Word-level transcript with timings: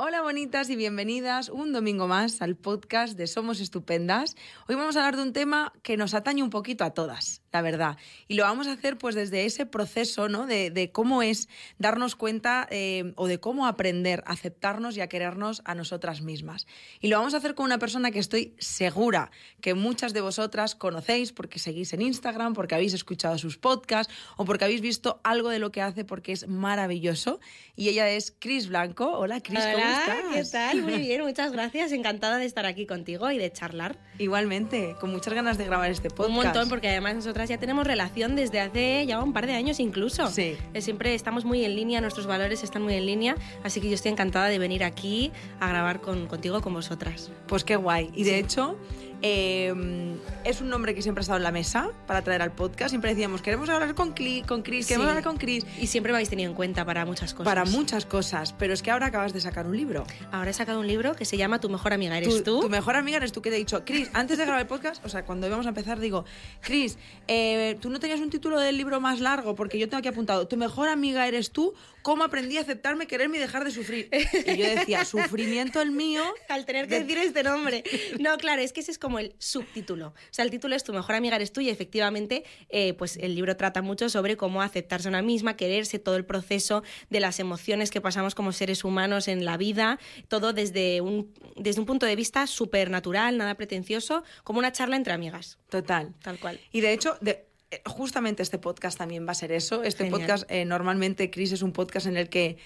Hola 0.00 0.22
bonitas 0.22 0.70
y 0.70 0.76
bienvenidas 0.76 1.48
un 1.48 1.72
domingo 1.72 2.06
más 2.06 2.40
al 2.40 2.54
podcast 2.54 3.18
de 3.18 3.26
Somos 3.26 3.58
Estupendas. 3.58 4.36
Hoy 4.68 4.76
vamos 4.76 4.94
a 4.94 5.00
hablar 5.00 5.16
de 5.16 5.22
un 5.22 5.32
tema 5.32 5.72
que 5.82 5.96
nos 5.96 6.14
atañe 6.14 6.40
un 6.40 6.50
poquito 6.50 6.84
a 6.84 6.90
todas, 6.94 7.42
la 7.52 7.62
verdad. 7.62 7.96
Y 8.28 8.34
lo 8.34 8.44
vamos 8.44 8.68
a 8.68 8.74
hacer 8.74 8.96
pues 8.96 9.16
desde 9.16 9.44
ese 9.44 9.66
proceso, 9.66 10.28
¿no? 10.28 10.46
De, 10.46 10.90
cómo 10.92 11.24
es 11.24 11.48
darnos 11.78 12.14
cuenta 12.14 12.68
eh, 12.70 13.12
o 13.16 13.26
de 13.26 13.40
cómo 13.40 13.66
aprender 13.66 14.22
a 14.24 14.34
aceptarnos 14.34 14.96
y 14.96 15.00
a 15.00 15.08
querernos 15.08 15.62
a 15.64 15.74
nosotras 15.74 16.22
mismas. 16.22 16.68
Y 17.00 17.08
lo 17.08 17.16
vamos 17.16 17.34
a 17.34 17.38
hacer 17.38 17.56
con 17.56 17.66
una 17.66 17.80
persona 17.80 18.12
que 18.12 18.20
estoy 18.20 18.54
segura 18.60 19.32
que 19.60 19.74
muchas 19.74 20.12
de 20.12 20.20
vosotras 20.20 20.76
conocéis 20.76 21.32
porque 21.32 21.58
seguís 21.58 21.92
en 21.92 22.02
Instagram, 22.02 22.54
porque 22.54 22.76
habéis 22.76 22.94
escuchado 22.94 23.36
sus 23.36 23.58
podcasts 23.58 24.14
o 24.36 24.44
porque 24.44 24.64
habéis 24.64 24.80
visto 24.80 25.20
algo 25.24 25.48
de 25.48 25.58
lo 25.58 25.72
que 25.72 25.82
hace 25.82 26.04
porque 26.04 26.30
es 26.30 26.46
maravilloso. 26.46 27.40
Y 27.74 27.88
ella 27.88 28.08
es 28.10 28.32
Cris 28.38 28.68
Blanco. 28.68 29.18
Hola 29.18 29.40
Cris, 29.40 29.58
¿cómo 29.74 29.87
¿qué 30.32 30.44
tal? 30.44 30.82
Muy 30.82 30.98
bien, 30.98 31.22
muchas 31.22 31.52
gracias. 31.52 31.92
Encantada 31.92 32.38
de 32.38 32.46
estar 32.46 32.66
aquí 32.66 32.86
contigo 32.86 33.30
y 33.30 33.38
de 33.38 33.50
charlar. 33.52 33.96
Igualmente, 34.18 34.96
con 35.00 35.10
muchas 35.10 35.34
ganas 35.34 35.58
de 35.58 35.64
grabar 35.64 35.90
este 35.90 36.10
podcast. 36.10 36.28
Un 36.30 36.44
montón, 36.44 36.68
porque 36.68 36.88
además 36.88 37.14
nosotras 37.16 37.48
ya 37.48 37.58
tenemos 37.58 37.86
relación 37.86 38.36
desde 38.36 38.60
hace 38.60 39.06
ya 39.06 39.22
un 39.22 39.32
par 39.32 39.46
de 39.46 39.54
años 39.54 39.80
incluso. 39.80 40.28
Sí. 40.28 40.56
Eh, 40.74 40.80
siempre 40.80 41.14
estamos 41.14 41.44
muy 41.44 41.64
en 41.64 41.74
línea, 41.76 42.00
nuestros 42.00 42.26
valores 42.26 42.62
están 42.62 42.82
muy 42.82 42.94
en 42.94 43.06
línea, 43.06 43.36
así 43.64 43.80
que 43.80 43.88
yo 43.88 43.94
estoy 43.94 44.12
encantada 44.12 44.46
de 44.46 44.58
venir 44.58 44.84
aquí 44.84 45.32
a 45.60 45.68
grabar 45.68 46.00
con, 46.00 46.26
contigo, 46.26 46.60
con 46.60 46.74
vosotras. 46.74 47.30
Pues 47.46 47.64
qué 47.64 47.76
guay. 47.76 48.10
Y 48.14 48.24
de 48.24 48.38
hecho, 48.38 48.78
Em, 49.20 50.16
es 50.44 50.60
un 50.60 50.68
nombre 50.68 50.94
que 50.94 51.02
siempre 51.02 51.20
ha 51.20 51.22
estado 51.22 51.38
en 51.38 51.42
la 51.42 51.50
mesa 51.50 51.90
para 52.06 52.22
traer 52.22 52.42
al 52.42 52.52
podcast. 52.52 52.90
Siempre 52.90 53.10
decíamos, 53.10 53.42
queremos 53.42 53.68
hablar 53.68 53.94
con, 53.94 54.14
con 54.46 54.62
Chris, 54.62 54.86
queremos 54.86 55.08
hablar 55.08 55.24
con 55.24 55.36
Chris. 55.36 55.66
Y 55.80 55.88
siempre 55.88 56.12
me 56.12 56.18
habéis 56.18 56.30
tenido 56.30 56.48
en 56.50 56.56
cuenta 56.56 56.84
para 56.84 57.04
muchas 57.04 57.34
cosas. 57.34 57.44
Para 57.44 57.64
muchas 57.64 58.06
cosas, 58.06 58.52
pero 58.52 58.72
es 58.72 58.82
que 58.82 58.90
ahora 58.90 59.06
acabas 59.06 59.32
de 59.32 59.40
sacar 59.40 59.66
un 59.66 59.76
libro. 59.76 60.04
Ahora 60.30 60.50
he 60.50 60.54
sacado 60.54 60.80
un 60.80 60.86
libro 60.86 61.16
que 61.16 61.24
se 61.24 61.36
llama 61.36 61.60
Tu 61.60 61.68
mejor 61.68 61.92
amiga 61.92 62.16
eres 62.16 62.44
tú. 62.44 62.60
Tu 62.60 62.68
mejor 62.68 62.96
amiga 62.96 63.16
eres 63.16 63.32
tú, 63.32 63.42
que 63.42 63.50
te 63.50 63.56
he 63.56 63.58
dicho, 63.58 63.84
Chris, 63.84 64.10
antes 64.12 64.38
de 64.38 64.44
grabar 64.44 64.60
el 64.60 64.68
podcast, 64.68 65.04
o 65.04 65.08
sea, 65.08 65.24
cuando 65.24 65.46
íbamos 65.46 65.66
a 65.66 65.70
empezar, 65.70 65.98
digo, 65.98 66.24
Chris, 66.60 66.98
eh, 67.26 67.76
tú 67.80 67.90
no 67.90 67.98
tenías 67.98 68.20
un 68.20 68.30
título 68.30 68.60
del 68.60 68.76
libro 68.76 69.00
más 69.00 69.20
largo, 69.20 69.54
porque 69.54 69.78
yo 69.78 69.88
tengo 69.88 69.98
aquí 69.98 70.08
apuntado, 70.08 70.46
Tu 70.46 70.56
mejor 70.56 70.88
amiga 70.88 71.26
eres 71.26 71.50
tú, 71.50 71.74
cómo 72.02 72.24
aprendí 72.24 72.56
a 72.58 72.60
aceptarme, 72.60 73.06
quererme 73.06 73.38
y 73.38 73.40
dejar 73.40 73.64
de 73.64 73.70
sufrir. 73.70 74.08
Y 74.12 74.56
yo 74.56 74.66
decía, 74.66 75.04
sufrimiento 75.04 75.82
el 75.82 75.90
mío. 75.90 76.22
Al 76.48 76.64
tener 76.64 76.88
que 76.88 77.00
decir 77.00 77.18
este 77.18 77.42
nombre. 77.42 77.82
No, 78.18 78.36
claro, 78.38 78.62
es 78.62 78.72
que 78.72 78.80
ese 78.80 78.90
es 78.90 78.98
como 78.98 79.07
el 79.18 79.34
subtítulo 79.38 80.08
o 80.08 80.14
sea, 80.30 80.44
el 80.44 80.50
título 80.50 80.74
es 80.74 80.84
Tu 80.84 80.92
mejor 80.92 81.14
amiga 81.14 81.36
eres 81.36 81.52
tú 81.52 81.60
y 81.60 81.70
efectivamente 81.70 82.44
eh, 82.68 82.94
pues 82.94 83.16
el 83.16 83.34
libro 83.34 83.56
trata 83.56 83.82
mucho 83.82 84.08
sobre 84.08 84.36
cómo 84.36 84.62
aceptarse 84.62 85.08
a 85.08 85.10
una 85.10 85.22
misma, 85.22 85.56
quererse, 85.56 85.98
todo 85.98 86.16
el 86.16 86.24
proceso 86.24 86.82
de 87.10 87.20
las 87.20 87.40
emociones 87.40 87.90
que 87.90 88.00
pasamos 88.00 88.34
como 88.34 88.52
seres 88.52 88.84
humanos 88.84 89.28
en 89.28 89.44
la 89.44 89.56
vida, 89.56 89.98
todo 90.28 90.52
desde 90.52 91.00
un, 91.00 91.32
desde 91.56 91.80
un 91.80 91.86
punto 91.86 92.06
de 92.06 92.16
vista 92.16 92.46
súper 92.46 92.90
natural, 92.90 93.36
nada 93.36 93.54
pretencioso, 93.54 94.22
como 94.44 94.58
una 94.58 94.72
charla 94.72 94.96
entre 94.96 95.12
amigas. 95.12 95.58
Total. 95.68 96.14
Tal 96.22 96.38
cual. 96.38 96.60
Y 96.72 96.80
de 96.80 96.92
hecho, 96.92 97.16
de, 97.20 97.46
eh, 97.70 97.82
justamente 97.86 98.42
este 98.42 98.58
podcast 98.58 98.98
también 98.98 99.26
va 99.26 99.32
a 99.32 99.34
ser 99.34 99.52
eso. 99.52 99.82
Este 99.82 100.06
podcast, 100.06 100.50
eh, 100.50 100.64
normalmente, 100.64 101.30
Cris, 101.30 101.52
es 101.52 101.62
un 101.62 101.72
podcast 101.72 102.06
en 102.06 102.16
el 102.16 102.28
que 102.28 102.58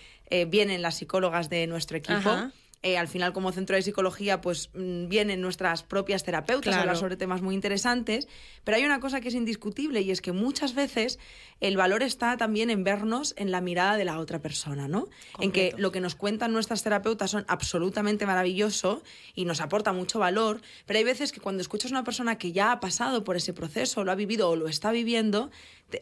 vienen 0.48 0.80
las 0.80 0.96
psicólogas 0.96 1.50
de 1.50 1.66
nuestro 1.66 1.98
equipo. 1.98 2.50
Eh, 2.84 2.98
al 2.98 3.06
final, 3.06 3.32
como 3.32 3.52
centro 3.52 3.76
de 3.76 3.82
psicología, 3.82 4.40
pues 4.40 4.70
mm, 4.74 5.06
vienen 5.06 5.40
nuestras 5.40 5.84
propias 5.84 6.24
terapeutas 6.24 6.74
a 6.74 6.80
hablar 6.80 6.96
sobre 6.96 7.16
temas 7.16 7.40
muy 7.40 7.54
interesantes, 7.54 8.26
pero 8.64 8.76
hay 8.76 8.84
una 8.84 8.98
cosa 8.98 9.20
que 9.20 9.28
es 9.28 9.34
indiscutible 9.34 10.00
y 10.00 10.10
es 10.10 10.20
que 10.20 10.32
muchas 10.32 10.74
veces 10.74 11.20
el 11.60 11.76
valor 11.76 12.02
está 12.02 12.36
también 12.36 12.70
en 12.70 12.82
vernos 12.82 13.34
en 13.36 13.52
la 13.52 13.60
mirada 13.60 13.96
de 13.96 14.04
la 14.04 14.18
otra 14.18 14.40
persona, 14.40 14.88
¿no? 14.88 15.06
En 15.38 15.52
que 15.52 15.74
lo 15.78 15.92
que 15.92 16.00
nos 16.00 16.16
cuentan 16.16 16.52
nuestras 16.52 16.82
terapeutas 16.82 17.30
son 17.30 17.44
absolutamente 17.46 18.26
maravilloso 18.26 19.04
y 19.36 19.44
nos 19.44 19.60
aporta 19.60 19.92
mucho 19.92 20.18
valor, 20.18 20.60
pero 20.84 20.98
hay 20.98 21.04
veces 21.04 21.30
que 21.30 21.40
cuando 21.40 21.62
escuchas 21.62 21.92
a 21.92 21.94
una 21.94 22.04
persona 22.04 22.36
que 22.36 22.50
ya 22.50 22.72
ha 22.72 22.80
pasado 22.80 23.22
por 23.22 23.36
ese 23.36 23.52
proceso, 23.52 24.02
lo 24.02 24.10
ha 24.10 24.16
vivido 24.16 24.50
o 24.50 24.56
lo 24.56 24.66
está 24.66 24.90
viviendo, 24.90 25.52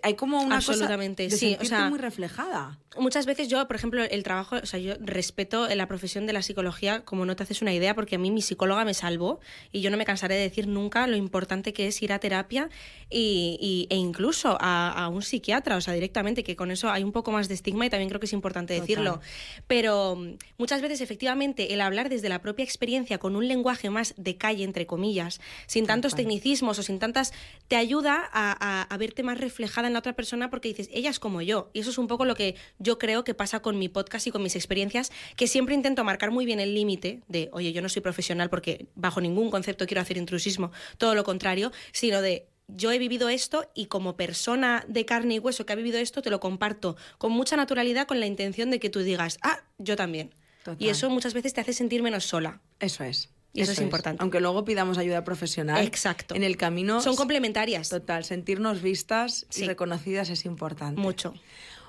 hay 0.02 0.14
como 0.14 0.40
una 0.40 0.56
Absolutamente, 0.56 1.24
cosa 1.24 1.46
de 1.46 1.64
sí, 1.64 1.74
muy 1.88 1.98
reflejada. 1.98 2.78
Muchas 2.98 3.24
veces 3.24 3.48
yo, 3.48 3.66
por 3.66 3.76
ejemplo, 3.76 4.02
el 4.02 4.22
trabajo, 4.22 4.56
o 4.56 4.66
sea, 4.66 4.78
yo 4.80 4.94
respeto 5.00 5.68
la 5.68 5.86
profesión 5.86 6.26
de 6.26 6.32
la 6.32 6.42
psicología 6.42 7.04
como 7.04 7.24
no 7.24 7.36
te 7.36 7.44
haces 7.44 7.62
una 7.62 7.72
idea, 7.72 7.94
porque 7.94 8.16
a 8.16 8.18
mí 8.18 8.30
mi 8.30 8.42
psicóloga 8.42 8.84
me 8.84 8.94
salvó 8.94 9.40
y 9.72 9.80
yo 9.80 9.90
no 9.90 9.96
me 9.96 10.04
cansaré 10.04 10.34
de 10.34 10.42
decir 10.42 10.66
nunca 10.66 11.06
lo 11.06 11.16
importante 11.16 11.72
que 11.72 11.86
es 11.86 12.02
ir 12.02 12.12
a 12.12 12.18
terapia 12.18 12.68
y, 13.08 13.86
e 13.90 13.96
incluso 13.96 14.58
a, 14.60 15.08
un 15.08 15.22
psiquiatra, 15.22 15.76
o 15.76 15.80
sea, 15.80 15.94
directamente, 15.94 16.44
que 16.44 16.56
con 16.56 16.70
eso 16.70 16.90
hay 16.90 17.04
un 17.04 17.12
poco 17.12 17.32
más 17.32 17.48
de 17.48 17.54
estigma 17.54 17.86
y 17.86 17.90
también 17.90 18.08
creo 18.08 18.20
que 18.20 18.26
es 18.26 18.32
importante 18.32 18.74
decirlo. 18.74 19.20
Pero 19.66 20.16
mm, 20.16 20.34
muchas 20.58 20.82
veces, 20.82 21.00
efectivamente, 21.00 21.72
el 21.72 21.80
hablar 21.80 22.08
desde 22.08 22.28
la 22.28 22.42
propia 22.42 22.64
experiencia 22.64 23.18
con 23.18 23.36
un 23.36 23.46
lenguaje 23.48 23.88
más 23.90 24.14
de 24.16 24.36
calle, 24.36 24.64
entre 24.64 24.86
comillas, 24.86 25.40
sin 25.66 25.86
tantos 25.86 26.14
tecnicismos 26.14 26.78
o 26.78 26.82
sin 26.82 26.98
tantas, 26.98 27.32
te 27.68 27.76
ayuda 27.76 28.28
a, 28.32 28.82
a 28.82 28.96
verte 28.98 29.22
más 29.22 29.38
reflejado 29.38 29.79
en 29.88 29.92
la 29.92 29.98
otra 29.98 30.14
persona 30.14 30.50
porque 30.50 30.68
dices, 30.68 30.88
ella 30.92 31.10
es 31.10 31.18
como 31.18 31.42
yo. 31.42 31.70
Y 31.72 31.80
eso 31.80 31.90
es 31.90 31.98
un 31.98 32.06
poco 32.06 32.24
lo 32.24 32.34
que 32.34 32.56
yo 32.78 32.98
creo 32.98 33.24
que 33.24 33.34
pasa 33.34 33.60
con 33.60 33.78
mi 33.78 33.88
podcast 33.88 34.26
y 34.26 34.30
con 34.30 34.42
mis 34.42 34.56
experiencias, 34.56 35.12
que 35.36 35.46
siempre 35.46 35.74
intento 35.74 36.04
marcar 36.04 36.30
muy 36.30 36.46
bien 36.46 36.60
el 36.60 36.74
límite 36.74 37.22
de, 37.28 37.48
oye, 37.52 37.72
yo 37.72 37.82
no 37.82 37.88
soy 37.88 38.02
profesional 38.02 38.50
porque 38.50 38.86
bajo 38.94 39.20
ningún 39.20 39.50
concepto 39.50 39.86
quiero 39.86 40.00
hacer 40.00 40.16
intrusismo, 40.16 40.72
todo 40.98 41.14
lo 41.14 41.24
contrario, 41.24 41.72
sino 41.92 42.22
de, 42.22 42.46
yo 42.68 42.92
he 42.92 42.98
vivido 42.98 43.28
esto 43.28 43.70
y 43.74 43.86
como 43.86 44.16
persona 44.16 44.84
de 44.88 45.04
carne 45.04 45.34
y 45.34 45.38
hueso 45.38 45.66
que 45.66 45.72
ha 45.72 45.76
vivido 45.76 45.98
esto, 45.98 46.22
te 46.22 46.30
lo 46.30 46.40
comparto 46.40 46.96
con 47.18 47.32
mucha 47.32 47.56
naturalidad 47.56 48.06
con 48.06 48.20
la 48.20 48.26
intención 48.26 48.70
de 48.70 48.80
que 48.80 48.90
tú 48.90 49.00
digas, 49.00 49.38
ah, 49.42 49.60
yo 49.78 49.96
también. 49.96 50.34
Y 50.78 50.88
eso 50.88 51.08
muchas 51.10 51.34
veces 51.34 51.54
te 51.54 51.60
hace 51.60 51.72
sentir 51.72 52.02
menos 52.02 52.24
sola. 52.24 52.60
Eso 52.80 53.02
es. 53.02 53.30
Y 53.52 53.62
eso, 53.62 53.72
es, 53.72 53.80
importante. 53.80 54.22
Aunque 54.22 54.40
luego 54.40 54.64
pidamos 54.64 54.98
ayuda 54.98 55.24
profesional. 55.24 55.84
Exacto. 55.84 56.34
En 56.34 56.44
el 56.44 56.56
camino. 56.56 57.00
Son 57.00 57.16
complementarias. 57.16 57.88
Total, 57.88 58.24
sentirnos 58.24 58.80
vistas 58.80 59.46
y 59.56 59.64
reconocidas 59.64 60.30
es 60.30 60.44
importante. 60.44 61.00
Mucho. 61.00 61.34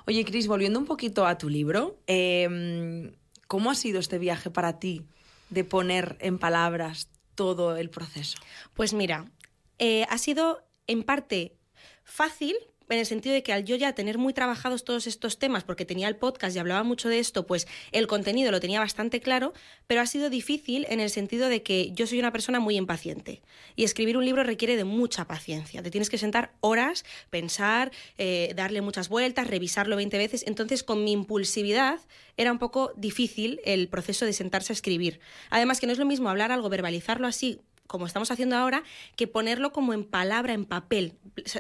Oye, 0.08 0.26
Cris, 0.26 0.48
volviendo 0.48 0.80
un 0.80 0.86
poquito 0.86 1.28
a 1.28 1.38
tu 1.38 1.50
libro, 1.50 2.00
em, 2.08 3.12
¿cómo 3.48 3.70
ha 3.70 3.76
sido 3.76 4.00
este 4.00 4.18
viaje 4.18 4.50
para 4.50 4.80
ti 4.80 5.06
de 5.50 5.64
poner 5.64 6.18
en 6.20 6.40
palabras 6.40 7.10
todo 7.36 7.78
el 7.78 7.90
proceso? 7.90 8.40
Pues 8.74 8.94
mira, 8.94 9.32
eh, 9.78 10.06
ha 10.10 10.18
sido 10.18 10.68
en 10.88 11.04
parte 11.04 11.58
fácil 12.04 12.56
en 12.96 13.00
el 13.00 13.06
sentido 13.06 13.34
de 13.34 13.44
que 13.44 13.53
al 13.53 13.66
yo 13.66 13.75
ya 13.75 13.94
tener 13.94 14.18
muy 14.18 14.34
trabajados 14.34 14.84
todos 14.84 15.07
estos 15.07 15.40
temas, 15.40 15.63
porque 15.63 15.85
tenía 15.85 16.07
el 16.07 16.16
podcast 16.16 16.56
y 16.56 16.59
hablaba 16.59 16.84
mucho 16.84 17.09
de 17.09 17.19
esto, 17.19 17.46
pues 17.46 17.68
el 17.91 18.07
contenido 18.07 18.52
lo 18.52 18.59
tenía 18.59 18.79
bastante 18.79 19.19
claro, 19.19 19.53
pero 19.88 20.02
ha 20.02 20.06
sido 20.06 20.29
difícil 20.29 20.85
en 20.90 21.00
el 21.00 21.09
sentido 21.09 21.50
de 21.50 21.63
que 21.63 21.91
yo 21.91 22.07
soy 22.07 22.19
una 22.19 22.31
persona 22.31 22.59
muy 22.59 22.78
impaciente 22.78 23.41
y 23.75 23.84
escribir 23.84 24.18
un 24.18 24.25
libro 24.25 24.44
requiere 24.44 24.75
de 24.75 24.84
mucha 24.84 25.25
paciencia. 25.25 25.81
Te 25.81 25.91
tienes 25.91 26.09
que 26.09 26.18
sentar 26.18 26.53
horas, 26.62 27.06
pensar, 27.30 27.91
eh, 28.18 28.53
darle 28.56 28.81
muchas 28.81 29.09
vueltas, 29.09 29.47
revisarlo 29.47 29.96
20 29.96 30.18
veces. 30.18 30.44
Entonces, 30.47 30.84
con 30.84 31.03
mi 31.03 31.12
impulsividad 31.12 32.00
era 32.38 32.51
un 32.51 32.59
poco 32.59 32.94
difícil 32.96 33.59
el 33.66 33.88
proceso 33.88 34.25
de 34.25 34.34
sentarse 34.34 34.74
a 34.74 34.75
escribir. 34.75 35.19
Además, 35.50 35.80
que 35.80 35.88
no 35.88 35.94
es 35.94 36.00
lo 36.00 36.06
mismo 36.06 36.30
hablar 36.30 36.51
algo, 36.51 36.69
verbalizarlo 36.69 37.28
así 37.28 37.59
como 37.91 38.06
estamos 38.06 38.31
haciendo 38.31 38.56
ahora, 38.56 38.84
que 39.18 39.28
ponerlo 39.28 39.74
como 39.74 39.94
en 39.94 40.06
palabra, 40.06 40.53
en 40.53 40.63
papel, 40.63 41.16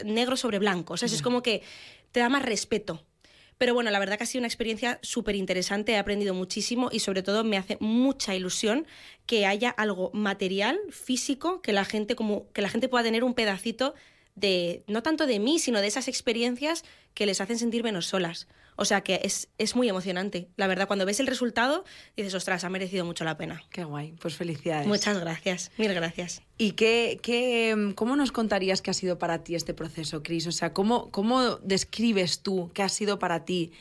negro 0.05 0.37
sobre 0.37 0.59
blanco. 0.59 0.93
O 0.93 0.97
sea, 0.97 1.07
es 1.07 1.21
como 1.21 1.43
que 1.43 1.61
te 2.13 2.21
da 2.21 2.29
más 2.29 2.43
respeto. 2.43 3.03
Pero 3.57 3.73
bueno, 3.73 3.91
la 3.91 3.99
verdad 3.99 4.17
que 4.17 4.23
ha 4.23 4.27
sido 4.27 4.39
una 4.39 4.47
experiencia 4.47 4.97
súper 5.03 5.35
interesante, 5.35 5.91
he 5.91 5.97
aprendido 5.97 6.33
muchísimo 6.33 6.89
y 6.91 6.99
sobre 6.99 7.21
todo 7.21 7.43
me 7.43 7.57
hace 7.57 7.77
mucha 7.81 8.33
ilusión 8.33 8.87
que 9.25 9.45
haya 9.45 9.69
algo 9.69 10.09
material, 10.13 10.79
físico, 10.89 11.61
que 11.61 11.73
la 11.73 11.83
gente, 11.85 12.15
como, 12.15 12.49
que 12.53 12.61
la 12.61 12.69
gente 12.69 12.87
pueda 12.87 13.03
tener 13.03 13.23
un 13.23 13.33
pedacito 13.33 13.93
de, 14.35 14.83
no 14.87 15.03
tanto 15.03 15.27
de 15.27 15.39
mí, 15.39 15.59
sino 15.59 15.81
de 15.81 15.87
esas 15.87 16.07
experiencias 16.07 16.85
que 17.13 17.25
les 17.25 17.41
hacen 17.41 17.59
sentir 17.59 17.83
menos 17.83 18.07
solas. 18.07 18.47
O 18.75 18.85
sea 18.85 19.01
que 19.01 19.21
es, 19.23 19.49
es 19.57 19.75
muy 19.75 19.89
emocionante. 19.89 20.47
La 20.55 20.67
verdad, 20.67 20.87
cuando 20.87 21.05
ves 21.05 21.19
el 21.19 21.27
resultado, 21.27 21.83
dices, 22.15 22.33
ostras, 22.33 22.63
ha 22.63 22.69
merecido 22.69 23.05
mucho 23.05 23.23
la 23.23 23.37
pena. 23.37 23.61
Qué 23.69 23.83
guay, 23.83 24.13
pues 24.19 24.35
felicidades. 24.35 24.87
Muchas 24.87 25.19
gracias, 25.19 25.71
mil 25.77 25.93
gracias. 25.93 26.41
¿Y 26.57 26.71
qué, 26.71 27.19
qué, 27.21 27.93
cómo 27.95 28.15
nos 28.15 28.31
contarías 28.31 28.81
que 28.81 28.91
ha 28.91 28.93
sido 28.93 29.17
para 29.17 29.43
ti 29.43 29.55
este 29.55 29.73
proceso, 29.73 30.23
Cris? 30.23 30.47
O 30.47 30.51
sea, 30.51 30.73
¿cómo, 30.73 31.11
¿cómo 31.11 31.57
describes 31.57 32.41
tú 32.41 32.71
qué 32.73 32.83
ha 32.83 32.89
sido 32.89 33.19
para 33.19 33.45
ti 33.45 33.71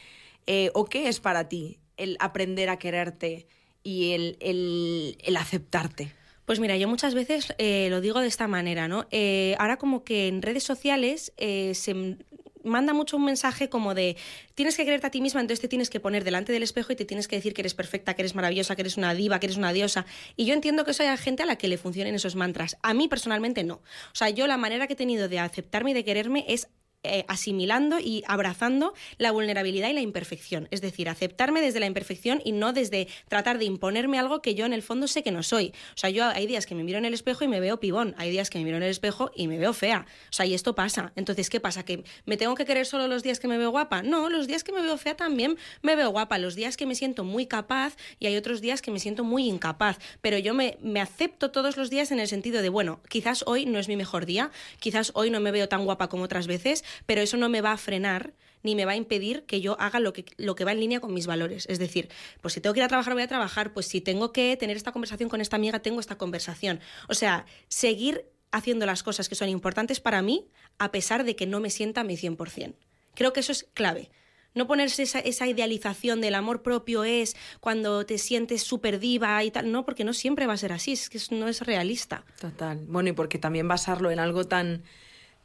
eh, 0.46 0.70
o 0.74 0.84
qué 0.84 1.08
es 1.08 1.20
para 1.20 1.48
ti 1.48 1.78
el 1.96 2.16
aprender 2.20 2.68
a 2.68 2.78
quererte 2.78 3.46
y 3.82 4.12
el, 4.12 4.36
el, 4.40 5.18
el 5.22 5.36
aceptarte? 5.36 6.12
Pues 6.46 6.58
mira, 6.58 6.76
yo 6.76 6.88
muchas 6.88 7.14
veces 7.14 7.54
eh, 7.58 7.86
lo 7.90 8.00
digo 8.00 8.18
de 8.18 8.26
esta 8.26 8.48
manera, 8.48 8.88
¿no? 8.88 9.06
Eh, 9.12 9.54
ahora 9.58 9.76
como 9.76 10.02
que 10.02 10.26
en 10.26 10.42
redes 10.42 10.64
sociales 10.64 11.32
se 11.36 12.16
manda 12.64 12.92
mucho 12.92 13.16
un 13.16 13.24
mensaje 13.24 13.68
como 13.68 13.94
de 13.94 14.16
tienes 14.54 14.76
que 14.76 14.84
creerte 14.84 15.06
a 15.06 15.10
ti 15.10 15.20
misma, 15.20 15.40
entonces 15.40 15.60
te 15.60 15.68
tienes 15.68 15.90
que 15.90 16.00
poner 16.00 16.24
delante 16.24 16.52
del 16.52 16.62
espejo 16.62 16.92
y 16.92 16.96
te 16.96 17.04
tienes 17.04 17.28
que 17.28 17.36
decir 17.36 17.54
que 17.54 17.62
eres 17.62 17.74
perfecta, 17.74 18.14
que 18.14 18.22
eres 18.22 18.34
maravillosa, 18.34 18.76
que 18.76 18.82
eres 18.82 18.96
una 18.96 19.14
diva, 19.14 19.40
que 19.40 19.46
eres 19.46 19.56
una 19.56 19.72
diosa. 19.72 20.06
Y 20.36 20.44
yo 20.46 20.54
entiendo 20.54 20.84
que 20.84 20.92
eso 20.92 21.02
hay 21.02 21.16
gente 21.18 21.42
a 21.42 21.46
la 21.46 21.56
que 21.56 21.68
le 21.68 21.78
funcionen 21.78 22.14
esos 22.14 22.36
mantras. 22.36 22.76
A 22.82 22.94
mí 22.94 23.08
personalmente 23.08 23.64
no. 23.64 23.74
O 23.74 24.14
sea, 24.14 24.30
yo 24.30 24.46
la 24.46 24.56
manera 24.56 24.86
que 24.86 24.94
he 24.94 24.96
tenido 24.96 25.28
de 25.28 25.38
aceptarme 25.38 25.92
y 25.92 25.94
de 25.94 26.04
quererme 26.04 26.44
es 26.48 26.68
eh, 27.02 27.24
asimilando 27.28 27.98
y 27.98 28.22
abrazando 28.26 28.92
la 29.16 29.32
vulnerabilidad 29.32 29.88
y 29.88 29.94
la 29.94 30.02
imperfección. 30.02 30.68
Es 30.70 30.82
decir, 30.82 31.08
aceptarme 31.08 31.62
desde 31.62 31.80
la 31.80 31.86
imperfección 31.86 32.42
y 32.44 32.52
no 32.52 32.74
desde 32.74 33.08
tratar 33.28 33.58
de 33.58 33.64
imponerme 33.64 34.18
algo 34.18 34.42
que 34.42 34.54
yo 34.54 34.66
en 34.66 34.74
el 34.74 34.82
fondo 34.82 35.08
sé 35.08 35.22
que 35.22 35.30
no 35.30 35.42
soy. 35.42 35.72
O 35.94 35.98
sea, 35.98 36.10
yo 36.10 36.26
hay 36.26 36.46
días 36.46 36.66
que 36.66 36.74
me 36.74 36.84
miro 36.84 36.98
en 36.98 37.06
el 37.06 37.14
espejo 37.14 37.42
y 37.42 37.48
me 37.48 37.58
veo 37.58 37.80
pibón, 37.80 38.14
hay 38.18 38.30
días 38.30 38.50
que 38.50 38.58
me 38.58 38.64
miro 38.64 38.76
en 38.76 38.82
el 38.82 38.90
espejo 38.90 39.30
y 39.34 39.48
me 39.48 39.58
veo 39.58 39.72
fea. 39.72 40.04
O 40.28 40.32
sea, 40.32 40.44
y 40.44 40.52
esto 40.52 40.74
pasa. 40.74 41.12
Entonces, 41.16 41.48
¿qué 41.48 41.58
pasa? 41.58 41.84
¿Que 41.86 42.04
me 42.26 42.36
tengo 42.36 42.54
que 42.54 42.66
querer 42.66 42.84
solo 42.84 43.06
los 43.08 43.22
días 43.22 43.40
que 43.40 43.48
me 43.48 43.56
veo 43.56 43.70
guapa? 43.70 44.02
No, 44.02 44.28
los 44.28 44.46
días 44.46 44.62
que 44.62 44.72
me 44.72 44.82
veo 44.82 44.98
fea 44.98 45.16
también 45.16 45.56
me 45.80 45.96
veo 45.96 46.10
guapa. 46.10 46.36
Los 46.36 46.54
días 46.54 46.76
que 46.76 46.84
me 46.84 46.94
siento 46.94 47.24
muy 47.24 47.46
capaz 47.46 47.96
y 48.18 48.26
hay 48.26 48.36
otros 48.36 48.60
días 48.60 48.82
que 48.82 48.90
me 48.90 49.00
siento 49.00 49.24
muy 49.24 49.48
incapaz. 49.48 49.98
Pero 50.20 50.36
yo 50.36 50.52
me, 50.52 50.76
me 50.82 51.00
acepto 51.00 51.50
todos 51.50 51.78
los 51.78 51.88
días 51.88 52.12
en 52.12 52.20
el 52.20 52.28
sentido 52.28 52.60
de, 52.60 52.68
bueno, 52.68 53.00
quizás 53.08 53.42
hoy 53.46 53.64
no 53.64 53.78
es 53.78 53.88
mi 53.88 53.96
mejor 53.96 54.26
día, 54.26 54.50
quizás 54.80 55.12
hoy 55.14 55.30
no 55.30 55.40
me 55.40 55.50
veo 55.50 55.68
tan 55.68 55.86
guapa 55.86 56.08
como 56.08 56.24
otras 56.24 56.46
veces, 56.46 56.84
pero 57.06 57.20
eso 57.20 57.36
no 57.36 57.48
me 57.48 57.60
va 57.60 57.72
a 57.72 57.76
frenar 57.76 58.34
ni 58.62 58.74
me 58.74 58.84
va 58.84 58.92
a 58.92 58.96
impedir 58.96 59.44
que 59.44 59.60
yo 59.60 59.80
haga 59.80 60.00
lo 60.00 60.12
que, 60.12 60.24
lo 60.36 60.54
que 60.54 60.64
va 60.64 60.72
en 60.72 60.80
línea 60.80 61.00
con 61.00 61.14
mis 61.14 61.26
valores. 61.26 61.66
Es 61.68 61.78
decir, 61.78 62.08
pues 62.40 62.54
si 62.54 62.60
tengo 62.60 62.74
que 62.74 62.80
ir 62.80 62.84
a 62.84 62.88
trabajar, 62.88 63.14
voy 63.14 63.22
a 63.22 63.28
trabajar, 63.28 63.72
pues 63.72 63.86
si 63.86 64.00
tengo 64.00 64.32
que 64.32 64.56
tener 64.56 64.76
esta 64.76 64.92
conversación 64.92 65.28
con 65.28 65.40
esta 65.40 65.56
amiga, 65.56 65.80
tengo 65.80 66.00
esta 66.00 66.18
conversación. 66.18 66.80
O 67.08 67.14
sea, 67.14 67.46
seguir 67.68 68.26
haciendo 68.52 68.86
las 68.86 69.02
cosas 69.02 69.28
que 69.28 69.34
son 69.34 69.48
importantes 69.48 70.00
para 70.00 70.22
mí 70.22 70.48
a 70.78 70.90
pesar 70.90 71.24
de 71.24 71.36
que 71.36 71.46
no 71.46 71.60
me 71.60 71.70
sienta 71.70 72.02
a 72.02 72.04
mi 72.04 72.16
100%. 72.16 72.74
Creo 73.14 73.32
que 73.32 73.40
eso 73.40 73.52
es 73.52 73.66
clave. 73.74 74.10
No 74.52 74.66
ponerse 74.66 75.04
esa, 75.04 75.20
esa, 75.20 75.46
idealización 75.46 76.20
del 76.20 76.34
amor 76.34 76.62
propio 76.62 77.04
es 77.04 77.36
cuando 77.60 78.04
te 78.04 78.18
sientes 78.18 78.64
súper 78.64 78.98
diva 78.98 79.42
y 79.44 79.52
tal. 79.52 79.70
No, 79.70 79.84
porque 79.84 80.02
no 80.02 80.12
siempre 80.12 80.46
va 80.46 80.54
a 80.54 80.56
ser 80.56 80.72
así, 80.72 80.92
es 80.92 81.08
que 81.08 81.20
no 81.30 81.46
es 81.46 81.60
realista. 81.60 82.24
Total. 82.40 82.80
Bueno, 82.88 83.10
y 83.10 83.12
porque 83.12 83.38
también 83.38 83.68
basarlo 83.68 84.10
en 84.10 84.18
algo 84.18 84.44
tan 84.44 84.82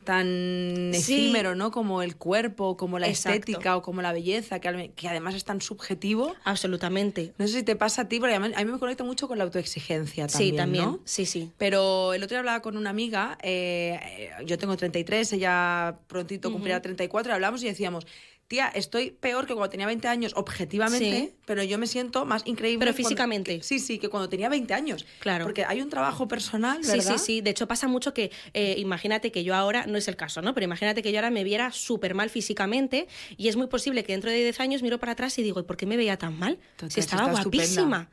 tan 0.06 0.92
efímero, 0.94 1.56
¿no? 1.56 1.72
Como 1.72 2.02
el 2.02 2.16
cuerpo, 2.16 2.78
como 2.78 3.00
la 3.00 3.08
estética 3.08 3.76
o 3.76 3.82
como 3.82 4.02
la 4.02 4.14
belleza, 4.14 4.60
que, 4.60 4.92
que, 4.96 5.10
además 5.10 5.36
es 5.36 5.44
tan 5.44 5.60
subjetivo. 5.60 6.34
Absolutamente. 6.46 7.34
No 7.38 7.48
sé 7.48 7.54
si 7.54 7.64
te 7.64 7.76
pasa 7.76 8.04
a 8.04 8.08
ti, 8.08 8.20
porque 8.20 8.36
a 8.36 8.40
mí, 8.40 8.50
me 8.66 8.80
conecta 8.80 9.04
mucho 9.04 9.28
con 9.28 9.38
la 9.38 9.44
autoexigencia 9.44 10.28
también. 10.28 10.52
Sí, 10.52 10.56
también. 10.56 11.00
Sí, 11.04 11.26
sí. 11.26 11.52
Pero 11.58 12.14
el 12.14 12.24
otro 12.24 12.36
día 12.36 12.40
hablaba 12.40 12.62
con 12.62 12.78
una 12.78 12.92
amiga, 12.92 13.38
eh, 13.42 14.30
yo 14.46 14.58
tengo 14.58 14.78
33, 14.78 15.34
ella 15.34 16.00
prontito 16.08 16.52
cumplirá 16.52 16.82
34, 16.82 17.32
y 17.32 17.34
hablamos 17.34 17.64
y 17.64 17.68
decíamos, 17.68 18.08
tía, 18.48 18.68
estoy 18.68 19.12
peor 19.12 19.48
que 19.48 19.54
cuando 19.54 19.70
tenía 19.70 19.88
20 19.88 20.08
años, 20.08 20.34
objetivamente, 20.36 21.36
pero 21.46 21.64
yo 21.64 21.78
me 21.78 21.88
siento 21.88 22.26
más 22.26 22.44
increíble. 22.46 22.86
Pero 22.86 22.96
físicamente. 22.96 23.62
sí, 23.64 23.80
sí, 23.80 23.98
que 23.98 24.10
cuando 24.10 24.30
tenía 24.30 24.50
20 24.50 24.74
años. 24.74 25.06
Claro. 25.20 25.46
Porque 25.46 25.66
hay 25.66 25.82
un 25.82 25.90
trabajo 25.90 26.28
personal, 26.28 26.80
¿verdad? 26.82 27.14
Sí, 27.14 27.18
sí, 27.18 27.18
sí. 27.18 27.42
De 27.42 27.50
hecho, 27.50 27.68
pasa 27.68 27.88
mucho 27.88 28.14
que, 28.14 28.32
eh, 28.54 28.76
imagínate 28.78 29.32
que 29.32 29.44
yo 29.44 29.56
ahora, 29.56 29.86
no 29.88 29.98
es 29.98 30.08
el 30.08 30.16
caso, 30.16 30.42
¿no? 30.42 30.54
Pero 30.54 30.66
imagínate 30.66 31.02
que 31.02 31.12
yo 31.12 31.18
ahora 31.20 31.32
me 31.32 31.44
viera 31.44 31.72
súper 31.72 32.14
mal 32.14 32.30
físicamente 32.30 33.08
y 33.38 33.48
es 33.48 33.56
muy 33.56 33.68
posible 33.68 34.04
que 34.04 34.14
dentro 34.14 34.30
de 34.30 34.38
10 34.38 34.60
años 34.60 34.84
miro 34.84 35.00
para 35.00 35.14
atrás 35.14 35.38
y 35.40 35.44
digo, 35.44 35.60
¿y 35.60 35.64
por 35.64 35.78
qué 35.78 35.86
me 35.86 35.98
veía 35.98 36.18
tan 36.18 36.38
mal? 36.38 36.60
si 36.90 37.00
estaba 37.00 37.32
guapísima. 37.32 38.10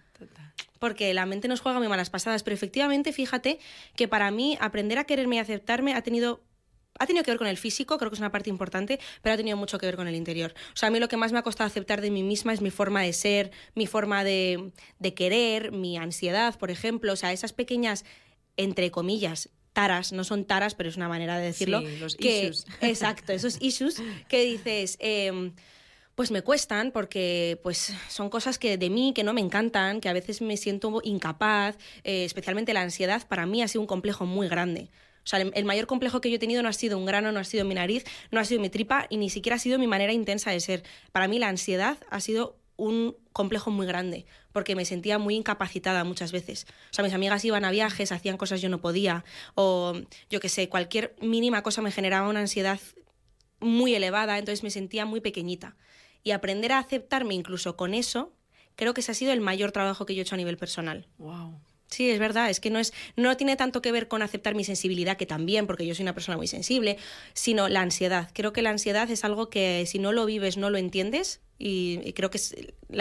porque 0.79 1.15
la 1.15 1.27
mente 1.27 1.47
nos 1.47 1.61
juega 1.61 1.79
muy 1.79 1.89
malas 1.89 2.11
pasadas, 2.11 2.43
pero 2.43 2.55
efectivamente 2.55 3.13
fíjate 3.13 3.59
que 3.95 4.09
para 4.09 4.31
mí 4.31 4.59
aprender 4.61 4.99
a 4.99 5.05
quererme 5.05 5.37
y 5.37 5.39
aceptarme 5.39 5.95
ha 5.95 6.03
tenido 6.03 6.43
ha 6.99 7.07
tenido 7.07 7.25
que 7.25 7.31
ver 7.31 7.39
con 7.39 7.47
el 7.47 7.57
físico, 7.57 7.99
creo 7.99 8.11
que 8.11 8.15
es 8.15 8.21
una 8.21 8.31
parte 8.31 8.51
importante, 8.51 9.01
pero 9.23 9.35
ha 9.35 9.37
tenido 9.37 9.57
mucho 9.57 9.79
que 9.79 9.87
ver 9.87 9.97
con 9.97 10.09
el 10.09 10.15
interior. 10.15 10.55
O 10.73 10.77
sea, 10.77 10.89
a 10.89 10.91
mí 10.91 10.99
lo 10.99 11.09
que 11.09 11.17
más 11.17 11.33
me 11.33 11.39
ha 11.39 11.43
costado 11.43 11.67
aceptar 11.67 12.01
de 12.01 12.11
mí 12.11 12.23
misma 12.23 12.53
es 12.53 12.61
mi 12.61 12.71
forma 12.71 13.03
de 13.03 13.13
ser, 13.13 13.51
mi 13.75 13.87
forma 13.87 14.25
de, 14.25 14.73
querer, 15.17 15.73
mi 15.73 15.97
ansiedad, 15.97 16.59
por 16.59 16.71
ejemplo. 16.71 17.13
O 17.13 17.17
sea, 17.17 17.33
esas 17.33 17.53
pequeñas, 17.53 18.05
entre 18.57 18.91
comillas, 18.91 19.49
taras, 19.73 20.13
no 20.13 20.25
son 20.25 20.45
taras, 20.45 20.75
pero 20.75 20.89
es 20.89 20.97
una 20.97 21.09
manera 21.09 21.39
de 21.39 21.47
decirlo. 21.47 21.81
Sí, 21.81 21.97
los 21.99 22.17
issues. 22.19 22.67
Exacto, 22.81 23.33
esos 23.33 23.61
issues 23.61 24.03
que 24.29 24.45
dices... 24.45 24.97
Em, 25.01 25.53
pues 26.15 26.31
me 26.31 26.43
cuestan 26.43 26.93
porque 26.93 27.59
pues 27.63 27.95
son 28.11 28.29
cosas 28.29 28.59
que 28.59 28.77
de 28.77 28.91
mí 28.91 29.15
que 29.15 29.25
no 29.25 29.33
me 29.33 29.41
encantan, 29.41 29.99
que 29.99 30.11
a 30.11 30.13
veces 30.13 30.43
me 30.43 30.59
siento 30.59 31.01
incapaz, 31.05 31.79
eh, 32.05 32.27
especialmente 32.27 32.75
la 32.75 32.83
ansiedad 32.83 33.27
para 33.27 33.47
mí 33.47 33.63
ha 33.63 33.69
sido 33.69 33.81
un 33.81 33.87
complejo 33.87 34.27
muy 34.27 34.47
grande. 34.47 34.91
O 35.25 35.27
sea, 35.27 35.41
el, 35.41 35.65
mayor 35.65 35.87
complejo 35.87 36.21
que 36.21 36.31
yo 36.31 36.37
he 36.37 36.39
tenido 36.39 36.63
no 36.63 36.69
ha 36.69 36.73
sido 36.73 36.99
un 36.99 37.07
grano, 37.07 37.31
no 37.31 37.41
ha 37.41 37.45
sido 37.45 37.65
mi 37.65 37.75
nariz, 37.75 38.05
no 38.31 38.41
ha 38.41 38.45
sido 38.45 38.61
mi 38.61 38.71
tripa 38.71 39.07
y 39.09 39.19
ni 39.19 39.31
siquiera 39.31 39.57
ha 39.57 39.59
sido 39.59 39.79
mi 39.79 39.87
manera 39.87 40.13
intensa 40.13 40.51
de 40.51 40.61
ser. 40.61 40.83
Para 41.13 41.29
mí 41.29 41.39
la 41.39 41.49
ansiedad 41.49 41.99
ha 42.11 42.21
sido 42.21 42.57
un 42.77 43.17
complejo 43.33 43.71
muy 43.71 43.87
grande, 43.87 44.27
porque 44.53 44.75
me 44.75 44.85
sentía 44.85 45.19
muy 45.19 45.37
incapacitada 45.37 46.05
muchas 46.05 46.33
veces. 46.33 46.67
O 46.91 46.95
sea, 46.95 47.05
mis 47.05 47.15
amigas 47.15 47.45
iban 47.45 47.65
a 47.65 47.71
viajes, 47.71 48.11
hacían 48.11 48.37
cosas 48.37 48.61
yo 48.61 48.69
no 48.69 48.81
podía, 48.81 49.25
o 49.55 49.95
yo 50.29 50.41
qué 50.41 50.49
sé, 50.49 50.69
cualquier 50.69 51.15
mínima 51.21 51.63
cosa 51.63 51.83
me 51.83 51.93
generaba 51.93 52.29
una 52.29 52.41
ansiedad 52.41 52.81
muy 53.61 53.95
elevada, 53.95 54.39
entonces 54.39 54.65
me 54.65 54.71
sentía 54.71 55.07
muy 55.07 55.21
pequeñita. 55.21 55.77
Y 56.25 56.33
aprender 56.33 56.73
a 56.73 56.79
aceptarme 56.79 57.35
incluso 57.35 57.77
con 57.77 57.95
eso, 57.95 58.33
creo 58.75 58.95
que 58.95 59.01
ese 59.01 59.13
ha 59.13 59.15
sido 59.15 59.33
el 59.33 59.41
mayor 59.41 59.73
trabajo 59.73 60.07
que 60.07 60.15
yo 60.15 60.21
he 60.21 60.23
hecho 60.23 60.35
a 60.35 60.39
nivel 60.39 60.57
personal. 60.57 61.07
Wow. 61.19 61.61
Sí, 61.93 62.11
es 62.11 62.19
verdad, 62.19 62.51
es 62.51 62.59
que 62.59 62.71
no 62.71 62.79
es 62.79 62.93
no 63.17 63.37
tiene 63.37 63.57
tanto 63.57 63.83
que 63.83 63.93
ver 63.93 64.09
con 64.09 64.23
aceptar 64.23 64.55
mi 64.55 64.65
sensibilidad 64.65 65.17
que 65.17 65.27
también, 65.27 65.67
porque 65.67 65.87
yo 65.87 65.95
soy 65.95 66.05
una 66.05 66.15
persona 66.15 66.37
muy 66.37 66.47
sensible, 66.47 66.97
sino 67.35 67.69
la 67.69 67.83
ansiedad. 67.83 68.31
Creo 68.33 68.53
que 68.53 68.63
la 68.63 68.71
ansiedad 68.71 69.11
es 69.11 69.25
algo 69.25 69.51
que 69.51 69.85
si 69.87 69.99
no 69.99 70.13
lo 70.13 70.25
vives 70.25 70.57
no 70.57 70.71
lo 70.71 70.79
entiendes 70.79 71.41
y, 71.59 72.13
creo 72.15 72.31
que 72.31 72.39
es 72.39 72.57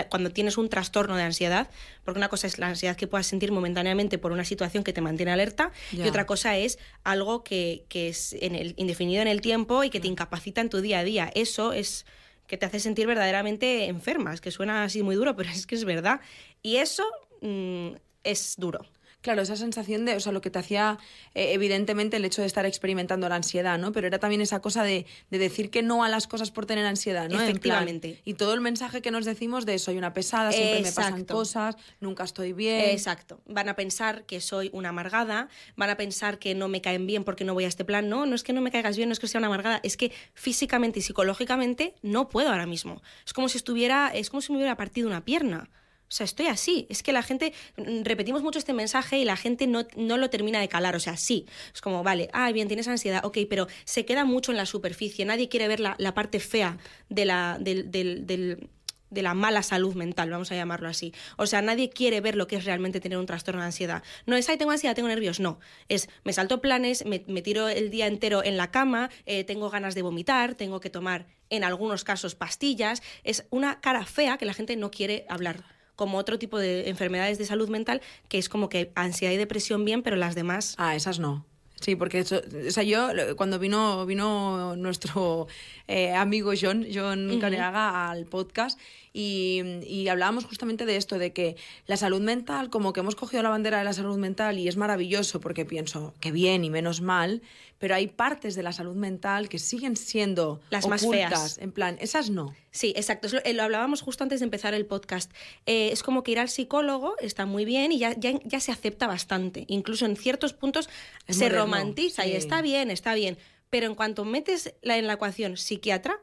cuando 0.10 0.30
tienes 0.30 0.58
un 0.58 0.70
trastorno 0.70 1.16
de 1.16 1.24
ansiedad, 1.24 1.70
porque 2.04 2.20
una 2.20 2.30
cosa 2.30 2.48
es 2.48 2.60
la 2.60 2.68
ansiedad 2.68 2.96
que 2.96 3.08
puedas 3.08 3.26
sentir 3.26 3.52
momentáneamente 3.52 4.18
por 4.18 4.32
una 4.32 4.46
situación 4.46 4.84
que 4.84 4.94
te 4.94 5.02
mantiene 5.02 5.32
alerta 5.32 5.72
y 5.92 6.02
otra 6.02 6.26
cosa 6.26 6.58
es 6.58 6.78
algo 7.04 7.44
que, 7.44 7.86
es 7.92 8.34
en 8.34 8.56
el, 8.56 8.74
indefinido 8.78 9.22
en 9.22 9.28
el 9.28 9.42
tiempo 9.42 9.84
y 9.84 9.90
que 9.90 10.00
te 10.00 10.08
incapacita 10.08 10.62
en 10.62 10.70
tu 10.70 10.82
día 10.82 11.00
a 11.00 11.04
día. 11.04 11.32
Eso 11.34 11.74
es 11.74 12.06
que 12.46 12.58
te 12.58 12.66
hace 12.66 12.80
sentir 12.80 13.08
verdaderamente 13.08 13.86
enferma, 13.86 14.34
es 14.34 14.42
que 14.42 14.52
suena 14.52 14.84
así 14.84 15.02
muy 15.02 15.16
duro, 15.16 15.36
pero 15.38 15.50
es 15.50 15.66
que 15.66 15.76
es 15.76 15.86
verdad. 15.86 16.22
Y 16.62 16.76
eso 16.78 17.04
mm, 17.42 17.94
es 18.24 18.56
duro. 18.58 18.86
Claro, 19.22 19.44
esa 19.44 19.56
sensación 19.56 20.04
de, 20.06 20.16
o 20.16 20.20
sea, 20.20 20.32
lo 20.32 20.42
que 20.42 20.50
te 20.50 20.58
hacía 20.58 20.98
eh, 21.36 21.54
evidentemente 21.54 22.18
el 22.18 22.26
hecho 22.26 22.42
de 22.42 22.48
estar 22.48 22.66
experimentando 22.66 23.30
la 23.30 23.36
ansiedad, 23.36 23.78
¿no? 23.78 23.92
Pero 23.92 24.08
era 24.08 24.18
también 24.18 24.42
esa 24.42 24.62
cosa 24.62 24.84
de, 24.84 25.06
decir 25.30 25.70
que 25.70 25.84
no 25.84 26.04
a 26.04 26.10
las 26.10 26.28
cosas 26.28 26.50
por 26.50 26.66
tener 26.66 26.86
ansiedad, 26.86 27.30
¿no? 27.30 27.40
Efectivamente. 27.40 28.20
y 28.26 28.34
todo 28.34 28.54
el 28.56 28.62
mensaje 28.62 29.02
que 29.02 29.12
nos 29.12 29.26
decimos 29.26 29.66
de 29.66 29.78
soy 29.78 29.98
una 29.98 30.14
pesada, 30.14 30.52
siempre 30.52 30.82
me 30.82 30.92
pasan 30.92 31.24
cosas, 31.26 31.76
nunca 32.00 32.24
estoy 32.24 32.54
bien. 32.54 32.90
Exacto. 32.90 33.42
Van 33.46 33.70
a 33.70 33.76
pensar 33.76 34.24
que 34.26 34.42
soy 34.42 34.72
una 34.74 34.90
amargada, 34.90 35.50
van 35.76 35.92
a 35.92 35.98
pensar 35.98 36.40
que 36.40 36.56
no 36.56 36.68
me 36.68 36.82
caen 36.82 37.06
bien 37.06 37.24
porque 37.24 37.46
no 37.46 37.54
voy 37.54 37.66
a 37.66 37.68
este 37.68 37.86
plan. 37.86 38.10
No, 38.10 38.26
no 38.26 38.34
es 38.34 38.44
que 38.44 38.54
no 38.54 38.62
me 38.62 38.72
caigas 38.72 38.98
bien, 38.98 39.10
no 39.10 39.14
es 39.14 39.20
que 39.20 39.28
sea 39.28 39.38
una 39.38 39.48
amargada, 39.48 39.80
es 39.84 39.98
que 39.98 40.12
físicamente 40.34 41.00
y 41.00 41.02
psicológicamente 41.04 41.94
no 42.02 42.28
puedo 42.28 42.50
ahora 42.50 42.66
mismo. 42.66 43.04
Es 43.24 43.34
como 43.34 43.50
si 43.50 43.58
estuviera, 43.58 44.10
es 44.14 44.32
como 44.32 44.42
si 44.42 44.52
me 44.52 44.58
hubiera 44.58 44.76
partido 44.76 45.08
una 45.08 45.24
pierna. 45.24 45.70
O 46.12 46.14
sea, 46.14 46.26
estoy 46.26 46.48
así. 46.48 46.88
Es 46.90 47.04
que 47.04 47.14
la 47.14 47.24
gente, 47.24 47.54
mm, 47.78 48.04
repetimos 48.04 48.44
mucho 48.44 48.60
este 48.60 48.74
mensaje 48.74 49.18
y 49.18 49.24
la 49.24 49.38
gente 49.38 49.66
no, 49.66 49.88
no 49.96 50.18
lo 50.18 50.30
termina 50.30 50.60
de 50.60 50.68
calar. 50.68 50.94
O 50.98 51.00
sea, 51.00 51.16
sí. 51.16 51.46
Es 51.74 51.80
como, 51.80 52.04
vale, 52.04 52.30
ah, 52.34 52.52
bien, 52.52 52.68
tienes 52.68 52.90
ansiedad, 52.90 53.24
ok, 53.24 53.38
pero 53.50 53.68
se 53.86 54.04
queda 54.06 54.26
mucho 54.26 54.52
en 54.52 54.58
la 54.58 54.66
superficie. 54.66 55.24
Nadie 55.24 55.48
quiere 55.48 55.70
ver 55.70 55.80
la, 55.80 56.14
parte 56.14 56.42
fea 56.42 56.78
de 57.08 57.24
la, 57.24 57.58
del, 57.62 57.90
de 57.90 59.22
la 59.22 59.34
mala 59.34 59.64
salud 59.64 59.96
mental, 59.96 60.30
vamos 60.30 60.52
a 60.52 60.56
llamarlo 60.56 60.90
así. 60.90 61.14
O 61.38 61.46
sea, 61.46 61.62
nadie 61.62 61.90
quiere 61.90 62.20
ver 62.20 62.36
lo 62.36 62.48
que 62.48 62.58
es 62.58 62.66
realmente 62.66 63.00
tener 63.00 63.18
un 63.18 63.26
trastorno 63.26 63.62
de 63.62 63.68
ansiedad. 63.68 64.04
No 64.26 64.36
es, 64.36 64.50
ay, 64.50 64.58
tengo 64.58 64.72
ansiedad, 64.72 64.96
tengo 64.96 65.08
nervios, 65.08 65.40
no. 65.40 65.60
Es, 65.88 66.10
me 66.26 66.34
salto 66.34 66.60
planes, 66.60 67.06
me, 67.06 67.20
tiro 67.20 67.70
el 67.70 67.90
día 67.90 68.08
entero 68.08 68.44
en 68.44 68.58
la 68.58 68.72
cama, 68.72 69.10
eh, 69.26 69.46
tengo 69.46 69.70
ganas 69.70 69.96
de 69.96 70.02
vomitar, 70.02 70.56
tengo 70.56 70.82
que 70.82 70.90
tomar, 70.90 71.28
en 71.50 71.64
algunos 71.64 72.04
casos, 72.04 72.36
pastillas. 72.36 73.02
Es 73.24 73.46
una 73.50 73.80
cara 73.80 74.06
fea 74.06 74.38
que 74.38 74.46
la 74.46 74.54
gente 74.54 74.76
no 74.76 74.92
quiere 74.92 75.26
hablar 75.30 75.64
como 76.02 76.18
otro 76.18 76.40
tipo 76.40 76.58
de 76.58 76.90
enfermedades 76.90 77.38
de 77.38 77.46
salud 77.46 77.70
mental, 77.70 78.02
que 78.28 78.40
es 78.40 78.50
como 78.50 78.70
que 78.70 78.92
ansiedad 78.96 79.32
y 79.32 79.38
depresión 79.38 79.86
bien, 79.86 80.02
pero 80.02 80.16
las 80.16 80.34
demás... 80.34 80.74
Ah, 80.80 80.96
esas 80.96 81.20
no. 81.20 81.46
Sí, 81.80 81.96
porque 81.96 82.22
o 82.22 82.72
sea, 82.72 82.82
yo 82.82 83.10
cuando 83.36 83.60
vino, 83.60 84.04
vino 84.08 84.76
nuestro 84.78 85.48
eh, 85.88 86.16
amigo 86.16 86.54
John, 86.60 86.88
John 86.92 87.40
Caneaga 87.40 88.10
al 88.10 88.26
podcast 88.26 88.80
y, 89.14 89.62
y, 89.86 90.08
hablábamos 90.08 90.46
justamente 90.46 90.86
de 90.86 90.96
esto, 90.96 91.18
de 91.18 91.34
que 91.34 91.58
la 91.86 91.98
salud 91.98 92.22
mental, 92.22 92.70
como 92.70 92.94
que 92.94 93.02
hemos 93.02 93.16
cogido 93.16 93.44
la 93.44 93.50
bandera 93.50 93.80
de 93.80 93.84
la 93.84 93.94
salud 93.94 94.18
mental 94.18 94.58
y 94.58 94.68
es 94.68 94.78
maravilloso 94.78 95.42
porque 95.42 95.66
pienso 95.66 96.14
que 96.20 96.32
bien 96.32 96.64
y 96.64 96.70
menos 96.70 97.02
mal, 97.02 97.42
pero 97.82 97.96
hay 97.96 98.06
partes 98.06 98.54
de 98.54 98.62
la 98.62 98.74
salud 98.74 98.96
mental 98.96 99.50
que 99.50 99.58
siguen 99.58 99.96
siendo 99.96 100.62
las 100.70 100.88
más 100.88 101.02
feas. 101.02 101.58
En 101.58 101.72
plan, 101.72 101.98
esas 102.00 102.30
no. 102.30 102.54
Sí, 102.70 102.94
exacto. 102.96 103.28
Eh, 103.44 103.54
lo, 103.54 103.64
hablábamos 103.64 104.04
justo 104.04 104.24
antes 104.24 104.40
de 104.40 104.44
empezar 104.44 104.76
el 104.76 104.86
podcast. 104.86 105.32
Eh, 105.66 105.90
es 105.92 106.04
como 106.04 106.22
que 106.22 106.32
ir 106.32 106.40
al 106.40 106.48
psicólogo 106.48 107.16
está 107.20 107.48
muy 107.48 107.66
bien 107.66 107.92
y 107.92 107.98
ya, 107.98 108.14
ya, 108.16 108.60
se 108.60 108.72
acepta 108.72 109.08
bastante. 109.08 109.66
Incluso 109.68 110.06
en 110.06 110.16
ciertos 110.16 110.54
puntos 110.54 110.90
se 111.28 111.50
romantiza 111.50 112.28
y 112.28 112.34
está 112.34 112.62
bien, 112.62 112.92
está 112.92 113.16
bien. 113.16 113.40
Pero 113.72 113.88
en 113.88 113.96
cuanto 113.96 114.26
metes 114.26 114.76
la, 114.84 115.00
en 115.00 115.08
la 115.08 115.14
ecuación 115.14 115.58
psiquiatra, 115.58 116.20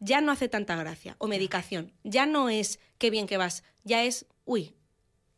ya 0.00 0.20
no 0.20 0.32
hace 0.32 0.48
tanta 0.48 0.74
gracia. 0.76 1.14
O 1.18 1.28
medicación. 1.28 1.92
Ya 2.02 2.26
no 2.26 2.48
es 2.48 2.80
qué 2.98 3.10
bien 3.10 3.26
que 3.26 3.36
vas. 3.36 3.62
Ya 3.84 4.02
es, 4.02 4.26
uy, 4.44 4.74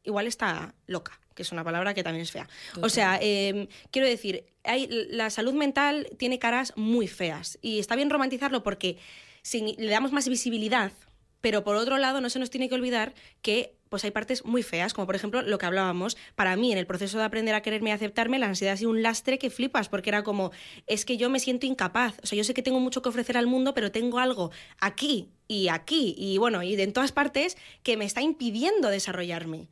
igual 0.04 0.26
está 0.26 0.74
loca, 0.86 1.20
que 1.34 1.42
es 1.42 1.52
una 1.52 1.64
palabra 1.64 1.94
que 1.94 2.02
también 2.02 2.22
es 2.22 2.32
fea. 2.32 2.48
O 2.80 2.88
sea, 2.88 3.18
em, 3.20 3.68
quiero 3.90 4.08
decir, 4.08 4.46
hay, 4.64 4.88
la 5.10 5.30
salud 5.30 5.54
mental 5.54 6.08
tiene 6.18 6.38
caras 6.38 6.72
muy 6.76 7.08
feas 7.08 7.58
y 7.60 7.78
está 7.78 7.96
bien 7.96 8.10
romantizarlo 8.10 8.62
porque 8.62 8.98
si 9.42 9.74
le 9.76 9.90
damos 9.90 10.12
más 10.12 10.28
visibilidad, 10.28 10.92
pero 11.40 11.64
por 11.64 11.76
otro 11.76 11.98
lado 11.98 12.20
no 12.20 12.30
se 12.30 12.38
nos 12.38 12.50
tiene 12.50 12.68
que 12.68 12.74
olvidar 12.74 13.14
que 13.42 13.76
pues 13.92 14.04
hay 14.04 14.10
partes 14.10 14.46
muy 14.46 14.62
feas, 14.62 14.94
como 14.94 15.04
por 15.04 15.16
ejemplo 15.16 15.42
lo 15.42 15.58
que 15.58 15.66
hablábamos. 15.66 16.16
Para 16.34 16.56
mí, 16.56 16.72
en 16.72 16.78
el 16.78 16.86
proceso 16.86 17.18
de 17.18 17.24
aprender 17.24 17.54
a 17.54 17.60
quererme 17.60 17.90
y 17.90 17.92
aceptarme, 17.92 18.38
la 18.38 18.46
ansiedad 18.46 18.72
ha 18.72 18.76
sido 18.78 18.88
un 18.88 19.02
lastre 19.02 19.38
que 19.38 19.50
flipas, 19.50 19.90
porque 19.90 20.08
era 20.08 20.22
como, 20.22 20.50
es 20.86 21.04
que 21.04 21.18
yo 21.18 21.28
me 21.28 21.38
siento 21.38 21.66
incapaz. 21.66 22.14
O 22.22 22.26
sea, 22.26 22.38
yo 22.38 22.42
sé 22.42 22.54
que 22.54 22.62
tengo 22.62 22.80
mucho 22.80 23.02
que 23.02 23.10
ofrecer 23.10 23.36
al 23.36 23.46
mundo, 23.46 23.74
pero 23.74 23.92
tengo 23.92 24.18
algo 24.18 24.50
aquí 24.80 25.28
y 25.46 25.68
aquí 25.68 26.14
y 26.16 26.38
bueno, 26.38 26.62
y 26.62 26.80
en 26.80 26.94
todas 26.94 27.12
partes 27.12 27.58
que 27.82 27.98
me 27.98 28.06
está 28.06 28.22
impidiendo 28.22 28.88
desarrollarme. 28.88 29.68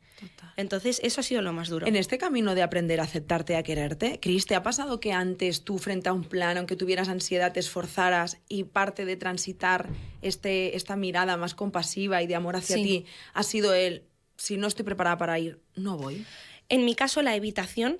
Entonces, 0.55 0.99
eso 1.03 1.21
ha 1.21 1.23
sido 1.23 1.41
lo 1.41 1.51
más 1.51 1.69
duro. 1.69 1.87
En 1.87 1.95
este 1.95 2.19
camino 2.19 2.53
de 2.53 2.61
aprender 2.61 2.99
a 2.99 3.03
aceptarte 3.03 3.53
y 3.53 3.55
a 3.55 3.63
quererte, 3.63 4.19
Cris, 4.21 4.45
¿te 4.45 4.53
ha 4.53 4.61
pasado 4.61 4.99
que 4.99 5.13
antes 5.13 5.63
tú 5.63 5.79
frente 5.79 6.09
a 6.09 6.13
un 6.13 6.25
plan, 6.25 6.57
aunque 6.57 6.75
tuvieras 6.75 7.09
ansiedad, 7.09 7.53
te 7.53 7.59
esforzaras 7.59 8.37
y 8.47 8.65
parte 8.65 9.05
de 9.05 9.15
transitar 9.15 9.89
este, 10.21 10.75
esta 10.75 10.95
mirada 10.95 11.37
más 11.37 11.55
compasiva 11.55 12.21
y 12.21 12.27
de 12.27 12.35
amor 12.35 12.55
hacia 12.55 12.75
ti 12.75 13.05
ha 13.33 13.41
sido 13.41 13.73
el 13.73 14.03
si 14.41 14.57
no 14.57 14.67
estoy 14.67 14.83
preparada 14.83 15.19
para 15.19 15.37
ir, 15.37 15.61
no 15.75 15.97
voy. 15.97 16.25
En 16.67 16.83
mi 16.83 16.95
caso, 16.95 17.21
la 17.21 17.35
evitación 17.35 17.99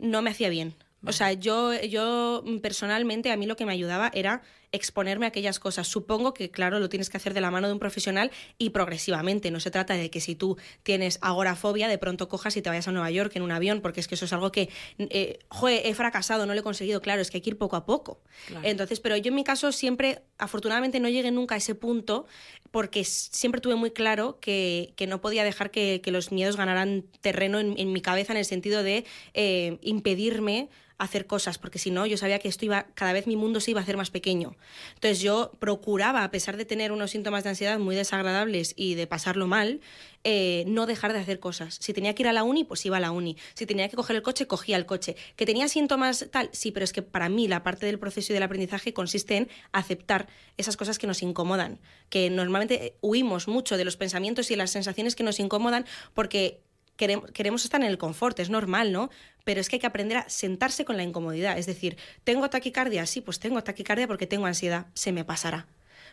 no 0.00 0.22
me 0.22 0.30
hacía 0.30 0.48
bien. 0.48 0.74
O 1.06 1.12
sea, 1.12 1.32
yo, 1.32 1.72
yo 1.82 2.42
personalmente 2.60 3.30
a 3.30 3.36
mí 3.36 3.46
lo 3.46 3.54
que 3.54 3.64
me 3.64 3.72
ayudaba 3.72 4.10
era 4.12 4.42
exponerme 4.72 5.26
a 5.26 5.28
aquellas 5.28 5.58
cosas. 5.58 5.88
Supongo 5.88 6.34
que, 6.34 6.50
claro, 6.50 6.78
lo 6.78 6.88
tienes 6.88 7.10
que 7.10 7.16
hacer 7.16 7.34
de 7.34 7.40
la 7.40 7.50
mano 7.50 7.66
de 7.66 7.72
un 7.72 7.78
profesional 7.78 8.30
y 8.58 8.70
progresivamente. 8.70 9.50
No 9.50 9.60
se 9.60 9.70
trata 9.70 9.94
de 9.94 10.10
que 10.10 10.20
si 10.20 10.34
tú 10.34 10.56
tienes 10.82 11.18
agorafobia, 11.22 11.88
de 11.88 11.98
pronto 11.98 12.28
cojas 12.28 12.56
y 12.56 12.62
te 12.62 12.68
vayas 12.68 12.88
a 12.88 12.92
Nueva 12.92 13.10
York 13.10 13.32
en 13.36 13.42
un 13.42 13.50
avión, 13.50 13.80
porque 13.80 14.00
es 14.00 14.08
que 14.08 14.14
eso 14.14 14.24
es 14.24 14.32
algo 14.32 14.52
que, 14.52 14.68
eh, 14.98 15.38
he 15.68 15.94
fracasado, 15.94 16.46
no 16.46 16.54
lo 16.54 16.60
he 16.60 16.62
conseguido. 16.62 17.00
Claro, 17.00 17.22
es 17.22 17.30
que 17.30 17.38
hay 17.38 17.42
que 17.42 17.50
ir 17.50 17.58
poco 17.58 17.76
a 17.76 17.86
poco. 17.86 18.20
Entonces, 18.62 19.00
pero 19.00 19.16
yo 19.16 19.28
en 19.28 19.34
mi 19.34 19.44
caso 19.44 19.72
siempre, 19.72 20.22
afortunadamente, 20.38 21.00
no 21.00 21.08
llegué 21.08 21.30
nunca 21.30 21.54
a 21.54 21.58
ese 21.58 21.74
punto, 21.74 22.26
porque 22.70 23.04
siempre 23.04 23.60
tuve 23.60 23.74
muy 23.74 23.90
claro 23.90 24.38
que, 24.40 24.94
no 25.08 25.20
podía 25.20 25.44
dejar 25.44 25.70
que, 25.70 26.02
los 26.08 26.32
miedos 26.32 26.56
ganaran 26.56 27.04
terreno 27.20 27.60
en, 27.60 27.92
mi 27.92 28.00
cabeza 28.00 28.32
en 28.32 28.38
el 28.38 28.44
sentido 28.44 28.82
de 28.82 29.04
eh, 29.34 29.78
impedirme 29.82 30.68
hacer 30.98 31.26
cosas, 31.26 31.58
porque 31.58 31.78
si 31.78 31.90
no, 31.90 32.06
yo 32.06 32.16
sabía 32.16 32.38
que 32.40 32.48
esto 32.48 32.64
iba, 32.64 32.86
cada 32.94 33.12
vez 33.12 33.26
mi 33.26 33.36
mundo 33.36 33.60
se 33.60 33.70
iba 33.70 33.80
a 33.80 33.84
hacer 33.84 33.96
más 33.96 34.10
pequeño. 34.10 34.56
Entonces 34.94 35.20
yo 35.20 35.52
procuraba, 35.58 36.24
a 36.24 36.30
pesar 36.30 36.56
de 36.56 36.64
tener 36.64 36.92
unos 36.92 37.10
síntomas 37.10 37.44
de 37.44 37.50
ansiedad 37.50 37.78
muy 37.78 37.96
desagradables 37.96 38.74
y 38.76 38.94
de 38.94 39.06
pasarlo 39.06 39.46
mal, 39.46 39.80
eh, 40.24 40.64
no 40.66 40.86
dejar 40.86 41.12
de 41.12 41.20
hacer 41.20 41.40
cosas. 41.40 41.78
Si 41.80 41.92
tenía 41.92 42.14
que 42.14 42.22
ir 42.22 42.28
a 42.28 42.32
la 42.32 42.42
uni, 42.42 42.64
pues 42.64 42.84
iba 42.84 42.96
a 42.96 43.00
la 43.00 43.10
uni. 43.10 43.36
Si 43.54 43.66
tenía 43.66 43.88
que 43.88 43.96
coger 43.96 44.16
el 44.16 44.22
coche, 44.22 44.46
cogía 44.46 44.76
el 44.76 44.86
coche. 44.86 45.16
Que 45.36 45.46
tenía 45.46 45.68
síntomas 45.68 46.26
tal, 46.30 46.50
sí, 46.52 46.72
pero 46.72 46.84
es 46.84 46.92
que 46.92 47.02
para 47.02 47.28
mí 47.28 47.48
la 47.48 47.62
parte 47.62 47.86
del 47.86 47.98
proceso 47.98 48.32
y 48.32 48.34
del 48.34 48.42
aprendizaje 48.42 48.92
consiste 48.92 49.36
en 49.36 49.48
aceptar 49.72 50.28
esas 50.56 50.76
cosas 50.76 50.98
que 50.98 51.06
nos 51.06 51.22
incomodan, 51.22 51.78
que 52.10 52.30
normalmente 52.30 52.96
huimos 53.00 53.48
mucho 53.48 53.76
de 53.76 53.84
los 53.84 53.96
pensamientos 53.96 54.50
y 54.50 54.56
las 54.56 54.70
sensaciones 54.70 55.14
que 55.14 55.22
nos 55.22 55.38
incomodan 55.40 55.86
porque 56.14 56.60
queremos, 56.98 57.64
estar 57.64 57.80
en 57.80 57.86
el 57.86 57.96
confort, 57.96 58.38
es 58.40 58.50
normal, 58.50 58.92
¿no? 58.92 59.08
Pero 59.44 59.60
es 59.60 59.68
que 59.70 59.76
hay 59.76 59.80
que 59.80 59.86
aprender 59.86 60.18
a 60.18 60.28
sentarse 60.28 60.84
con 60.84 60.98
la 60.98 61.04
incomodidad. 61.04 61.56
Es 61.56 61.64
decir, 61.64 61.96
¿tengo 62.24 62.50
taquicardia? 62.50 63.06
Sí, 63.06 63.22
pues 63.22 63.38
tengo 63.38 63.62
taquicardia 63.62 64.06
porque 64.06 64.26
tengo 64.26 64.44
ansiedad. 64.44 64.88
Se 64.92 65.12
me 65.12 65.24
pasará. 65.24 65.66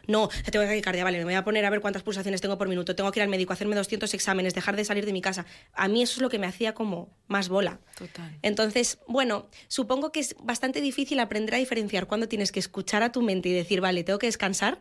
No, 0.07 0.29
tengo 0.51 0.65
taquicardia, 0.65 1.03
vale, 1.03 1.17
me 1.17 1.23
voy 1.23 1.33
a 1.33 1.43
poner 1.43 1.65
a 1.65 1.69
ver 1.71 1.81
cuántas 1.81 2.03
pulsaciones 2.03 2.39
tengo 2.39 2.59
por 2.59 2.67
minuto, 2.67 2.95
tengo 2.95 3.11
que 3.11 3.19
ir 3.19 3.23
al 3.23 3.29
médico, 3.29 3.53
hacerme 3.53 3.75
200 3.75 4.13
exámenes, 4.13 4.53
dejar 4.53 4.75
de 4.75 4.85
salir 4.85 5.03
de 5.03 5.11
mi 5.11 5.21
casa. 5.21 5.47
A 5.73 5.87
mí 5.87 6.03
eso 6.03 6.17
es 6.17 6.21
lo 6.21 6.29
que 6.29 6.37
me 6.37 6.45
hacía 6.45 6.75
como 6.75 7.09
más 7.27 7.49
bola. 7.49 7.79
Total. 7.97 8.37
Entonces, 8.43 8.99
bueno, 9.07 9.49
supongo 9.67 10.11
que 10.11 10.19
es 10.19 10.35
bastante 10.43 10.79
difícil 10.79 11.19
aprender 11.19 11.55
a 11.55 11.57
diferenciar 11.57 12.05
cuando 12.05 12.27
tienes 12.27 12.51
que 12.51 12.59
escuchar 12.59 13.01
a 13.01 13.11
tu 13.11 13.23
mente 13.23 13.49
y 13.49 13.53
decir, 13.53 13.81
vale, 13.81 14.03
tengo 14.03 14.19
que 14.19 14.27
descansar 14.27 14.79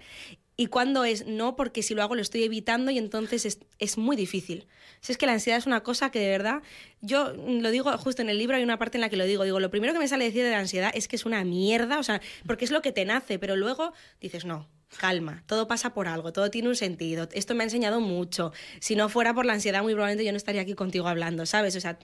y 0.57 0.67
cuando 0.67 1.05
es 1.05 1.27
no, 1.27 1.57
porque 1.57 1.83
si 1.83 1.95
lo 1.95 2.03
hago 2.03 2.15
lo 2.15 2.23
estoy 2.23 2.45
evitando 2.45 2.91
y 2.91 2.99
entonces 2.99 3.45
es, 3.45 3.59
es, 3.79 3.99
muy 3.99 4.17
difícil. 4.17 4.67
Si 5.01 5.13
es 5.13 5.19
que 5.19 5.27
la 5.27 5.33
ansiedad 5.33 5.59
es 5.59 5.67
una 5.67 5.83
cosa 5.83 6.11
que 6.11 6.21
de 6.21 6.29
verdad, 6.29 6.63
yo 7.01 7.33
lo 7.33 7.71
digo 7.71 7.97
justo 7.99 8.23
en 8.23 8.29
el 8.29 8.39
libro, 8.39 8.57
hay 8.57 8.63
una 8.63 8.79
parte 8.79 8.97
en 8.97 9.01
la 9.01 9.09
que 9.09 9.17
lo 9.17 9.25
digo, 9.25 9.45
digo, 9.45 9.59
lo 9.59 9.71
primero 9.71 9.93
que 9.93 9.99
me 9.99 10.09
sale 10.09 10.25
decir 10.25 10.45
de 10.45 10.51
la 10.51 10.61
ansiedad 10.61 10.93
es 10.95 11.09
que 11.09 11.17
es 11.17 11.27
una 11.27 11.45
mierda, 11.45 11.99
o 11.99 12.03
sea, 12.03 12.21
porque 12.47 12.65
es 12.65 12.71
lo 12.71 12.83
que 12.83 12.93
te 12.93 13.05
nace, 13.05 13.39
pero 13.39 13.57
luego 13.57 13.93
dices, 14.21 14.45
no, 14.45 14.69
calma, 14.99 15.43
todo 15.47 15.67
pasa 15.67 15.95
por 15.95 16.09
algo, 16.09 16.33
todo 16.33 16.51
tiene 16.51 16.69
un 16.69 16.77
sentido, 16.77 17.29
esto 17.33 17.55
me 17.55 17.63
ha 17.63 17.67
enseñado 17.67 18.01
mucho, 18.01 18.53
si 18.81 18.97
no 18.97 19.09
fuera 19.09 19.35
por 19.35 19.47
la 19.47 19.53
ansiedad 19.55 19.83
muy 19.83 19.93
probablemente 19.93 20.25
yo 20.25 20.33
no 20.33 20.37
estaría 20.37 20.63
aquí 20.63 20.75
contigo 20.75 21.09
hablando, 21.09 21.47
¿sabes? 21.47 21.77
O 21.77 21.81
sea, 21.81 21.99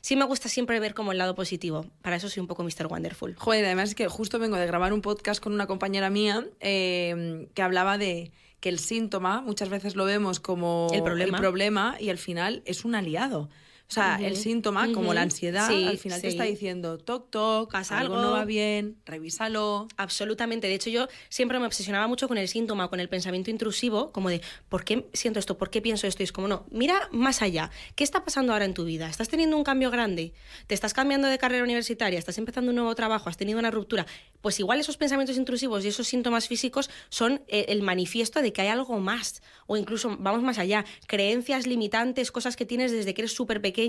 sí 0.00 0.16
me 0.16 0.24
gusta 0.24 0.48
siempre 0.48 0.78
ver 0.80 0.94
como 0.94 1.12
el 1.12 1.18
lado 1.18 1.34
positivo. 1.34 1.86
Para 2.02 2.16
eso 2.16 2.28
soy 2.28 2.40
un 2.40 2.46
poco 2.46 2.62
Mr. 2.62 2.86
Wonderful. 2.88 3.34
Joder, 3.36 3.64
además 3.64 3.90
es 3.90 3.94
que 3.94 4.08
justo 4.08 4.38
vengo 4.38 4.56
de 4.56 4.66
grabar 4.66 4.92
un 4.92 5.00
podcast 5.00 5.42
con 5.42 5.52
una 5.52 5.66
compañera 5.66 6.10
mía 6.10 6.46
eh, 6.60 7.48
que 7.54 7.62
hablaba 7.62 7.98
de 7.98 8.32
que 8.60 8.70
el 8.70 8.78
síntoma 8.78 9.42
muchas 9.42 9.68
veces 9.68 9.94
lo 9.94 10.06
vemos 10.06 10.40
como 10.40 10.88
el 10.92 11.02
problema. 11.02 11.36
el 11.36 11.42
problema 11.42 11.96
y 12.00 12.08
al 12.08 12.16
final 12.16 12.62
es 12.64 12.86
un 12.86 12.94
aliado. 12.94 13.50
O 13.94 14.02
sea, 14.02 14.18
el 14.20 14.36
síntoma, 14.36 14.90
como 14.92 15.14
la 15.14 15.22
ansiedad, 15.22 15.68
al 15.68 15.98
final 15.98 16.20
te 16.20 16.26
está 16.26 16.42
diciendo, 16.42 16.98
toc, 16.98 17.30
toc, 17.30 17.70
pasa 17.70 18.00
algo, 18.00 18.20
no 18.20 18.32
va 18.32 18.44
bien, 18.44 18.96
revísalo. 19.06 19.86
Absolutamente. 19.96 20.66
De 20.66 20.74
hecho, 20.74 20.90
yo 20.90 21.06
siempre 21.28 21.60
me 21.60 21.66
obsesionaba 21.66 22.08
mucho 22.08 22.26
con 22.26 22.36
el 22.36 22.48
síntoma, 22.48 22.88
con 22.88 22.98
el 22.98 23.08
pensamiento 23.08 23.52
intrusivo, 23.52 24.10
como 24.10 24.30
de, 24.30 24.40
¿por 24.68 24.84
qué 24.84 25.08
siento 25.12 25.38
esto? 25.38 25.56
¿Por 25.56 25.70
qué 25.70 25.80
pienso 25.80 26.08
esto? 26.08 26.22
Y 26.22 26.24
es 26.24 26.32
como, 26.32 26.48
no, 26.48 26.66
mira 26.72 27.08
más 27.12 27.40
allá. 27.40 27.70
¿Qué 27.94 28.02
está 28.02 28.24
pasando 28.24 28.52
ahora 28.52 28.64
en 28.64 28.74
tu 28.74 28.84
vida? 28.84 29.08
¿Estás 29.08 29.28
teniendo 29.28 29.56
un 29.56 29.62
cambio 29.62 29.92
grande? 29.92 30.32
¿Te 30.66 30.74
estás 30.74 30.92
cambiando 30.92 31.28
de 31.28 31.38
carrera 31.38 31.62
universitaria? 31.62 32.18
¿Estás 32.18 32.38
empezando 32.38 32.70
un 32.70 32.76
nuevo 32.76 32.96
trabajo? 32.96 33.28
¿Has 33.28 33.36
tenido 33.36 33.60
una 33.60 33.70
ruptura? 33.70 34.06
Pues 34.40 34.58
igual 34.58 34.80
esos 34.80 34.96
pensamientos 34.96 35.36
intrusivos 35.36 35.84
y 35.84 35.88
esos 35.88 36.08
síntomas 36.08 36.48
físicos 36.48 36.90
son 37.10 37.42
eh, 37.46 37.66
el 37.68 37.82
manifiesto 37.82 38.42
de 38.42 38.52
que 38.52 38.62
hay 38.62 38.68
algo 38.68 38.98
más. 38.98 39.40
O 39.68 39.76
incluso, 39.76 40.16
vamos 40.18 40.42
más 40.42 40.58
allá, 40.58 40.84
creencias 41.06 41.68
limitantes, 41.68 42.32
cosas 42.32 42.56
que 42.56 42.66
tienes 42.66 42.90
desde 42.90 43.14
que 43.14 43.22
eres 43.22 43.32
súper 43.32 43.60
pequeño 43.60 43.83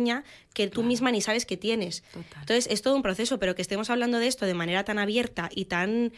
que 0.54 0.68
tú 0.68 0.84
misma 0.84 1.12
ni 1.12 1.22
sabes 1.22 1.46
que 1.46 1.58
tienes. 1.58 2.04
Entonces, 2.16 2.68
es 2.70 2.82
todo 2.82 2.96
un 2.96 3.02
proceso, 3.02 3.40
pero 3.40 3.56
que 3.56 3.62
estemos 3.62 3.90
hablando 3.90 4.20
de 4.20 4.28
esto 4.28 4.46
de 4.46 4.54
manera 4.54 4.84
tan 4.84 5.00
abierta 5.00 5.50
y 5.54 5.66
tan 5.66 6.14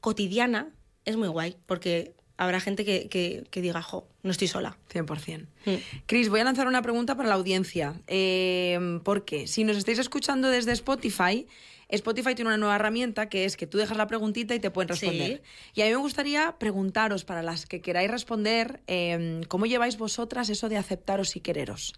cotidiana 0.00 0.70
es 1.04 1.16
muy 1.16 1.28
guay, 1.28 1.56
porque 1.66 2.14
habrá 2.36 2.60
gente 2.60 2.84
que, 2.84 3.08
que, 3.08 3.60
diga, 3.62 3.82
jo, 3.82 4.08
no 4.22 4.30
estoy 4.30 4.48
sola. 4.48 4.76
100%. 4.92 5.46
Mm. 5.64 5.70
Cris, 6.06 6.28
voy 6.28 6.40
a 6.40 6.44
lanzar 6.44 6.66
una 6.66 6.82
pregunta 6.82 7.16
para 7.16 7.28
la 7.28 7.34
audiencia. 7.34 8.00
Eh, 8.06 9.00
porque 9.04 9.46
si 9.46 9.64
nos 9.64 9.76
estáis 9.76 9.98
escuchando 9.98 10.48
desde 10.48 10.72
Spotify, 10.72 11.46
Spotify 11.92 12.34
tiene 12.34 12.48
una 12.48 12.56
nueva 12.56 12.76
herramienta 12.76 13.28
que 13.28 13.44
es 13.44 13.56
que 13.56 13.66
tú 13.66 13.78
dejas 13.78 13.96
la 13.96 14.06
preguntita 14.06 14.54
y 14.54 14.60
te 14.60 14.70
pueden 14.70 14.88
responder. 14.88 15.42
Y 15.74 15.82
a 15.82 15.84
mí 15.84 15.90
me 15.90 15.96
gustaría 15.96 16.56
preguntaros, 16.58 17.24
para 17.24 17.42
las 17.42 17.66
que 17.66 17.80
queráis 17.80 18.10
responder, 18.10 18.80
em, 18.86 19.42
¿cómo 19.44 19.66
lleváis 19.66 19.98
vosotras 19.98 20.48
eso 20.48 20.68
de 20.68 20.78
aceptaros 20.78 21.36
y 21.36 21.40
quereros? 21.40 21.94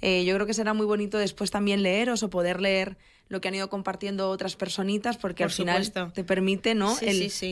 Eh, 0.00 0.24
yo 0.24 0.34
creo 0.34 0.46
que 0.46 0.54
será 0.54 0.74
muy 0.74 0.86
bonito 0.86 1.18
después 1.18 1.50
también 1.50 1.82
leeros 1.82 2.22
o 2.22 2.30
poder 2.30 2.60
leer 2.60 2.96
lo 3.28 3.40
que 3.40 3.48
han 3.48 3.54
ido 3.54 3.68
compartiendo 3.68 4.30
otras 4.30 4.56
personitas, 4.56 5.16
porque 5.16 5.44
al 5.44 5.50
final 5.50 5.90
te 6.12 6.24
permite 6.24 6.74
¿no? 6.74 6.96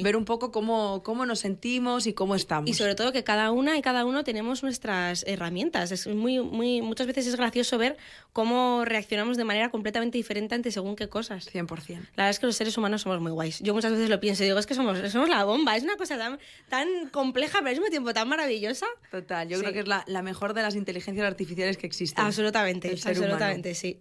ver 0.02 0.16
un 0.16 0.24
poco 0.24 0.52
cómo, 0.52 1.02
cómo 1.02 1.26
nos 1.26 1.40
sentimos 1.40 2.06
y 2.06 2.12
cómo 2.12 2.34
estamos. 2.34 2.70
Y 2.70 2.74
sobre 2.74 2.94
todo 2.94 3.12
que 3.12 3.24
cada 3.24 3.50
una 3.50 3.76
y 3.76 3.82
cada 3.82 4.04
uno 4.04 4.22
tenemos 4.24 4.62
nuestras 4.62 5.24
herramientas. 5.26 5.90
Es 5.90 6.06
muy, 6.06 6.40
muy, 6.40 6.80
muchas 6.80 7.06
veces 7.06 7.26
es 7.26 7.36
gracioso 7.36 7.76
ver 7.78 7.96
cómo 8.32 8.84
reaccionamos 8.84 9.36
de 9.36 9.44
manera 9.44 9.70
completamente 9.70 10.16
diferente 10.18 10.54
ante 10.54 10.70
según 10.70 10.94
qué 10.94 11.08
cosas. 11.08 11.52
100%. 11.52 11.66
La 11.88 11.96
verdad 11.96 12.30
es 12.30 12.38
que 12.38 12.46
los 12.46 12.56
seres 12.56 12.76
humanos 12.78 13.02
somos 13.02 13.20
muy 13.20 13.32
guays. 13.32 13.58
Yo 13.60 13.74
muchas 13.74 13.92
veces 13.92 14.08
lo 14.08 14.20
pienso 14.20 14.44
y 14.44 14.46
digo, 14.46 14.58
es 14.58 14.66
que 14.66 14.74
somos, 14.74 14.98
somos 15.10 15.28
la 15.28 15.44
bomba. 15.44 15.76
Es 15.76 15.82
una 15.82 15.96
cosa 15.96 16.16
tan, 16.16 16.38
tan 16.68 17.08
compleja, 17.10 17.58
pero 17.58 17.68
al 17.68 17.74
mismo 17.74 17.90
tiempo 17.90 18.14
tan 18.14 18.28
maravillosa. 18.28 18.86
Total, 19.10 19.48
yo 19.48 19.58
creo 19.58 19.72
que 19.72 19.80
es 19.80 19.88
la, 19.88 20.04
la, 20.06 20.22
mejor 20.22 20.54
de 20.54 20.62
las 20.62 20.76
inteligencias 20.76 21.26
artificiales 21.26 21.76
que 21.76 21.86
existen. 21.86 22.24
Absolutamente, 22.24 22.90
absolutamente, 22.90 23.74
sí. 23.74 24.00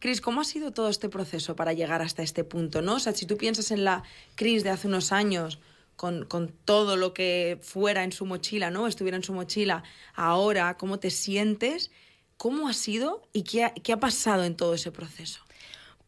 Cris, 0.00 0.22
¿cómo 0.22 0.40
ha 0.40 0.44
sido 0.44 0.72
todo 0.72 0.88
este 0.88 1.10
proceso 1.10 1.54
para 1.54 1.74
llegar 1.74 2.00
hasta 2.00 2.22
este 2.22 2.42
punto? 2.42 2.80
¿no? 2.80 2.94
O 2.94 2.98
sea, 2.98 3.12
si 3.12 3.26
tú 3.26 3.36
piensas 3.36 3.70
en 3.70 3.84
la 3.84 4.02
Cris 4.34 4.64
de 4.64 4.70
hace 4.70 4.88
unos 4.88 5.12
años, 5.12 5.60
con, 5.94 6.24
con, 6.24 6.48
todo 6.64 6.96
lo 6.96 7.12
que 7.12 7.58
fuera 7.60 8.02
en 8.02 8.10
su 8.10 8.24
mochila, 8.24 8.70
¿no? 8.70 8.86
Estuviera 8.86 9.18
en 9.18 9.22
su 9.22 9.34
mochila, 9.34 9.84
ahora, 10.14 10.78
¿cómo 10.78 10.98
te 10.98 11.10
sientes? 11.10 11.90
¿Cómo 12.38 12.68
ha 12.68 12.72
sido 12.72 13.28
y 13.34 13.42
qué 13.42 13.64
ha, 13.64 13.74
qué 13.74 13.92
ha 13.92 14.00
pasado 14.00 14.44
en 14.44 14.56
todo 14.56 14.72
ese 14.72 14.90
proceso? 14.90 15.42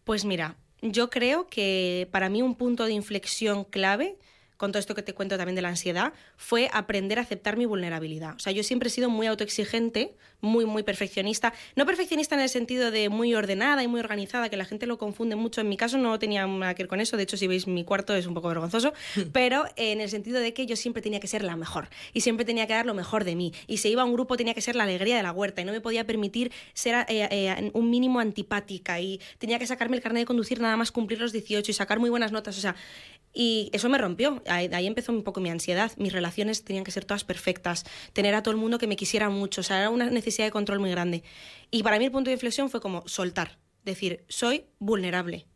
Pues 0.04 0.24
mira, 0.24 0.56
yo 0.80 1.10
creo 1.10 1.46
que 1.48 2.08
para 2.10 2.30
mí 2.30 2.40
un 2.40 2.54
punto 2.54 2.86
de 2.86 2.92
inflexión 2.92 3.64
clave 3.64 4.16
con 4.62 4.70
todo 4.70 4.78
esto 4.78 4.94
que 4.94 5.02
te 5.02 5.12
cuento 5.12 5.36
también 5.36 5.56
de 5.56 5.62
la 5.62 5.70
ansiedad, 5.70 6.12
fue 6.36 6.70
aprender 6.72 7.18
a 7.18 7.22
aceptar 7.22 7.56
mi 7.56 7.66
vulnerabilidad. 7.66 8.36
O 8.36 8.38
sea, 8.38 8.52
yo 8.52 8.62
siempre 8.62 8.86
he 8.86 8.92
sido 8.92 9.10
muy 9.10 9.26
autoexigente, 9.26 10.14
muy, 10.40 10.66
muy 10.66 10.84
perfeccionista. 10.84 11.52
No 11.74 11.84
perfeccionista 11.84 12.36
en 12.36 12.42
el 12.42 12.48
sentido 12.48 12.92
de 12.92 13.08
muy 13.08 13.34
ordenada 13.34 13.82
y 13.82 13.88
muy 13.88 13.98
organizada, 13.98 14.48
que 14.50 14.56
la 14.56 14.64
gente 14.64 14.86
lo 14.86 14.98
confunde 14.98 15.34
mucho. 15.34 15.62
En 15.62 15.68
mi 15.68 15.76
caso 15.76 15.98
no 15.98 16.16
tenía 16.20 16.46
nada 16.46 16.74
que 16.74 16.84
ver 16.84 16.88
con 16.88 17.00
eso. 17.00 17.16
De 17.16 17.24
hecho, 17.24 17.36
si 17.36 17.48
veis 17.48 17.66
mi 17.66 17.82
cuarto 17.82 18.14
es 18.14 18.28
un 18.28 18.34
poco 18.34 18.46
vergonzoso. 18.46 18.92
pero 19.32 19.64
en 19.74 20.00
el 20.00 20.08
sentido 20.08 20.38
de 20.38 20.54
que 20.54 20.64
yo 20.64 20.76
siempre 20.76 21.02
tenía 21.02 21.18
que 21.18 21.26
ser 21.26 21.42
la 21.42 21.56
mejor. 21.56 21.88
Y 22.12 22.20
siempre 22.20 22.44
tenía 22.44 22.68
que 22.68 22.74
dar 22.74 22.86
lo 22.86 22.94
mejor 22.94 23.24
de 23.24 23.34
mí. 23.34 23.52
Y 23.66 23.78
si 23.78 23.88
iba 23.88 24.02
a 24.02 24.04
un 24.04 24.12
grupo 24.12 24.36
tenía 24.36 24.54
que 24.54 24.60
ser 24.60 24.76
la 24.76 24.84
alegría 24.84 25.16
de 25.16 25.24
la 25.24 25.32
huerta. 25.32 25.62
Y 25.62 25.64
no 25.64 25.72
me 25.72 25.80
podía 25.80 26.06
permitir 26.06 26.52
ser 26.72 27.04
eh, 27.08 27.28
eh, 27.32 27.70
un 27.72 27.90
mínimo 27.90 28.20
antipática. 28.20 29.00
Y 29.00 29.20
tenía 29.38 29.58
que 29.58 29.66
sacarme 29.66 29.96
el 29.96 30.02
carnet 30.04 30.22
de 30.22 30.26
conducir 30.26 30.60
nada 30.60 30.76
más 30.76 30.92
cumplir 30.92 31.20
los 31.20 31.32
18 31.32 31.68
y 31.68 31.74
sacar 31.74 31.98
muy 31.98 32.10
buenas 32.10 32.30
notas. 32.30 32.56
O 32.58 32.60
sea, 32.60 32.76
y 33.34 33.70
eso 33.72 33.88
me 33.88 33.98
rompió. 33.98 34.42
Ahí, 34.54 34.70
ahí, 34.72 34.86
empezó 34.86 35.12
un 35.12 35.22
poco 35.22 35.40
mi 35.40 35.50
ansiedad. 35.50 35.92
Mis 35.96 36.12
relaciones 36.12 36.64
tenían 36.64 36.84
que 36.84 36.90
ser 36.90 37.04
todas 37.04 37.24
perfectas. 37.24 37.84
Tener 38.12 38.34
a 38.34 38.42
todo 38.42 38.52
el 38.52 38.60
mundo 38.60 38.78
que 38.78 38.86
me 38.86 38.96
quisiera 38.96 39.28
mucho. 39.28 39.60
O 39.60 39.64
sea, 39.64 39.78
era 39.78 39.90
una 39.90 40.10
necesidad 40.10 40.46
de 40.46 40.50
control 40.50 40.78
muy 40.80 40.90
grande. 40.90 41.22
Y 41.70 41.82
para 41.82 41.98
mí 41.98 42.04
el 42.04 42.12
punto 42.12 42.30
de 42.30 42.34
inflexión 42.34 42.70
fue 42.70 42.80
como 42.80 43.06
soltar. 43.06 43.58
Decir, 43.84 44.24
soy 44.28 44.66
vulnerable. 44.78 45.46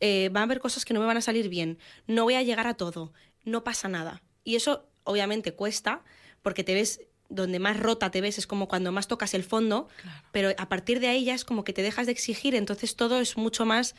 Eh, 0.00 0.30
van 0.32 0.42
a 0.42 0.44
haber 0.44 0.60
cosas 0.60 0.84
que 0.84 0.94
no 0.94 1.00
me 1.00 1.06
van 1.06 1.16
a 1.16 1.22
salir 1.22 1.48
bien. 1.48 1.78
No 2.06 2.24
voy 2.24 2.34
a 2.34 2.42
llegar 2.42 2.66
a 2.66 2.74
todo. 2.74 3.12
No 3.44 3.64
pasa 3.64 3.88
nada. 3.88 4.22
Y 4.44 4.56
eso 4.56 4.88
obviamente 5.04 5.54
cuesta 5.54 6.02
porque 6.42 6.64
te 6.64 6.74
ves 6.74 7.00
donde 7.28 7.58
más 7.58 7.78
rota 7.78 8.10
te 8.10 8.20
ves 8.20 8.38
es 8.38 8.46
como 8.46 8.68
cuando 8.68 8.92
más 8.92 9.08
tocas 9.08 9.34
el 9.34 9.42
fondo, 9.42 9.88
pero 10.32 10.50
a 10.58 10.68
partir 10.68 11.00
de 11.00 11.08
ahí 11.08 11.24
ya 11.24 11.34
es 11.34 11.44
como 11.44 11.64
que 11.64 11.72
te 11.72 11.82
dejas 11.82 12.06
de 12.06 12.12
exigir, 12.12 12.54
entonces 12.54 12.94
todo 12.94 13.20
es 13.20 13.36
mucho 13.36 13.64
más, 13.64 13.94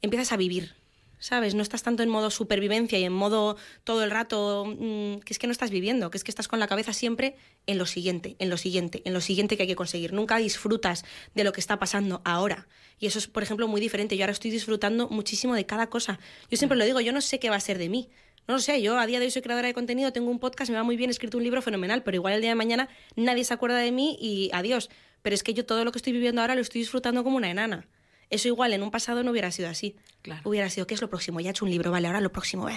empiezas 0.00 0.32
a 0.32 0.36
vivir, 0.36 0.76
¿sabes? 1.18 1.54
No 1.54 1.62
estás 1.62 1.82
tanto 1.82 2.02
en 2.02 2.08
modo 2.08 2.30
supervivencia 2.30 2.98
y 2.98 3.04
en 3.04 3.12
modo 3.12 3.56
todo 3.84 4.04
el 4.04 4.10
rato, 4.10 4.64
mm, 4.66 5.20
que 5.20 5.32
es 5.32 5.38
que 5.38 5.46
no 5.46 5.52
estás 5.52 5.70
viviendo, 5.70 6.10
que 6.10 6.18
es 6.18 6.24
que 6.24 6.30
estás 6.30 6.48
con 6.48 6.58
la 6.58 6.66
cabeza 6.66 6.92
siempre 6.92 7.36
en 7.66 7.78
lo 7.78 7.86
siguiente, 7.86 8.36
en 8.38 8.50
lo 8.50 8.56
siguiente, 8.56 9.02
en 9.04 9.12
lo 9.12 9.20
siguiente 9.20 9.56
que 9.56 9.62
hay 9.64 9.68
que 9.68 9.76
conseguir. 9.76 10.12
Nunca 10.12 10.36
disfrutas 10.38 11.04
de 11.34 11.44
lo 11.44 11.52
que 11.52 11.60
está 11.60 11.78
pasando 11.78 12.22
ahora. 12.24 12.68
Y 12.98 13.06
eso 13.06 13.18
es, 13.18 13.26
por 13.26 13.42
ejemplo, 13.42 13.68
muy 13.68 13.80
diferente. 13.80 14.16
Yo 14.16 14.24
ahora 14.24 14.32
estoy 14.32 14.50
disfrutando 14.50 15.08
muchísimo 15.08 15.54
de 15.54 15.66
cada 15.66 15.88
cosa. 15.88 16.18
Yo 16.50 16.56
siempre 16.56 16.78
lo 16.78 16.84
digo, 16.84 17.00
yo 17.00 17.12
no 17.12 17.20
sé 17.20 17.38
qué 17.38 17.50
va 17.50 17.56
a 17.56 17.60
ser 17.60 17.78
de 17.78 17.88
mí. 17.88 18.08
No 18.48 18.54
lo 18.54 18.60
sé, 18.60 18.80
yo 18.80 18.98
a 18.98 19.06
día 19.06 19.18
de 19.18 19.26
hoy 19.26 19.30
soy 19.30 19.42
creadora 19.42 19.68
de 19.68 19.74
contenido, 19.74 20.10
tengo 20.10 20.30
un 20.30 20.38
podcast, 20.38 20.70
me 20.70 20.76
va 20.78 20.82
muy 20.82 20.96
bien, 20.96 21.10
he 21.10 21.12
escrito 21.12 21.36
un 21.36 21.44
libro 21.44 21.60
fenomenal, 21.60 22.02
pero 22.02 22.14
igual 22.14 22.32
el 22.32 22.40
día 22.40 22.48
de 22.48 22.54
mañana 22.54 22.88
nadie 23.14 23.44
se 23.44 23.52
acuerda 23.52 23.76
de 23.76 23.92
mí 23.92 24.16
y 24.18 24.48
adiós. 24.54 24.88
Pero 25.20 25.34
es 25.34 25.42
que 25.42 25.52
yo 25.52 25.66
todo 25.66 25.84
lo 25.84 25.92
que 25.92 25.98
estoy 25.98 26.14
viviendo 26.14 26.40
ahora 26.40 26.54
lo 26.54 26.62
estoy 26.62 26.80
disfrutando 26.80 27.22
como 27.24 27.36
una 27.36 27.50
enana. 27.50 27.86
Eso 28.30 28.48
igual 28.48 28.72
en 28.72 28.82
un 28.82 28.90
pasado 28.90 29.22
no 29.22 29.30
hubiera 29.30 29.50
sido 29.50 29.68
así. 29.68 29.96
Hubiera 30.44 30.68
sido, 30.70 30.86
¿qué 30.86 30.94
es 30.94 31.00
lo 31.00 31.08
próximo? 31.08 31.40
Ya 31.40 31.48
he 31.48 31.50
hecho 31.50 31.64
un 31.64 31.70
libro, 31.70 31.90
vale, 31.90 32.06
ahora 32.06 32.20
lo 32.20 32.32
próximo. 32.32 32.68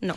No. 0.00 0.14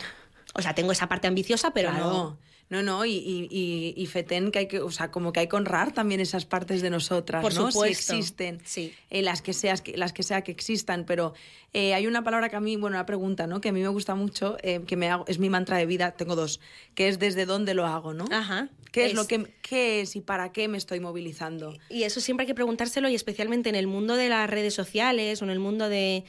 O 0.54 0.62
sea, 0.62 0.74
tengo 0.74 0.92
esa 0.92 1.08
parte 1.08 1.26
ambiciosa, 1.28 1.72
pero 1.72 1.92
no. 1.92 2.38
No, 2.70 2.82
no, 2.82 3.06
y, 3.06 3.12
y, 3.12 3.94
y, 3.96 4.06
Feten, 4.06 4.50
que 4.50 4.58
hay 4.58 4.68
que, 4.68 4.80
o 4.80 4.90
sea, 4.90 5.10
como 5.10 5.32
que 5.32 5.40
hay 5.40 5.48
que 5.48 5.56
honrar 5.56 5.92
también 5.92 6.20
esas 6.20 6.44
partes 6.44 6.82
de 6.82 6.90
nosotras, 6.90 7.42
Por 7.42 7.54
¿no? 7.54 7.70
Supuesto. 7.70 8.12
Si 8.12 8.18
existen, 8.18 8.60
sí. 8.62 8.92
Eh, 9.08 9.22
las, 9.22 9.40
que 9.40 9.54
seas, 9.54 9.82
las 9.94 10.12
que 10.12 10.22
sea 10.22 10.42
que 10.42 10.52
existan, 10.52 11.04
pero 11.06 11.32
eh, 11.72 11.94
hay 11.94 12.06
una 12.06 12.22
palabra 12.22 12.50
que 12.50 12.56
a 12.56 12.60
mí, 12.60 12.76
bueno, 12.76 12.96
una 12.96 13.06
pregunta, 13.06 13.46
¿no? 13.46 13.62
Que 13.62 13.70
a 13.70 13.72
mí 13.72 13.80
me 13.80 13.88
gusta 13.88 14.14
mucho, 14.14 14.58
eh, 14.62 14.82
que 14.86 14.96
me 14.96 15.08
hago, 15.08 15.24
es 15.28 15.38
mi 15.38 15.48
mantra 15.48 15.78
de 15.78 15.86
vida, 15.86 16.10
tengo 16.10 16.36
dos, 16.36 16.60
que 16.94 17.08
es 17.08 17.18
desde 17.18 17.46
dónde 17.46 17.72
lo 17.72 17.86
hago, 17.86 18.12
¿no? 18.12 18.26
Ajá. 18.30 18.68
¿Qué 18.92 19.06
es, 19.06 19.14
lo 19.14 19.26
que 19.26 19.54
qué 19.62 20.02
es 20.02 20.16
y 20.16 20.20
para 20.20 20.52
qué 20.52 20.68
me 20.68 20.76
estoy 20.76 21.00
movilizando? 21.00 21.74
Y 21.88 22.02
eso 22.02 22.20
siempre 22.20 22.44
hay 22.44 22.48
que 22.48 22.54
preguntárselo 22.54 23.08
y 23.08 23.14
especialmente 23.14 23.70
en 23.70 23.76
el 23.76 23.86
mundo 23.86 24.14
de 24.16 24.28
las 24.28 24.48
redes 24.48 24.74
sociales 24.74 25.40
o 25.40 25.44
en 25.44 25.50
el 25.50 25.58
mundo 25.58 25.88
de... 25.88 26.24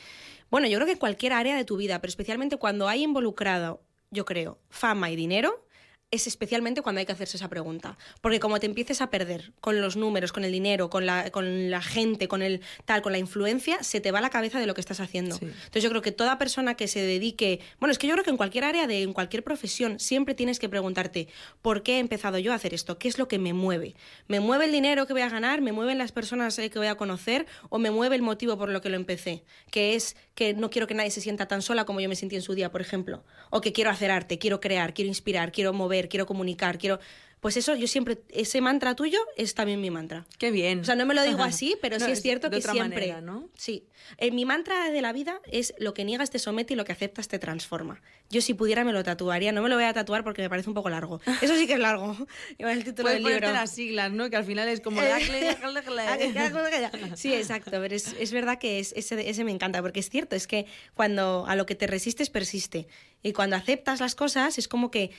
Bueno, 0.49 0.67
yo 0.67 0.77
creo 0.77 0.85
que 0.85 0.93
en 0.93 0.97
cualquier 0.99 1.33
área 1.33 1.55
de 1.55 1.65
tu 1.65 1.77
vida, 1.77 1.99
pero 1.99 2.09
especialmente 2.09 2.57
cuando 2.57 2.87
hay 2.87 3.03
involucrado, 3.03 3.81
yo 4.11 4.25
creo, 4.25 4.57
fama 4.69 5.11
y 5.11 5.15
dinero, 5.15 5.65
es 6.11 6.25
especialmente 6.25 6.81
cuando 6.81 6.99
hay 6.99 7.05
que 7.05 7.11
hacerse 7.11 7.37
esa 7.37 7.49
pregunta. 7.49 7.97
Porque 8.21 8.39
como 8.39 8.59
te 8.59 8.65
empieces 8.65 9.01
a 9.01 9.09
perder 9.09 9.51
con 9.61 9.79
los 9.79 9.95
números, 9.95 10.31
con 10.31 10.43
el 10.43 10.51
dinero, 10.51 10.89
con 10.89 11.05
la, 11.05 11.29
con 11.29 11.69
la 11.69 11.81
gente, 11.81 12.27
con 12.27 12.41
el 12.41 12.61
tal, 12.85 13.01
con 13.01 13.11
la 13.11 13.19
influencia, 13.19 13.83
se 13.83 14.01
te 14.01 14.11
va 14.11 14.19
la 14.19 14.29
cabeza 14.31 14.59
de 14.59 14.65
lo 14.65 14.73
que 14.73 14.81
estás 14.81 14.99
haciendo. 14.99 15.37
Entonces 15.39 15.83
yo 15.83 15.89
creo 15.89 16.01
que 16.01 16.11
toda 16.11 16.37
persona 16.37 16.75
que 16.75 16.87
se 16.87 17.01
dedique, 17.01 17.59
bueno, 17.79 17.91
es 17.91 17.99
que 17.99 18.07
yo 18.07 18.13
creo 18.13 18.23
que 18.23 18.31
en 18.31 18.37
cualquier 18.37 18.63
área 18.63 18.87
de 18.87 19.03
en 19.03 19.13
cualquier 19.13 19.43
profesión 19.43 19.99
siempre 19.99 20.33
tienes 20.33 20.59
que 20.59 20.67
preguntarte, 20.67 21.27
¿por 21.61 21.83
qué 21.83 21.97
he 21.97 21.99
empezado 21.99 22.39
yo 22.39 22.53
a 22.53 22.55
hacer 22.55 22.73
esto? 22.73 22.97
¿Qué 22.97 23.07
es 23.07 23.19
lo 23.19 23.27
que 23.27 23.37
me 23.37 23.53
mueve? 23.53 23.95
¿Me 24.27 24.39
mueve 24.39 24.65
el 24.65 24.71
dinero 24.71 25.05
que 25.05 25.13
voy 25.13 25.21
a 25.21 25.29
ganar? 25.29 25.61
¿Me 25.61 25.71
mueven 25.71 25.97
las 25.97 26.11
personas 26.11 26.57
eh, 26.57 26.71
que 26.71 26.79
voy 26.79 26.87
a 26.87 26.95
conocer? 26.95 27.45
¿O 27.69 27.77
me 27.77 27.91
mueve 27.91 28.15
el 28.15 28.23
motivo 28.23 28.57
por 28.57 28.69
lo 28.69 28.81
que 28.81 28.89
lo 28.89 28.95
empecé? 28.95 29.43
Que 29.69 29.95
es 29.95 30.15
que 30.33 30.53
no 30.53 30.69
quiero 30.69 30.87
que 30.87 30.95
nadie 30.95 31.11
se 31.11 31.21
sienta 31.21 31.47
tan 31.47 31.61
sola 31.61 31.85
como 31.85 31.99
yo 31.99 32.09
me 32.09 32.15
sentí 32.15 32.35
en 32.35 32.41
su 32.41 32.55
día, 32.55 32.71
por 32.71 32.81
ejemplo. 32.81 33.23
O 33.51 33.61
que 33.61 33.73
quiero 33.73 33.91
hacer 33.91 34.09
arte, 34.09 34.39
quiero 34.39 34.59
crear, 34.59 34.93
quiero 34.93 35.09
inspirar, 35.09 35.51
quiero 35.51 35.73
mover, 35.73 35.98
quiero 36.07 36.25
comunicar, 36.25 36.77
quiero... 36.77 36.99
Pues 37.39 37.55
eso, 37.55 37.73
yo 37.73 37.87
siempre, 37.87 38.17
ese 38.31 38.59
mantra 38.59 38.97
tuyo 38.97 39.17
es 39.37 39.55
también 39.55 39.79
mi 39.79 39.89
mantra. 39.89 40.25
Qué 40.37 40.51
bien. 40.51 40.81
O 40.81 40.83
sea, 40.83 40.95
no 40.95 41.05
me 41.05 41.13
lo 41.13 41.23
digo 41.23 41.41
así, 41.41 41.77
pero 41.81 41.97
sí 41.97 42.11
es 42.11 42.21
cierto 42.21 42.49
de 42.49 42.57
que 42.57 42.59
otra 42.59 42.73
siempre. 42.73 42.99
Manera, 42.99 43.21
¿no? 43.21 43.47
Sí. 43.55 43.85
Eh, 44.17 44.31
mi 44.31 44.43
mantra 44.43 44.91
de 44.91 45.01
la 45.01 45.13
vida 45.13 45.39
es 45.49 45.73
lo 45.77 45.93
que 45.93 46.03
niegas 46.03 46.31
te 46.31 46.39
somete 46.39 46.73
y 46.73 46.75
lo 46.75 46.83
que 46.83 46.91
aceptas 46.91 47.29
te 47.29 47.39
transforma. 47.39 48.01
Yo 48.29 48.41
si 48.41 48.53
pudiera 48.53 48.83
me 48.83 48.91
lo 48.91 49.03
tatuaría. 49.03 49.53
No 49.53 49.61
me 49.61 49.69
lo 49.69 49.75
voy 49.75 49.85
a 49.85 49.93
tatuar 49.93 50.25
porque 50.25 50.41
me 50.41 50.49
parece 50.49 50.69
un 50.69 50.73
poco 50.73 50.89
largo. 50.89 51.21
Eso 51.41 51.55
sí 51.55 51.65
que 51.65 51.73
es 51.73 51.79
largo. 51.79 52.17
Igual 52.57 52.77
el 52.77 52.83
título 52.83 53.07
Puedes 53.07 53.23
del 53.23 53.31
libro. 53.31 53.53
las 53.53 53.71
siglas, 53.71 54.11
¿no? 54.11 54.29
Que 54.29 54.35
al 54.35 54.43
final 54.43 54.67
es 54.67 54.81
como... 54.81 54.99
sí, 57.15 57.33
exacto. 57.33 57.71
Pero 57.71 57.95
es, 57.95 58.15
es 58.19 58.33
verdad 58.33 58.59
que 58.59 58.79
es, 58.79 58.91
ese, 58.97 59.29
ese 59.29 59.45
me 59.45 59.51
encanta 59.51 59.81
porque 59.81 60.01
es 60.01 60.09
cierto. 60.09 60.35
Es 60.35 60.45
que 60.45 60.65
cuando 60.93 61.45
a 61.47 61.55
lo 61.55 61.65
que 61.65 61.75
te 61.75 61.87
resistes 61.87 62.29
persiste. 62.29 62.89
Y 63.23 63.31
cuando 63.31 63.55
aceptas 63.55 64.01
las 64.01 64.15
cosas 64.15 64.57
es 64.57 64.67
como 64.67 64.91
que 64.91 65.11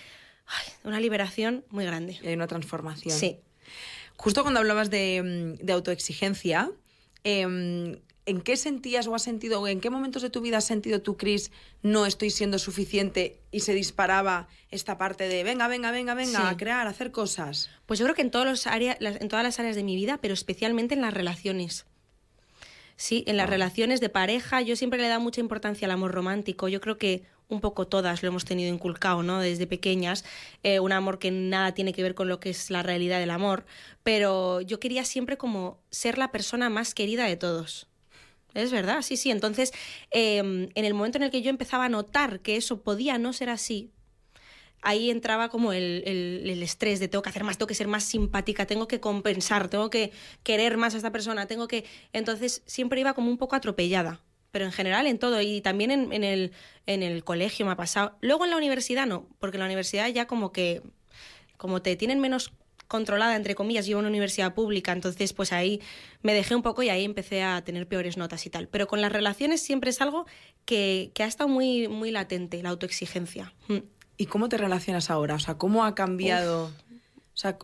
ay, 0.51 0.73
una 0.85 1.01
liberación 1.01 1.65
muy 1.71 1.85
grande. 1.85 2.19
Y 2.23 2.27
hay 2.29 2.35
una 2.35 2.47
transformación. 2.47 3.17
Sí. 3.17 3.39
Justo 4.17 4.43
cuando 4.43 4.61
hablabas 4.61 4.91
de, 4.91 5.57
de 5.61 5.73
autoexigencia, 5.73 6.71
eh, 7.25 7.97
¿en 8.27 8.41
qué 8.43 8.57
sentías 8.57 9.07
o 9.07 9.15
has 9.15 9.23
sentido, 9.23 9.61
o 9.61 9.67
en 9.67 9.81
qué 9.81 9.91
momentos 9.91 10.23
de 10.23 10.31
tu 10.31 10.41
vida 10.41 10.59
has 10.59 10.65
sentido 10.65 11.01
tú, 11.03 11.17
Cris, 11.17 11.51
no 11.83 12.07
estoy 12.07 12.31
siendo 12.31 12.59
suficiente 12.59 13.41
y 13.51 13.61
se 13.61 13.75
disparaba 13.75 14.49
esta 14.71 14.99
parte 14.99 15.29
de 15.29 15.43
venga, 15.43 15.69
venga, 15.69 15.91
venga, 15.91 16.15
venga, 16.15 16.39
Sí. 16.41 16.47
a 16.47 16.57
crear, 16.57 16.87
a 16.87 16.91
hacer 16.91 17.11
cosas? 17.11 17.71
Pues 17.87 17.99
yo 17.99 18.05
creo 18.07 18.15
que 18.15 18.23
en, 18.23 18.31
todos 18.31 18.47
los 18.47 18.67
áreas, 18.67 18.99
en 19.01 19.29
todas 19.29 19.43
las 19.43 19.59
áreas 19.59 19.75
de 19.75 19.83
mi 19.83 19.97
vida, 19.97 20.19
pero 20.21 20.35
especialmente 20.35 20.95
en 20.95 21.01
las 21.01 21.15
relaciones. 21.15 21.87
Sí, 22.97 23.25
en 23.27 23.39
las 23.39 23.49
relaciones 23.49 24.01
de 24.01 24.11
pareja, 24.11 24.61
yo 24.61 24.77
siempre 24.77 25.01
le 25.01 25.07
he 25.07 25.09
dado 25.09 25.23
mucha 25.23 25.41
importancia 25.41 25.87
al 25.87 25.93
amor 25.93 26.13
romántico. 26.13 26.69
Yo 26.69 26.83
creo 26.83 26.99
que 26.99 27.23
un 27.55 27.61
poco 27.61 27.87
todas 27.87 28.23
lo 28.23 28.29
hemos 28.29 28.45
tenido 28.45 28.73
inculcado, 28.73 29.23
¿no? 29.23 29.41
Desde 29.41 29.67
pequeñas. 29.67 30.25
Eh, 30.63 30.81
un 30.81 30.93
amor 30.93 31.19
que 31.19 31.31
nada 31.31 31.73
tiene 31.75 31.93
que 31.93 32.03
ver 32.03 32.15
con 32.15 32.29
lo 32.29 32.41
que 32.41 32.51
es 32.51 32.71
la 32.71 32.83
realidad 32.83 33.19
del 33.21 33.31
amor. 33.31 33.65
Pero 34.03 34.61
yo 34.61 34.81
quería 34.81 35.05
siempre 35.05 35.37
como 35.37 35.79
ser 35.91 36.19
la 36.19 36.31
persona 36.33 36.71
más 36.71 36.95
querida 36.95 37.25
de 37.27 37.37
todos. 37.37 37.87
Es 38.55 38.73
verdad, 38.73 39.03
sí, 39.03 39.17
sí. 39.17 39.31
Entonces, 39.31 39.73
eh, 40.11 40.39
en 40.39 40.85
el 40.85 40.95
momento 40.95 41.19
en 41.19 41.25
el 41.25 41.31
que 41.31 41.43
yo 41.43 41.51
empezaba 41.51 41.85
a 41.87 41.89
notar 41.89 42.41
que 42.41 42.57
eso 42.57 42.83
podía 42.83 43.19
no 43.19 43.33
ser 43.33 43.49
así, 43.51 43.91
ahí 44.83 45.11
entraba 45.11 45.49
como 45.51 45.73
el, 45.73 46.03
el- 46.07 46.49
el 46.51 46.63
estrés 46.63 47.01
de 47.01 47.09
tengo 47.09 47.23
que 47.23 47.29
hacer 47.29 47.45
más, 47.45 47.59
tengo 47.59 47.67
que 47.67 47.75
ser 47.75 47.89
más 47.89 48.05
simpática, 48.05 48.67
tengo 48.67 48.89
que 48.89 49.01
compensar, 49.01 49.69
tengo 49.69 49.91
que 49.91 50.13
querer 50.43 50.77
más 50.77 50.95
a 50.95 50.97
esta 50.97 51.13
persona, 51.13 51.47
tengo 51.47 51.69
que... 51.69 51.85
Entonces 52.13 52.63
siempre 52.67 53.01
iba 53.01 53.15
como 53.15 53.31
un 53.31 53.39
poco 53.39 53.57
atropellada, 53.57 54.21
pero 54.51 54.65
en 54.65 54.73
general 54.73 55.07
en 55.07 55.19
todo 55.19 55.41
y 55.41 55.61
también 55.61 55.91
en, 55.91 56.13
en 56.13 56.25
el, 56.25 56.53
en 56.87 57.03
el 57.03 57.25
colegio 57.25 57.67
me 57.67 57.73
ha 57.73 57.77
pasado. 57.77 58.17
Luego 58.21 58.45
en 58.45 58.51
la 58.51 58.57
universidad 58.57 59.07
no, 59.07 59.29
porque 59.39 59.57
en 59.57 59.61
la 59.61 59.67
universidad 59.67 60.09
ya 60.09 60.27
como 60.27 60.53
que, 60.53 60.83
como 61.57 61.83
te 61.83 61.97
tienen 61.97 62.21
menos 62.21 62.53
controlada, 62.91 63.37
entre 63.37 63.55
comillas, 63.55 63.87
yo 63.87 63.97
a 63.97 64.01
una 64.01 64.09
universidad 64.09 64.53
pública, 64.53 64.91
entonces 64.91 65.33
pues 65.33 65.53
ahí 65.53 65.81
me 66.23 66.35
dejé 66.35 66.57
un 66.57 66.63
poco 66.63 66.83
y 66.83 66.89
ahí 66.89 67.05
empecé 67.05 67.43
a 67.43 67.63
tener 67.63 67.87
peores 67.87 68.17
notas 68.17 68.45
y 68.47 68.51
tal. 68.51 68.67
Pero 68.67 68.89
con 68.89 69.01
las 69.01 69.13
relaciones 69.13 69.63
siempre 69.63 69.91
es 69.91 70.01
algo 70.01 70.27
que, 70.65 71.13
que 71.15 71.23
ha 71.23 71.27
estado 71.27 71.49
muy, 71.49 71.87
muy 71.87 72.11
latente, 72.11 72.61
la 72.63 72.71
autoexigencia. 72.71 73.55
¿Y 74.17 74.27
cómo 74.27 74.49
te 74.49 74.59
relacionas 74.59 75.09
ahora? 75.09 75.37
O 75.37 75.39
sea, 75.39 75.55
¿cómo 75.55 75.85
ha 75.85 75.95
cambiado? 75.95 76.73
O 77.33 77.37
sea, 77.37 77.57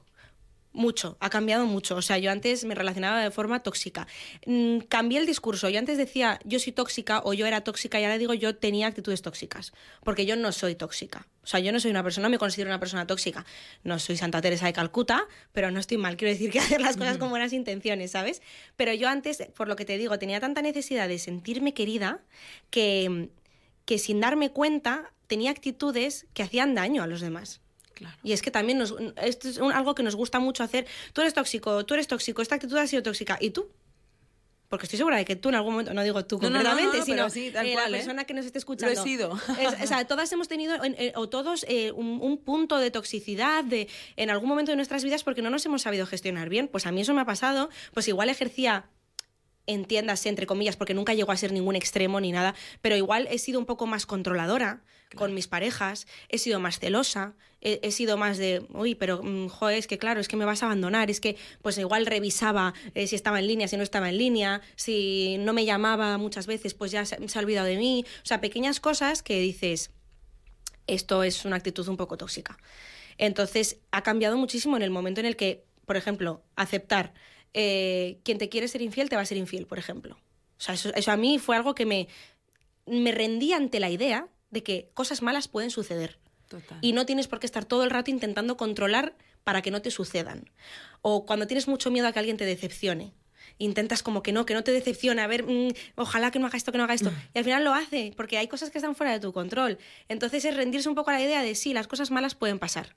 Mucho, 0.76 1.16
ha 1.20 1.30
cambiado 1.30 1.64
mucho. 1.64 1.96
O 1.96 2.02
sea, 2.02 2.18
yo 2.18 2.30
antes 2.30 2.66
me 2.66 2.74
relacionaba 2.74 3.22
de 3.22 3.30
forma 3.30 3.62
tóxica. 3.62 4.06
Mm, 4.44 4.80
cambié 4.80 5.18
el 5.18 5.24
discurso. 5.24 5.70
Yo 5.70 5.78
antes 5.78 5.96
decía 5.96 6.38
yo 6.44 6.58
soy 6.58 6.74
tóxica 6.74 7.22
o 7.24 7.32
yo 7.32 7.46
era 7.46 7.62
tóxica 7.62 7.98
y 7.98 8.04
ahora 8.04 8.18
digo 8.18 8.34
yo 8.34 8.56
tenía 8.56 8.86
actitudes 8.86 9.22
tóxicas. 9.22 9.72
Porque 10.04 10.26
yo 10.26 10.36
no 10.36 10.52
soy 10.52 10.74
tóxica. 10.74 11.26
O 11.42 11.46
sea, 11.46 11.60
yo 11.60 11.72
no 11.72 11.80
soy 11.80 11.92
una 11.92 12.02
persona, 12.02 12.28
no 12.28 12.30
me 12.30 12.36
considero 12.36 12.68
una 12.68 12.78
persona 12.78 13.06
tóxica. 13.06 13.46
No 13.84 13.98
soy 13.98 14.18
Santa 14.18 14.42
Teresa 14.42 14.66
de 14.66 14.74
Calcuta, 14.74 15.26
pero 15.52 15.70
no 15.70 15.80
estoy 15.80 15.96
mal. 15.96 16.18
Quiero 16.18 16.34
decir 16.34 16.50
que 16.50 16.60
hacer 16.60 16.82
las 16.82 16.98
cosas 16.98 17.16
con 17.16 17.30
buenas 17.30 17.54
intenciones, 17.54 18.10
¿sabes? 18.10 18.42
Pero 18.76 18.92
yo 18.92 19.08
antes, 19.08 19.42
por 19.56 19.68
lo 19.68 19.76
que 19.76 19.86
te 19.86 19.96
digo, 19.96 20.18
tenía 20.18 20.40
tanta 20.40 20.60
necesidad 20.60 21.08
de 21.08 21.18
sentirme 21.18 21.72
querida 21.72 22.20
que, 22.68 23.30
que 23.86 23.96
sin 23.96 24.20
darme 24.20 24.50
cuenta 24.50 25.10
tenía 25.26 25.52
actitudes 25.52 26.26
que 26.34 26.42
hacían 26.42 26.74
daño 26.74 27.02
a 27.02 27.06
los 27.06 27.22
demás. 27.22 27.62
Claro. 27.96 28.16
Y 28.22 28.32
es 28.32 28.42
que 28.42 28.52
también 28.52 28.78
nos, 28.78 28.94
esto 29.16 29.48
es 29.48 29.58
un- 29.58 29.72
algo 29.72 29.94
que 29.94 30.04
nos 30.04 30.14
gusta 30.14 30.38
mucho 30.38 30.62
hacer. 30.62 30.86
Tú 31.12 31.22
eres 31.22 31.34
tóxico, 31.34 31.84
tú 31.84 31.94
eres 31.94 32.06
tóxico, 32.06 32.42
esta 32.42 32.54
actitud 32.54 32.76
ha 32.76 32.86
sido 32.86 33.02
tóxica. 33.02 33.38
¿Y 33.40 33.50
tú? 33.50 33.70
porque 34.68 34.86
estoy 34.86 34.96
segura 34.96 35.16
de 35.16 35.24
que 35.24 35.36
tú 35.36 35.48
en 35.50 35.54
algún 35.54 35.72
momento, 35.72 35.94
no 35.94 36.02
digo 36.02 36.24
tú 36.24 36.38
completamente, 36.38 37.02
sino 37.02 37.28
la 37.52 37.64
¿eh? 37.64 37.90
persona 37.90 38.24
que 38.24 38.34
nos 38.34 38.46
esté 38.46 38.58
escuchando. 38.58 38.94
Lo 38.94 39.00
he 39.00 39.04
sido. 39.04 39.30
o 39.30 39.86
sea, 39.86 40.06
todas 40.06 40.32
hemos 40.32 40.48
tenido, 40.48 40.76
o 41.14 41.28
todos, 41.28 41.64
eh, 41.68 41.92
un, 41.92 42.36
punto 42.38 42.78
de 42.78 42.90
toxicidad 42.90 43.64
de, 43.64 43.88
en 44.16 44.30
algún 44.30 44.48
momento 44.48 44.72
de 44.72 44.76
nuestras 44.76 45.04
vidas 45.04 45.24
porque 45.24 45.42
no 45.42 45.50
nos 45.50 45.64
hemos 45.66 45.82
sabido 45.82 46.06
gestionar 46.06 46.48
bien. 46.48 46.68
Pues 46.68 46.86
a 46.86 46.92
mí 46.92 47.00
eso 47.00 47.14
me 47.14 47.20
ha 47.20 47.24
pasado, 47.24 47.70
pues 47.94 48.08
igual 48.08 48.28
ejercía 48.28 48.86
entiéndase 49.66 50.28
entre 50.28 50.46
comillas, 50.46 50.76
porque 50.76 50.94
nunca 50.94 51.14
llegó 51.14 51.32
a 51.32 51.36
ser 51.36 51.52
ningún 51.52 51.76
extremo 51.76 52.20
ni 52.20 52.32
nada, 52.32 52.54
pero 52.80 52.96
igual 52.96 53.28
he 53.30 53.38
sido 53.38 53.58
un 53.58 53.66
poco 53.66 53.86
más 53.86 54.06
controladora 54.06 54.82
con 55.14 55.34
mis 55.34 55.46
parejas, 55.46 56.06
he 56.28 56.38
sido 56.38 56.58
más 56.60 56.78
celosa, 56.78 57.34
he, 57.60 57.90
sido 57.90 58.16
más 58.16 58.38
de, 58.38 58.64
uy, 58.70 58.94
pero 58.94 59.22
mm, 59.22 59.48
joder, 59.48 59.78
es 59.78 59.86
que 59.86 59.98
claro, 59.98 60.20
es 60.20 60.28
que 60.28 60.36
me 60.36 60.44
vas 60.44 60.62
a 60.62 60.66
abandonar, 60.66 61.10
es 61.10 61.20
que 61.20 61.36
pues 61.62 61.78
igual 61.78 62.06
revisaba 62.06 62.74
eh, 62.94 63.06
si 63.06 63.16
estaba 63.16 63.38
en 63.38 63.46
línea, 63.46 63.68
si 63.68 63.76
no 63.76 63.82
estaba 63.82 64.08
en 64.08 64.18
línea, 64.18 64.60
si 64.76 65.36
no 65.38 65.52
me 65.52 65.64
llamaba 65.64 66.18
muchas 66.18 66.46
veces, 66.46 66.74
pues 66.74 66.90
ya 66.92 67.04
se, 67.04 67.28
se 67.28 67.38
ha 67.38 67.42
olvidado 67.42 67.66
de 67.66 67.76
mí, 67.76 68.04
o 68.22 68.26
sea, 68.26 68.40
pequeñas 68.40 68.80
cosas 68.80 69.22
que 69.22 69.40
dices, 69.40 69.90
esto 70.86 71.22
es 71.22 71.44
una 71.44 71.56
actitud 71.56 71.86
un 71.88 71.96
poco 71.96 72.16
tóxica. 72.16 72.58
Entonces, 73.18 73.78
ha 73.90 74.02
cambiado 74.02 74.36
muchísimo 74.36 74.76
en 74.76 74.82
el 74.82 74.90
momento 74.90 75.20
en 75.20 75.26
el 75.26 75.36
que, 75.36 75.64
por 75.86 75.96
ejemplo, 75.96 76.42
aceptar 76.54 77.14
eh, 77.54 78.18
quien 78.22 78.38
te 78.38 78.48
quiere 78.48 78.68
ser 78.68 78.82
infiel 78.82 79.08
te 79.08 79.16
va 79.16 79.22
a 79.22 79.26
ser 79.26 79.38
infiel, 79.38 79.66
por 79.66 79.78
ejemplo. 79.78 80.16
O 80.58 80.60
sea, 80.60 80.74
eso, 80.74 80.90
a 81.10 81.16
mí 81.16 81.38
fue 81.38 81.56
algo 81.56 81.74
que 81.74 81.86
me, 81.86 82.08
me 82.86 83.12
rendí 83.12 83.52
ante 83.52 83.80
la 83.80 83.90
idea 83.90 84.28
de 84.50 84.62
que 84.62 84.90
cosas 84.94 85.22
malas 85.22 85.48
pueden 85.48 85.70
suceder. 85.70 86.18
Y 86.80 86.92
no 86.92 87.06
tienes 87.06 87.26
por 87.26 87.40
qué 87.40 87.46
estar 87.46 87.64
todo 87.64 87.82
el 87.82 87.90
rato 87.90 88.10
intentando 88.10 88.56
controlar 88.56 89.16
para 89.42 89.62
que 89.62 89.70
no 89.70 89.82
te 89.82 89.90
sucedan. 89.90 90.48
O 91.02 91.26
cuando 91.26 91.46
tienes 91.46 91.66
mucho 91.66 91.90
miedo 91.90 92.06
a 92.06 92.12
que 92.12 92.20
alguien 92.20 92.36
te 92.36 92.44
decepcione. 92.44 93.12
Intentas 93.58 94.02
como 94.02 94.22
que 94.22 94.32
no, 94.32 94.46
que 94.46 94.54
no 94.54 94.62
te 94.62 94.70
decepcione, 94.72 95.22
a 95.22 95.26
ver, 95.26 95.44
mm, 95.44 95.70
ojalá 95.96 96.30
que 96.30 96.38
no 96.38 96.46
haga 96.46 96.56
esto, 96.56 96.72
que 96.72 96.78
no 96.78 96.84
haga 96.84 96.94
esto. 96.94 97.12
Y 97.34 97.38
al 97.38 97.44
final 97.44 97.64
lo 97.64 97.74
hace, 97.74 98.12
porque 98.16 98.38
hay 98.38 98.48
cosas 98.48 98.70
que 98.70 98.78
están 98.78 98.94
fuera 98.94 99.12
de 99.12 99.20
tu 99.20 99.32
control. 99.32 99.78
Entonces 100.08 100.44
es 100.44 100.54
rendirse 100.54 100.88
un 100.88 100.94
poco 100.94 101.10
a 101.10 101.14
la 101.14 101.22
idea 101.22 101.42
de 101.42 101.54
sí, 101.54 101.72
las 101.72 101.88
cosas 101.88 102.10
malas 102.10 102.34
pueden 102.34 102.58
pasar 102.58 102.94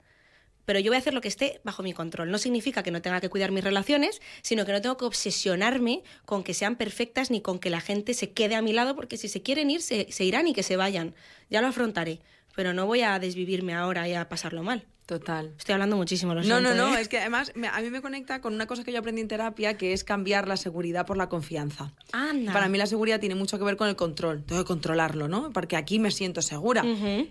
pero 0.70 0.78
yo 0.78 0.92
voy 0.92 0.94
a 0.94 0.98
hacer 1.00 1.14
lo 1.14 1.20
que 1.20 1.26
esté 1.26 1.60
bajo 1.64 1.82
mi 1.82 1.92
control. 1.92 2.30
No 2.30 2.38
significa 2.38 2.84
que 2.84 2.92
no 2.92 3.02
tenga 3.02 3.20
que 3.20 3.28
cuidar 3.28 3.50
mis 3.50 3.64
relaciones, 3.64 4.22
sino 4.40 4.64
que 4.64 4.70
no 4.70 4.80
tengo 4.80 4.96
que 4.96 5.04
obsesionarme 5.04 6.04
con 6.24 6.44
que 6.44 6.54
sean 6.54 6.76
perfectas 6.76 7.32
ni 7.32 7.40
con 7.40 7.58
que 7.58 7.70
la 7.70 7.80
gente 7.80 8.14
se 8.14 8.30
quede 8.30 8.54
a 8.54 8.62
mi 8.62 8.72
lado, 8.72 8.94
porque 8.94 9.16
si 9.16 9.26
se 9.26 9.42
quieren 9.42 9.68
ir, 9.68 9.82
se, 9.82 10.06
irán 10.24 10.46
y 10.46 10.54
que 10.54 10.62
se 10.62 10.76
vayan. 10.76 11.12
Ya 11.48 11.60
lo 11.60 11.66
afrontaré, 11.66 12.20
pero 12.54 12.72
no 12.72 12.86
voy 12.86 13.00
a 13.00 13.18
desvivirme 13.18 13.74
ahora 13.74 14.06
y 14.08 14.14
a 14.14 14.28
pasarlo 14.28 14.62
mal. 14.62 14.86
Total. 15.06 15.52
Estoy 15.58 15.72
hablando 15.72 15.96
muchísimo, 15.96 16.34
lo 16.34 16.44
No, 16.44 16.60
no, 16.60 16.72
no, 16.72 16.96
¿eh? 16.96 17.00
es 17.00 17.08
que 17.08 17.18
además 17.18 17.50
a 17.72 17.80
mí 17.80 17.90
me 17.90 18.00
conecta 18.00 18.40
con 18.40 18.54
una 18.54 18.68
cosa 18.68 18.84
que 18.84 18.92
yo 18.92 19.00
aprendí 19.00 19.22
en 19.22 19.26
terapia, 19.26 19.76
que 19.76 19.92
es 19.92 20.04
cambiar 20.04 20.46
la 20.46 20.56
seguridad 20.56 21.04
por 21.04 21.16
la 21.16 21.28
confianza. 21.28 21.92
Anda. 22.12 22.52
Para 22.52 22.68
mí 22.68 22.78
la 22.78 22.86
seguridad 22.86 23.18
tiene 23.18 23.34
mucho 23.34 23.58
que 23.58 23.64
ver 23.64 23.76
con 23.76 23.88
el 23.88 23.96
control. 23.96 24.44
Tengo 24.44 24.62
que 24.62 24.68
controlarlo, 24.68 25.26
¿no? 25.26 25.50
Porque 25.52 25.74
aquí 25.74 25.98
me 25.98 26.12
siento 26.12 26.42
segura. 26.42 26.84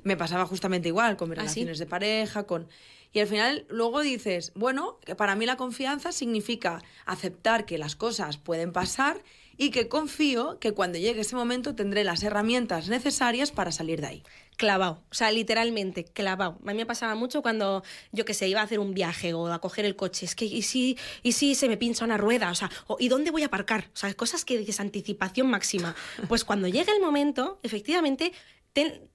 Me 0.03 0.17
pasaba 0.17 0.45
justamente 0.45 0.89
igual 0.89 1.15
con 1.15 1.29
mis 1.29 1.37
¿Ah, 1.37 1.43
relaciones 1.43 1.79
de 1.79 1.85
pareja, 1.85 2.43
con... 2.43 2.67
Y 3.11 3.19
al 3.19 3.27
final 3.27 3.65
luego 3.69 4.01
dices, 4.01 4.51
bueno, 4.55 4.99
que 5.03 5.15
para 5.15 5.35
mí 5.35 5.45
la 5.45 5.57
confianza 5.57 6.11
significa 6.11 6.81
aceptar 7.05 7.65
que 7.65 7.77
las 7.77 7.95
cosas 7.95 8.37
pueden 8.37 8.71
pasar 8.71 9.23
y 9.59 9.71
que 9.71 9.89
confío 9.89 10.57
que 10.59 10.71
cuando 10.71 10.97
llegue 10.97 11.19
ese 11.19 11.35
momento 11.35 11.75
tendré 11.75 12.05
las 12.05 12.23
herramientas 12.23 12.87
necesarias 12.87 13.51
para 13.51 13.73
salir 13.73 13.99
de 13.99 14.07
ahí. 14.07 14.23
Clavado, 14.55 15.03
o 15.11 15.13
sea, 15.13 15.31
literalmente 15.31 16.05
clavado. 16.05 16.59
A 16.65 16.71
mí 16.71 16.75
me 16.75 16.85
pasaba 16.85 17.13
mucho 17.15 17.41
cuando 17.41 17.83
yo 18.13 18.23
que 18.23 18.33
sé, 18.33 18.47
iba 18.47 18.61
a 18.61 18.63
hacer 18.63 18.79
un 18.79 18.93
viaje 18.93 19.33
o 19.33 19.51
a 19.51 19.59
coger 19.59 19.83
el 19.83 19.97
coche. 19.97 20.25
Es 20.25 20.33
que, 20.35 20.45
¿y 20.45 20.61
si, 20.61 20.97
y 21.23 21.33
si 21.33 21.55
se 21.55 21.67
me 21.67 21.75
pincha 21.75 22.05
una 22.05 22.17
rueda? 22.17 22.51
O 22.51 22.55
sea, 22.55 22.69
¿y 22.99 23.09
dónde 23.09 23.31
voy 23.31 23.43
a 23.43 23.47
aparcar? 23.47 23.89
O 23.93 23.97
sea, 23.97 24.13
cosas 24.13 24.45
que 24.45 24.57
dices 24.57 24.79
anticipación 24.79 25.47
máxima. 25.47 25.93
Pues 26.29 26.45
cuando 26.45 26.69
llegue 26.69 26.93
el 26.93 27.01
momento, 27.01 27.59
efectivamente, 27.61 28.31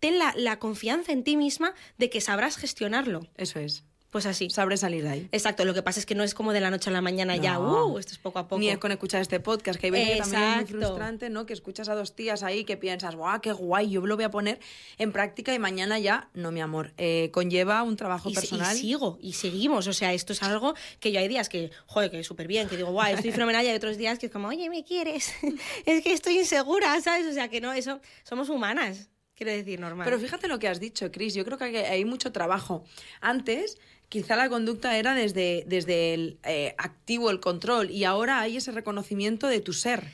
ten, 0.01 0.19
la, 0.19 0.35
la, 0.37 0.59
confianza 0.59 1.13
en 1.13 1.25
ti 1.25 1.37
misma 1.37 1.75
de 1.99 2.11
que 2.11 2.21
sabrás 2.21 2.57
gestionarlo. 2.57 3.27
Eso 3.37 3.59
es. 3.61 3.85
Pues 4.15 4.27
así. 4.27 4.49
Sabré 4.49 4.77
salir 4.77 5.03
de 5.03 5.09
ahí. 5.09 5.29
Exacto, 5.33 5.65
lo 5.65 5.75
que 5.75 5.83
pasa 5.83 5.99
es 5.99 6.07
que 6.07 6.15
no 6.15 6.23
es 6.23 6.35
como 6.35 6.53
de 6.53 6.61
la 6.61 6.71
noche 6.71 6.89
a 6.89 6.93
la 6.93 7.01
mañana 7.01 7.35
ya, 7.35 7.59
uh, 7.59 7.99
esto 7.99 8.13
es 8.13 8.19
poco 8.19 8.39
a 8.39 8.47
poco. 8.47 8.61
Ni 8.61 8.69
es 8.69 8.79
con 8.79 8.93
escuchar 8.93 9.21
este 9.21 9.41
podcast, 9.41 9.81
que 9.81 9.89
hay 9.89 9.91
veces 9.91 10.09
que 10.09 10.19
también 10.21 10.43
es 10.45 10.57
muy 10.57 10.67
frustrante, 10.67 11.31
¿no? 11.31 11.47
Que 11.47 11.53
escuchas 11.53 11.89
a 11.89 11.97
dos 11.97 12.15
tías 12.15 12.45
ahí 12.45 12.63
que 12.63 12.77
piensas, 12.77 13.17
guau, 13.17 13.41
qué 13.41 13.51
guay, 13.51 13.91
yo 13.91 14.07
lo 14.07 14.15
voy 14.15 14.25
a 14.25 14.31
poner 14.31 14.61
en 14.99 15.11
práctica 15.11 15.53
y 15.53 15.59
mañana 15.59 15.99
ya, 15.99 16.31
no, 16.33 16.53
mi 16.53 16.61
amor, 16.61 16.93
eh, 16.97 17.31
conlleva 17.33 17.83
un 17.83 17.97
trabajo 17.97 18.31
personal. 18.33 18.77
Y 18.77 18.79
sigo, 18.79 19.19
y 19.21 19.33
seguimos, 19.33 19.89
o 19.89 19.93
sea, 19.93 20.13
esto 20.13 20.33
es 20.33 20.45
algo 20.45 20.75
que 21.01 21.11
yo 21.11 21.19
hay 21.19 21.27
días 21.27 21.49
que, 21.49 21.73
joder, 21.87 22.13
que 22.13 22.23
súper 22.23 22.47
bien, 22.47 22.69
que 22.69 22.77
digo, 22.77 22.93
guay, 22.93 23.15
estoy 23.15 23.33
fenomenal, 23.33 23.65
y 23.65 23.71
hay 23.71 23.77
otros 23.77 23.97
días 23.97 24.21
que 24.21 24.27
es 24.27 24.33
como, 24.33 24.47
oye, 24.47 24.71
¿me 24.71 24.85
quieres? 24.85 25.33
es 25.87 26.05
que 26.05 26.13
estoy 26.13 26.39
insegura, 26.39 27.01
¿sabes? 27.01 27.27
O 27.27 27.33
sea, 27.33 27.49
que 27.49 27.61
no, 27.61 27.73
eso, 27.73 28.01
somos 28.23 28.49
humanas. 28.49 29.09
Quiero 29.35 29.51
decir, 29.51 29.81
normal. 29.81 30.05
Pero 30.05 30.19
fíjate 30.19 30.47
lo 30.47 30.59
que 30.59 30.69
has 30.69 30.79
dicho, 30.79 31.11
Chris. 31.11 31.35
Yo 31.35 31.45
creo 31.45 31.59
que 31.59 31.79
hay 31.79 32.05
mucho 32.05 32.31
trabajo. 32.31 32.85
Antes, 33.21 33.79
quizá 34.09 34.37
la 34.37 34.49
conducta 34.49 34.97
era 34.97 35.15
desde, 35.15 35.65
desde 35.67 36.15
el 36.15 36.39
eh, 36.45 36.75
activo, 36.79 37.31
el 37.31 37.41
control, 37.41 37.91
y 37.91 38.05
ahora 38.05 38.41
hay 38.41 38.59
ese 38.59 38.71
reconocimiento 38.71 39.49
de 39.49 39.61
tu 39.61 39.73
ser. 39.73 40.05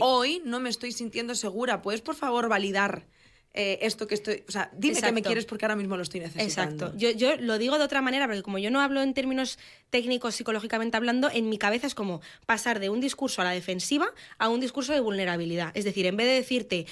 Hoy 0.00 0.42
no 0.44 0.58
me 0.58 0.70
estoy 0.70 0.92
sintiendo 0.92 1.34
segura. 1.34 1.82
¿Puedes, 1.82 2.00
por 2.00 2.14
favor, 2.14 2.48
validar 2.48 3.04
eh, 3.56 3.78
esto 3.80 4.06
que 4.06 4.14
estoy. 4.14 4.44
O 4.46 4.52
sea, 4.52 4.70
dime 4.76 5.00
que 5.00 5.12
me 5.12 5.22
quieres 5.22 5.46
porque 5.46 5.64
ahora 5.64 5.76
mismo 5.76 5.96
lo 5.96 6.02
estoy 6.02 6.20
necesitando. 6.20 6.86
Exacto. 6.86 6.98
Yo, 6.98 7.10
yo 7.10 7.36
lo 7.36 7.56
digo 7.56 7.78
de 7.78 7.84
otra 7.84 8.02
manera, 8.02 8.26
porque 8.26 8.42
como 8.42 8.58
yo 8.58 8.70
no 8.70 8.82
hablo 8.82 9.02
en 9.02 9.14
términos 9.14 9.58
técnicos 9.88 10.34
psicológicamente 10.34 10.98
hablando, 10.98 11.30
en 11.32 11.48
mi 11.48 11.56
cabeza 11.56 11.86
es 11.86 11.94
como 11.94 12.20
pasar 12.44 12.80
de 12.80 12.90
un 12.90 13.00
discurso 13.00 13.40
a 13.40 13.44
la 13.44 13.52
defensiva 13.52 14.08
a 14.36 14.50
un 14.50 14.60
discurso 14.60 14.92
de 14.92 15.00
vulnerabilidad. 15.00 15.74
Es 15.74 15.84
decir, 15.84 16.04
en 16.04 16.18
vez 16.18 16.26
de 16.26 16.34
decirte 16.34 16.86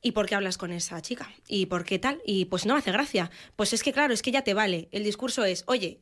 ¿Y 0.00 0.12
por 0.12 0.26
qué 0.26 0.36
hablas 0.36 0.58
con 0.58 0.72
esa 0.72 1.00
chica? 1.02 1.28
¿Y 1.48 1.66
por 1.66 1.84
qué 1.84 1.98
tal? 1.98 2.20
Y 2.24 2.44
pues 2.44 2.66
no 2.66 2.76
hace 2.76 2.92
gracia. 2.92 3.30
Pues 3.56 3.72
es 3.72 3.82
que 3.82 3.92
claro, 3.92 4.14
es 4.14 4.22
que 4.22 4.30
ya 4.30 4.42
te 4.42 4.54
vale. 4.54 4.88
El 4.92 5.02
discurso 5.02 5.44
es, 5.44 5.64
oye, 5.66 6.00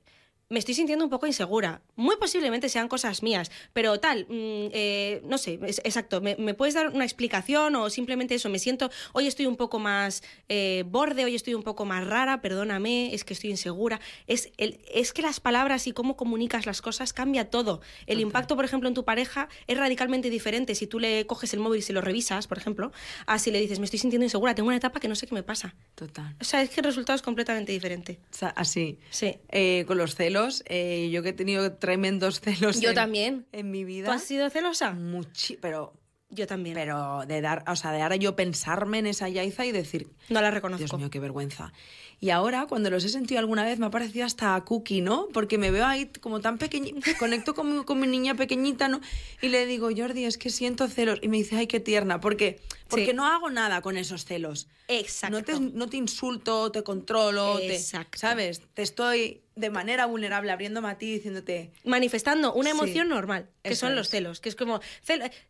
me 0.49 0.61
estoy 0.61 0.75
sintiendo 0.75 1.05
un 1.05 1.11
poco 1.11 1.27
insegura. 1.27 1.83
Muy 1.97 2.17
posiblemente 2.17 2.69
sean 2.69 2.87
cosas 2.89 3.23
mías, 3.23 3.51
pero 3.73 3.99
tal, 3.99 4.27
mm, 4.29 4.71
eh, 4.73 5.23
no 5.25 5.39
sé, 5.39 5.55
exacto, 5.55 6.21
¿me, 6.21 6.55
puedes 6.55 6.75
dar 6.75 6.91
una 6.91 7.05
explicación 7.05 7.75
o 7.75 7.91
simplemente 7.91 8.37
eso? 8.37 8.49
Me 8.49 8.59
siento, 8.59 8.91
hoy 9.13 9.27
estoy 9.27 9.47
un 9.47 9.57
poco 9.57 9.79
más 9.79 10.23
eh, 10.49 10.85
borde, 10.87 11.25
hoy 11.25 11.35
estoy 11.35 11.55
un 11.55 11.65
poco 11.65 11.85
más 11.85 12.07
rara, 12.07 12.43
perdóname, 12.43 13.13
es 13.13 13.25
que 13.25 13.35
estoy 13.35 13.51
insegura. 13.51 14.01
Es, 14.29 14.53
el, 14.57 14.81
es 14.93 15.13
que 15.13 15.23
las 15.23 15.41
palabras 15.41 15.87
y 15.89 15.93
cómo 15.93 16.17
comunicas 16.17 16.65
las 16.65 16.81
cosas 16.81 17.13
cambia 17.13 17.51
todo. 17.51 17.81
El 18.07 18.21
impacto, 18.21 18.55
por 18.55 18.65
ejemplo, 18.65 18.89
en 18.89 18.95
tu 18.95 19.05
pareja 19.05 19.49
es 19.67 19.77
radicalmente 19.77 20.31
diferente 20.31 20.75
si 20.77 20.87
tú 20.87 21.01
le 21.01 21.27
coges 21.27 21.55
el 21.55 21.61
móvil 21.61 21.81
y 21.81 21.83
si 21.83 21.93
lo 21.93 22.03
revisas, 22.03 22.47
por 22.47 22.59
ejemplo, 22.59 22.93
a 23.27 23.39
si 23.41 23.51
le 23.51 23.61
dices, 23.61 23.81
me 23.81 23.87
estoy 23.87 23.99
sintiendo 23.99 24.25
insegura, 24.25 24.55
tengo 24.55 24.69
una 24.69 24.77
etapa 24.77 25.01
que 25.01 25.09
no 25.09 25.17
sé 25.17 25.27
qué 25.27 25.35
me 25.35 25.43
pasa. 25.43 25.75
Total. 25.97 26.37
O 26.41 26.45
sea, 26.45 26.63
es 26.63 26.71
que 26.71 26.81
el 26.81 26.85
resultado 26.85 27.17
es 27.17 27.23
completamente 27.23 27.73
diferente. 27.73 28.21
O 28.31 28.37
sea, 28.37 28.49
así. 28.51 29.01
Sí. 29.11 29.39
Eh, 29.49 29.85
con 29.89 29.99
los 29.99 30.15
celos 30.15 30.36
eh, 30.66 31.09
yo 31.11 31.22
que 31.22 31.31
he 31.31 31.33
tenido 31.33 31.72
tremendos 31.75 32.40
celos. 32.42 32.81
Yo 32.81 32.94
también. 32.94 33.46
En 33.53 33.70
mi 33.70 33.85
vida. 33.85 34.07
¿Tú 34.07 34.12
has 34.12 34.22
sido 34.22 34.49
celosa? 34.51 34.92
Muchi 34.92 35.57
pero 35.57 35.94
yo 36.29 36.46
también. 36.46 36.75
Pero 36.75 37.25
de 37.27 37.40
dar, 37.40 37.64
o 37.68 37.77
sea, 37.77 37.92
de 37.92 38.03
ahora 38.03 38.16
yo 38.16 38.35
pensarme 38.35 38.99
en 38.99 39.07
esa 39.07 39.29
Yaiza 39.29 39.64
y 39.64 39.72
decir. 39.72 40.11
No 40.29 40.40
la 40.40 40.51
reconozco. 40.51 40.85
Dios 40.85 40.99
mío, 40.99 41.11
qué 41.11 41.20
vergüenza. 41.20 41.72
Y 42.18 42.31
ahora, 42.31 42.66
cuando 42.66 42.90
los 42.90 43.05
he 43.05 43.11
sentido 43.11 43.38
alguna 43.38 43.64
vez, 43.64 43.79
me 43.79 43.87
ha 43.87 43.90
parecido 43.90 44.25
hasta 44.25 44.59
cookie, 44.64 45.03
¿no? 45.03 45.29
Porque 45.33 45.59
me 45.59 45.70
veo 45.70 45.87
ahí 45.87 46.11
como 46.20 46.40
tan 46.40 46.59
pequeñita, 46.59 47.01
conecto 47.18 47.55
con 47.55 47.79
mi, 47.79 47.85
con 47.85 48.01
mi 48.01 48.07
niña 48.07 48.35
pequeñita, 48.35 48.88
¿no? 48.88 49.01
Y 49.40 49.49
le 49.49 49.66
digo, 49.66 49.88
Jordi, 49.94 50.25
es 50.25 50.38
que 50.38 50.51
siento 50.51 50.88
celos. 50.88 51.20
Y 51.22 51.29
me 51.29 51.37
dice, 51.37 51.57
ay, 51.57 51.66
qué 51.66 51.79
tierna. 51.79 52.20
Porque, 52.20 52.61
porque 52.88 53.14
no 53.14 53.27
hago 53.27 53.51
nada 53.51 53.81
con 53.81 53.96
esos 53.96 54.25
celos. 54.25 54.66
Exacto. 54.88 55.38
No 55.38 55.44
te, 55.44 55.61
no 55.61 55.88
te 55.88 55.96
insulto, 55.96 56.72
te 56.72 56.83
controlo, 56.83 57.59
Exacto. 57.61 58.12
Te, 58.12 58.18
¿sabes? 58.18 58.62
Te 58.75 58.83
estoy 58.83 59.42
de 59.57 59.71
manera 59.71 60.05
vulnerable 60.05 60.53
abriéndome 60.53 60.88
a 60.88 60.99
ti 60.99 61.14
diciéndote... 61.14 61.73
Manifestando 61.83 62.53
una 62.53 62.71
emoción 62.71 63.09
normal, 63.09 63.49
que 63.62 63.75
son 63.75 63.97
los 63.97 64.11
celos, 64.11 64.38
que 64.40 64.51
es 64.51 64.55
como... 64.55 64.81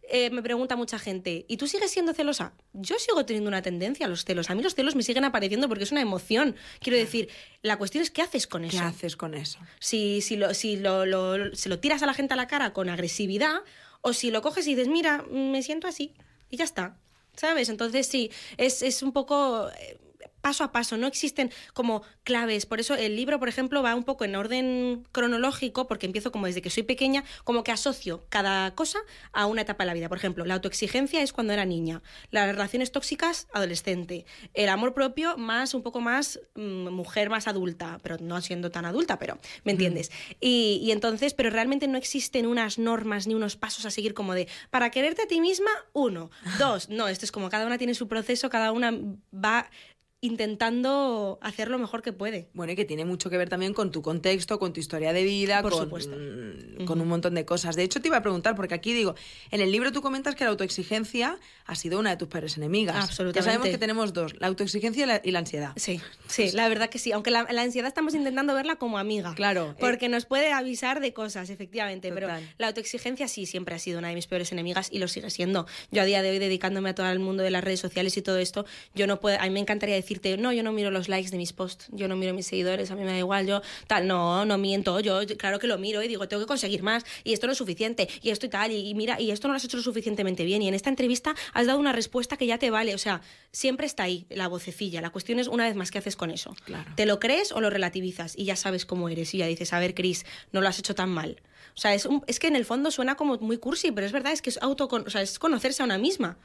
Eh, 0.09 0.31
me 0.31 0.42
pregunta 0.42 0.77
mucha 0.77 1.01
gente, 1.01 1.45
¿y 1.49 1.57
tú 1.57 1.66
sigues 1.66 1.90
siendo 1.90 2.14
celosa? 2.14 2.55
Yo 2.73 3.01
sigo 3.01 3.27
teniendo 3.27 3.49
una 3.49 3.62
tendencia 3.62 4.07
a 4.07 4.09
los 4.09 4.25
celos. 4.25 4.49
A 4.49 4.55
mí 4.55 4.62
los 4.62 4.77
celos 4.77 4.95
me 4.95 5.03
siguen 5.03 5.25
apareciendo 5.25 5.69
porque 5.69 5.83
es 5.83 5.90
una 5.90 6.01
emoción. 6.01 6.55
Quiero 6.79 6.97
decir, 6.97 7.29
la 7.62 7.79
cuestión 7.79 8.01
es 8.03 8.12
qué 8.12 8.23
haces 8.23 8.47
con 8.47 8.64
eso. 8.64 8.79
¿Qué 8.79 8.85
haces 8.85 9.16
con 9.16 9.35
eso? 9.35 9.59
Si, 9.81 10.21
si, 10.21 10.37
lo, 10.37 10.55
si 10.55 10.77
lo, 10.77 11.05
lo, 11.05 11.57
se 11.57 11.69
lo 11.69 11.81
tiras 11.81 12.01
a 12.05 12.07
la 12.07 12.14
gente 12.14 12.35
a 12.35 12.37
la 12.37 12.47
cara 12.47 12.73
con 12.73 12.88
agresividad 12.88 13.62
o 14.03 14.12
si 14.12 14.31
lo 14.31 14.40
coges 14.40 14.69
y 14.69 14.77
dices, 14.77 14.87
mira, 14.87 15.25
me 15.29 15.64
siento 15.64 15.88
así 15.88 16.14
y 16.49 16.57
ya 16.59 16.64
está. 16.64 16.97
¿Sabes? 17.35 17.69
Entonces 17.69 18.07
sí, 18.07 18.31
es, 18.57 18.83
es 18.83 19.03
un 19.03 19.12
poco... 19.12 19.69
Eh, 19.81 19.99
paso 20.41 20.65
a 20.65 20.73
paso, 20.73 20.97
no 20.97 21.07
existen 21.07 21.51
como 21.75 22.03
claves. 22.25 22.67
Por 22.67 22.81
eso 22.81 22.95
el 22.95 23.17
libro, 23.17 23.39
por 23.39 23.49
ejemplo, 23.49 23.83
va 23.83 23.95
un 23.95 24.05
poco 24.05 24.25
en 24.25 24.37
orden 24.37 25.07
cronológico, 25.12 25.87
porque 25.87 26.07
empiezo 26.07 26.33
como 26.33 26.47
desde 26.47 26.62
que 26.62 26.71
soy 26.71 26.83
pequeña, 26.83 27.25
como 27.45 27.65
que 27.65 27.73
asocio 27.73 28.25
cada 28.29 28.75
cosa 28.75 28.99
a 29.33 29.47
una 29.47 29.62
etapa 29.62 29.85
de 29.85 29.87
la 29.87 29.95
vida. 29.95 30.09
Por 30.09 30.19
ejemplo, 30.19 30.45
la 30.45 30.55
autoexigencia 30.55 31.23
es 31.23 31.33
cuando 31.33 31.53
era 31.53 31.65
niña, 31.65 32.03
las 32.31 32.47
relaciones 32.47 32.93
tóxicas, 32.93 33.49
adolescente, 33.53 34.27
el 34.55 34.69
amor 34.69 34.95
propio, 34.95 35.37
más 35.37 35.75
un 35.75 35.83
poco 35.83 36.01
más 36.01 36.41
mm, 36.55 36.89
mujer 36.89 37.31
más 37.31 37.49
adulta, 37.49 37.99
pero 38.03 38.17
no 38.21 38.41
siendo 38.41 38.71
tan 38.71 38.85
adulta, 38.85 39.19
pero 39.19 39.39
¿me 39.65 39.73
entiendes? 39.73 40.11
y, 40.41 40.81
y 40.83 40.93
entonces, 40.93 41.35
pero 41.35 41.51
realmente 41.51 41.89
no 41.89 41.99
existen 41.99 42.47
unas 42.47 42.79
normas 42.79 43.27
ni 43.27 43.35
unos 43.35 43.57
pasos 43.57 43.85
a 43.87 43.91
seguir 43.91 44.15
como 44.15 44.35
de, 44.35 44.49
para 44.71 44.91
quererte 44.91 45.23
a 45.23 45.27
ti 45.27 45.41
misma, 45.41 45.71
uno, 45.93 46.31
dos, 46.59 46.89
no, 46.89 47.09
esto 47.09 47.25
es 47.25 47.33
como 47.33 47.49
cada 47.49 47.67
una 47.67 47.79
tiene 47.79 47.95
su 47.95 48.09
proceso, 48.09 48.51
cada 48.51 48.73
una 48.73 48.93
va 49.33 49.71
intentando 50.20 51.38
hacer 51.42 51.68
lo 51.68 51.79
mejor 51.79 52.02
que 52.02 52.12
puede. 52.12 52.48
Bueno, 52.55 52.72
y 52.72 52.76
que 52.76 52.85
tiene 52.85 53.05
mucho 53.05 53.31
que 53.31 53.37
ver 53.37 53.48
también 53.48 53.74
con 53.74 53.90
tu 53.90 54.02
contexto, 54.02 54.59
con 54.59 54.72
tu 54.72 54.81
historia 54.81 55.12
de 55.12 55.22
vida, 55.24 55.62
Por 55.62 55.72
con, 55.72 55.85
supuesto. 55.85 56.16
mm, 56.16 56.85
con 56.85 57.00
un 57.00 57.09
montón 57.09 57.35
de 57.35 57.44
cosas. 57.44 57.76
De 57.76 57.83
hecho, 57.83 58.00
te 58.00 58.09
iba 58.09 58.16
a 58.16 58.22
preguntar, 58.22 58.55
porque 58.55 58.74
aquí 58.74 58.92
digo, 58.92 59.14
en 59.50 59.61
el 59.61 59.70
libro 59.70 59.92
tú 59.92 60.02
comentas 60.02 60.35
que 60.35 60.44
la 60.44 60.50
autoexigencia 60.50 61.38
ha 61.66 61.74
sido 61.74 61.98
una 61.98 62.11
de 62.11 62.16
tus 62.16 62.29
peores 62.29 62.57
enemigas. 62.57 62.96
Absolutamente. 62.96 63.38
Ya 63.38 63.44
sabemos 63.44 63.68
que 63.68 63.79
tenemos 63.79 64.12
dos, 64.12 64.35
la 64.40 64.46
autoexigencia 64.46 65.05
y 65.05 65.07
la, 65.07 65.20
y 65.22 65.31
la 65.33 65.40
ansiedad. 65.40 65.72
Sí, 65.76 66.00
sí, 66.29 66.50
la 66.52 66.68
verdad 66.68 66.88
que 66.88 66.98
sí. 66.98 67.12
Aunque 67.12 67.31
la, 67.31 67.46
la 67.50 67.62
ansiedad 67.62 67.88
estamos 67.88 68.14
intentando 68.14 68.55
verla 68.55 68.76
como 68.76 68.98
amiga. 68.98 69.35
Claro, 69.35 69.72
eh. 69.72 69.76
Porque 69.79 70.09
nos 70.09 70.24
puede 70.24 70.52
avisar 70.52 71.00
de 71.00 71.12
cosas, 71.12 71.50
efectivamente. 71.50 72.11
Pero 72.12 72.29
la 72.59 72.68
autoexigencia 72.68 73.29
sí 73.29 73.46
siempre 73.46 73.74
ha 73.74 73.79
sido 73.79 73.98
una 73.98 74.09
de 74.09 74.14
mis 74.14 74.26
peores 74.26 74.50
enemigas 74.52 74.88
y 74.90 74.98
lo 74.98 75.09
sigue 75.09 75.31
siendo. 75.31 75.66
Yo 75.90 76.02
a 76.02 76.05
día 76.05 76.22
de 76.22 76.31
hoy, 76.31 76.38
dedicándome 76.38 76.90
a 76.90 76.94
todo 76.94 77.11
el 77.11 77.18
mundo 77.18 77.42
de 77.42 77.50
las 77.50 77.62
redes 77.62 77.81
sociales 77.81 78.16
y 78.16 78.22
todo 78.22 78.38
esto, 78.38 78.64
yo 78.94 79.07
no 79.07 79.20
puedo. 79.20 79.38
A 79.38 79.42
mí 79.44 79.50
me 79.50 79.61
encantaría 79.61 79.94
decirte, 80.07 80.37
no, 80.37 80.53
yo 80.53 80.62
no 80.62 80.73
miro 80.73 80.90
los 80.90 81.09
likes 81.09 81.31
de 81.31 81.37
mis 81.37 81.53
posts, 81.53 81.87
yo 81.90 82.09
no 82.09 82.16
miro 82.16 82.33
mis 82.33 82.47
seguidores, 82.47 82.90
a 82.90 82.95
mí 82.95 83.03
me 83.03 83.11
da 83.12 83.19
igual, 83.19 83.47
yo 83.47 83.61
tal. 83.87 84.07
No, 84.07 84.45
no 84.45 84.57
miento. 84.59 85.01
Yo, 85.01 85.21
claro 85.37 85.59
que 85.59 85.66
lo 85.66 85.77
miro 85.79 86.03
y 86.03 86.09
digo, 86.09 86.29
tengo 86.29 86.42
que 86.42 86.47
conseguir 86.47 86.83
más 86.83 87.05
y 87.25 87.33
esto 87.33 87.47
no 87.47 87.53
es 87.53 87.59
suficiente 87.59 88.09
y 88.23 88.31
esto 88.31 88.47
y 88.47 88.49
tal. 88.49 88.71
Y, 88.73 88.88
y 88.88 88.95
mira, 88.95 89.21
y 89.21 89.31
esto 89.31 89.49
no 89.49 89.55
lo 89.55 89.57
has 89.57 89.64
hecho 89.64 89.77
lo 89.77 89.83
suficientemente 89.83 90.45
bien. 90.45 90.62
Y 90.62 90.69
en 90.69 90.75
esta 90.75 90.88
entrevista 90.90 91.35
has 91.53 91.66
dado 91.66 91.79
una 91.79 91.92
respuesta 91.92 92.37
que 92.37 92.47
ya 92.47 92.59
te 92.59 92.71
vale. 92.71 92.95
O 92.95 92.99
sea, 92.99 93.21
siempre 93.53 93.87
está 93.87 94.05
ahí 94.05 94.27
la 94.31 94.49
vocecilla. 94.49 95.01
La 95.01 95.11
cuestión 95.11 95.38
es, 95.38 95.49
una 95.49 95.64
vez 95.64 95.75
más, 95.77 95.90
¿qué 95.90 95.99
haces 95.99 96.16
con 96.16 96.31
eso? 96.31 96.55
Claro. 96.64 96.90
¿Te 96.97 97.07
lo 97.07 97.19
crees 97.21 97.53
o 97.53 97.61
lo 97.61 97.71
relativizas? 97.71 98.35
Y 98.37 98.45
ya 98.45 98.57
sabes 98.57 98.87
cómo 98.87 99.09
eres. 99.09 99.35
Y 99.35 99.38
ya 99.38 99.47
dices, 99.47 99.73
a 99.73 99.79
ver, 99.81 99.95
Chris, 99.95 100.25
no 100.53 100.61
lo 100.61 100.69
has 100.69 100.79
hecho 100.79 100.95
tan 100.95 101.11
mal. 101.11 101.42
O 101.75 101.79
sea, 101.79 101.95
es, 101.95 102.07
un- 102.07 102.23
es 102.27 102.38
que 102.38 102.47
en 102.47 102.57
el 102.57 102.64
fondo 102.64 102.90
suena 102.90 103.16
como 103.16 103.37
muy 103.38 103.59
cursi, 103.59 103.92
pero 103.92 104.07
es 104.07 104.12
verdad, 104.12 104.33
es 104.33 104.40
que 104.40 104.51
es, 104.51 104.59
auto, 104.62 104.88
o 104.90 105.11
sea, 105.11 105.21
es 105.23 105.38
conocerse 105.38 105.83
a 105.83 105.85
una 105.85 105.99
misma. 105.99 106.38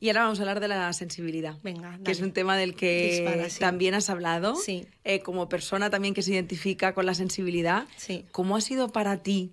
Y 0.00 0.08
ahora 0.08 0.22
vamos 0.24 0.38
a 0.38 0.42
hablar 0.42 0.60
de 0.60 0.68
la 0.68 0.92
sensibilidad. 0.92 1.56
Venga, 1.62 1.98
Que 2.04 2.10
es 2.10 2.20
un 2.20 2.32
tema 2.32 2.56
del 2.56 2.74
que 2.74 3.22
Dispara, 3.24 3.48
sí. 3.48 3.58
también 3.60 3.94
has 3.94 4.10
hablado. 4.10 4.54
Sí. 4.56 4.86
Eh, 5.04 5.20
como 5.20 5.48
persona 5.48 5.88
también 5.88 6.12
que 6.14 6.20
se 6.22 6.32
identifica 6.32 6.92
con 6.94 7.06
la 7.06 7.14
sensibilidad. 7.14 7.86
Sí. 7.96 8.26
¿Cómo 8.32 8.56
ha 8.56 8.60
sido 8.60 8.88
para 8.92 9.22
ti 9.22 9.52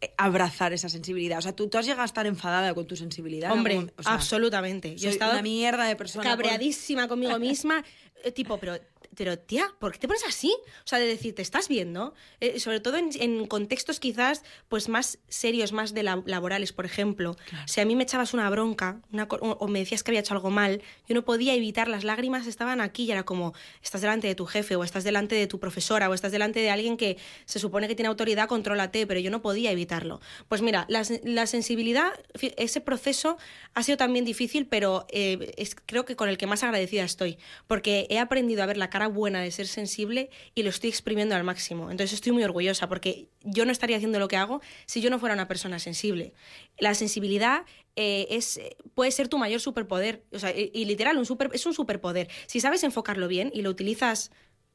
eh, 0.00 0.10
abrazar 0.16 0.72
esa 0.72 0.88
sensibilidad? 0.88 1.38
O 1.38 1.42
sea, 1.42 1.52
¿tú, 1.54 1.68
tú 1.68 1.76
has 1.76 1.84
llegado 1.84 2.02
a 2.02 2.06
estar 2.06 2.26
enfadada 2.26 2.72
con 2.74 2.86
tu 2.86 2.96
sensibilidad. 2.96 3.50
en 3.52 3.58
Hombre, 3.58 3.74
algún- 3.74 3.92
o 3.98 4.02
sea, 4.02 4.14
absolutamente. 4.14 4.96
Yo 4.96 5.08
he 5.08 5.12
estado 5.12 5.32
una 5.32 5.42
mierda 5.42 5.84
de 5.86 5.96
persona. 5.96 6.24
cabreadísima 6.24 7.06
conmigo 7.08 7.38
misma, 7.38 7.84
eh, 8.24 8.32
tipo, 8.32 8.58
pero, 8.58 8.78
pero 9.14 9.38
tía, 9.38 9.68
¿por 9.78 9.92
qué 9.92 9.98
te 9.98 10.08
pones 10.08 10.24
así? 10.26 10.52
O 10.84 10.86
sea, 10.86 10.98
de 10.98 11.06
decir, 11.06 11.34
¿te 11.34 11.42
estás 11.42 11.68
viendo? 11.68 12.14
Eh, 12.40 12.58
sobre 12.60 12.80
todo 12.80 12.96
en, 12.96 13.10
en 13.20 13.46
contextos 13.46 14.00
quizás 14.00 14.42
pues 14.68 14.88
más 14.88 15.18
serios, 15.28 15.72
más 15.72 15.94
de 15.94 16.02
la- 16.02 16.22
laborales, 16.26 16.72
por 16.72 16.86
ejemplo. 16.86 17.36
Si 17.66 17.80
a 17.80 17.84
mí 17.84 17.94
me 17.96 18.02
echabas 18.04 18.34
una 18.34 18.48
bronca 18.50 19.00
una 19.12 19.24
o 19.24 19.56
o 19.58 19.68
me 19.68 19.78
decías 19.80 20.02
que 20.02 20.10
había 20.10 20.20
hecho 20.20 20.34
algo 20.34 20.50
mal, 20.50 20.82
yo 21.08 21.14
no 21.14 21.24
podía 21.24 21.54
evitar, 21.54 21.88
las 21.88 22.04
lágrimas 22.04 22.46
estaban 22.46 22.80
aquí 22.80 23.04
y 23.04 23.10
era 23.12 23.22
como, 23.24 23.54
estás 23.82 24.00
delante 24.00 24.26
de 24.26 24.34
tu 24.34 24.46
jefe 24.46 24.76
o 24.76 24.84
estás 24.84 25.04
delante 25.04 25.34
de 25.34 25.46
tu 25.46 25.58
profesora 25.60 26.08
o 26.10 26.14
estás 26.14 26.32
delante 26.32 26.60
de 26.60 26.70
alguien 26.70 26.96
que 26.96 27.16
se 27.44 27.58
supone 27.58 27.88
que 27.88 27.94
tiene 27.94 28.08
autoridad, 28.08 28.48
contrólate, 28.48 29.06
pero 29.06 29.20
yo 29.20 29.30
no 29.30 29.42
podía 29.42 29.70
evitarlo. 29.70 30.20
Pues 30.48 30.62
mira, 30.62 30.84
la, 30.88 31.02
la 31.24 31.46
sensibilidad, 31.46 32.12
ese 32.56 32.80
proceso 32.80 33.36
ha 33.74 33.82
sido 33.82 33.96
también 33.98 34.24
difícil, 34.24 34.66
pero 34.66 35.06
eh, 35.10 35.52
es, 35.56 35.74
creo 35.86 36.04
que 36.04 36.16
con 36.16 36.28
el 36.28 36.38
que 36.38 36.46
más 36.46 36.62
agradecida 36.62 37.04
estoy, 37.04 37.38
porque 37.66 38.06
he 38.10 38.18
aprendido 38.18 38.62
a 38.62 38.66
ver 38.66 38.76
la 38.76 38.90
cara 38.90 39.05
buena 39.06 39.40
de 39.40 39.50
ser 39.50 39.66
sensible 39.66 40.30
y 40.54 40.62
lo 40.62 40.70
estoy 40.70 40.90
exprimiendo 40.90 41.34
al 41.34 41.44
máximo. 41.44 41.90
Entonces 41.90 42.14
estoy 42.14 42.32
muy 42.32 42.44
orgullosa, 42.44 42.88
porque 42.88 43.28
yo 43.42 43.64
no 43.64 43.72
estaría 43.72 43.96
haciendo 43.96 44.18
lo 44.18 44.28
que 44.28 44.36
hago 44.36 44.60
si 44.86 45.00
yo 45.00 45.10
no 45.10 45.18
fuera 45.18 45.34
una 45.34 45.48
persona 45.48 45.78
sensible. 45.78 46.32
La 46.78 46.94
sensibilidad 46.94 47.64
eh, 47.96 48.26
es, 48.30 48.60
puede 48.94 49.10
ser 49.10 49.28
tu 49.28 49.38
mayor 49.38 49.60
superpoder, 49.60 50.24
o 50.32 50.38
sea, 50.38 50.50
y, 50.50 50.70
y 50.74 50.84
literal, 50.84 51.16
un 51.18 51.26
super, 51.26 51.50
es 51.52 51.64
un 51.66 51.74
superpoder. 51.74 52.28
Si 52.46 52.60
sabes 52.60 52.84
enfocarlo 52.84 53.28
bien 53.28 53.50
y 53.54 53.62
lo 53.62 53.70
utilizas, 53.70 54.30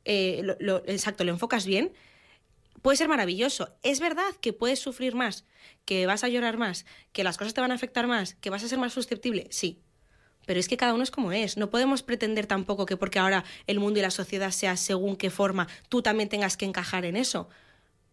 eh, 0.05 0.43
exacto, 0.87 1.23
lo 1.23 1.31
enfocas 1.31 1.65
bien, 1.65 1.93
puede 2.81 2.97
ser 2.97 3.07
maravilloso. 3.07 3.75
Es 3.83 3.99
verdad 3.99 4.31
que 4.41 4.53
puedes 4.53 4.79
sufrir 4.79 5.15
más, 5.15 5.45
que 5.85 6.05
vas 6.05 6.23
a 6.23 6.29
llorar 6.29 6.57
más, 6.57 6.85
que 7.11 7.23
las 7.23 7.37
cosas 7.37 7.53
te 7.53 7.61
van 7.61 7.71
a 7.71 7.75
afectar 7.75 8.07
más, 8.07 8.35
que 8.35 8.49
vas 8.49 8.63
a 8.63 8.67
ser 8.67 8.79
más 8.79 8.93
susceptible, 8.93 9.47
sí. 9.51 9.81
Pero 10.45 10.59
es 10.59 10.67
que 10.67 10.77
cada 10.77 10.93
uno 10.93 11.03
es 11.03 11.11
como 11.11 11.31
es. 11.31 11.57
No 11.57 11.69
podemos 11.69 12.03
pretender 12.03 12.45
tampoco 12.45 12.85
que 12.85 12.97
porque 12.97 13.19
ahora 13.19 13.43
el 13.67 13.79
mundo 13.79 13.99
y 13.99 14.01
la 14.01 14.11
sociedad 14.11 14.51
sea 14.51 14.77
según 14.77 15.15
qué 15.15 15.29
forma, 15.29 15.67
tú 15.89 16.01
también 16.01 16.29
tengas 16.29 16.57
que 16.57 16.65
encajar 16.65 17.05
en 17.05 17.15
eso. 17.15 17.49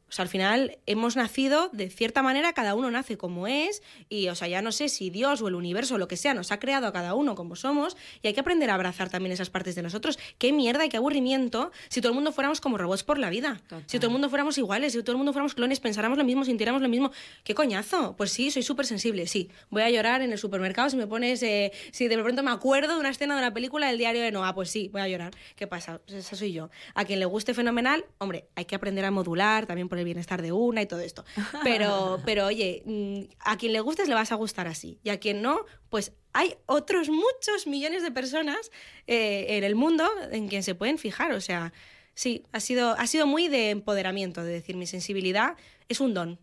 O 0.09 0.12
sea, 0.12 0.23
al 0.23 0.29
final 0.29 0.79
hemos 0.87 1.16
nacido 1.16 1.68
de 1.73 1.90
cierta 1.90 2.23
manera, 2.23 2.53
cada 2.53 2.75
uno 2.75 2.90
nace 2.90 3.18
como 3.18 3.47
es, 3.47 3.83
y 4.09 4.29
o 4.29 4.35
sea, 4.35 4.49
ya 4.49 4.62
no 4.62 4.73
sé 4.73 4.88
si 4.88 5.11
Dios 5.11 5.42
o 5.42 5.49
el 5.49 5.55
universo 5.55 5.97
o 5.97 5.99
lo 5.99 6.09
que 6.09 6.16
sea 6.16 6.35
nos 6.35 6.51
ha 6.53 6.59
creado 6.59 6.87
a 6.87 6.92
cada 6.92 7.14
uno 7.14 7.35
como 7.35 7.57
somos, 7.57 7.97
y 8.23 8.29
hay 8.29 8.35
que 8.35 8.40
aprender 8.40 8.71
a 8.71 8.75
abrazar 8.75 9.11
también 9.11 9.33
esas 9.33 9.51
partes 9.51 9.75
de 9.75 9.83
nosotros. 9.83 10.18
Qué 10.38 10.53
mierda 10.53 10.85
y 10.85 10.88
qué 10.88 10.97
aburrimiento 10.97 11.73
si 11.88 12.01
todo 12.01 12.11
el 12.11 12.14
mundo 12.14 12.33
fuéramos 12.33 12.61
como 12.61 12.79
robots 12.79 13.03
por 13.03 13.18
la 13.18 13.31
vida. 13.31 13.61
Total. 13.68 13.85
Si 13.87 13.99
todo 13.99 14.07
el 14.07 14.12
mundo 14.12 14.29
fuéramos 14.31 14.57
iguales, 14.59 14.92
si 14.92 15.03
todo 15.03 15.12
el 15.12 15.18
mundo 15.18 15.33
fuéramos 15.33 15.55
clones, 15.55 15.81
pensáramos 15.81 16.16
lo 16.16 16.25
mismo, 16.25 16.44
sintiéramos 16.44 16.81
lo 16.81 16.88
mismo. 16.88 17.11
¿Qué 17.44 17.55
coñazo? 17.55 18.16
Pues 18.16 18.33
sí, 18.33 18.51
soy 18.51 18.62
súper 18.62 18.87
sensible, 18.87 19.27
sí. 19.27 19.51
Voy 19.71 19.83
a 19.83 19.90
llorar 19.90 20.23
en 20.23 20.33
el 20.33 20.38
supermercado 20.38 20.88
si 20.88 20.97
me 20.97 21.07
pones, 21.07 21.42
eh, 21.42 21.73
si 21.92 22.09
de 22.09 22.16
pronto 22.18 22.42
me 22.42 22.51
acuerdo 22.51 22.94
de 22.94 23.01
una 23.01 23.11
escena 23.11 23.35
de 23.35 23.40
una 23.40 23.53
película 23.53 23.88
del 23.88 23.99
diario 23.99 24.23
de 24.23 24.33
Noah, 24.33 24.55
pues 24.55 24.71
sí, 24.71 24.88
voy 24.92 25.03
a 25.03 25.09
llorar. 25.09 25.33
¿Qué 25.57 25.66
pasa? 25.66 26.01
Pues 26.07 26.18
esa 26.18 26.37
soy 26.37 26.53
yo. 26.53 26.71
A 26.94 27.05
quien 27.05 27.21
le 27.21 27.27
guste 27.27 27.53
fenomenal, 27.53 28.05
hombre, 28.18 28.47
hay 28.55 28.64
que 28.64 28.75
aprender 28.75 29.05
a 29.05 29.11
modular 29.11 29.66
también 29.66 29.88
por 29.88 29.97
el 29.98 30.04
bienestar 30.04 30.42
de 30.42 30.52
una 30.52 30.82
y 30.82 30.87
todo 30.87 31.00
esto. 31.00 31.24
Pero, 31.64 32.20
pero 32.24 32.46
oye, 32.46 32.82
mm, 32.84 33.20
a 33.40 33.56
quien 33.56 33.72
le 33.72 33.80
gustes 33.80 34.08
le 34.08 34.14
vas 34.14 34.32
a 34.32 34.37
gustar 34.37 34.66
así. 34.66 34.98
Y 35.02 35.11
a 35.11 35.18
quien 35.18 35.42
no, 35.42 35.64
pues 35.90 36.12
hay 36.32 36.54
otros 36.66 37.08
muchos 37.08 37.66
millones 37.66 38.02
de 38.02 38.11
personas 38.11 38.70
eh, 39.06 39.46
en 39.56 39.64
el 39.64 39.74
mundo 39.74 40.08
en 40.30 40.48
quien 40.48 40.62
se 40.62 40.74
pueden 40.74 40.98
fijar. 40.98 41.32
O 41.32 41.40
sea, 41.40 41.72
sí, 42.14 42.44
ha 42.52 42.61
sido, 42.61 42.90
ha 42.92 43.06
sido 43.06 43.26
muy 43.26 43.48
de 43.48 43.70
empoderamiento, 43.70 44.44
de 44.44 44.52
decir, 44.52 44.76
mi 44.76 44.87
sensibilidad 44.87 45.56
es 45.88 46.00
un 46.00 46.14
don. 46.14 46.38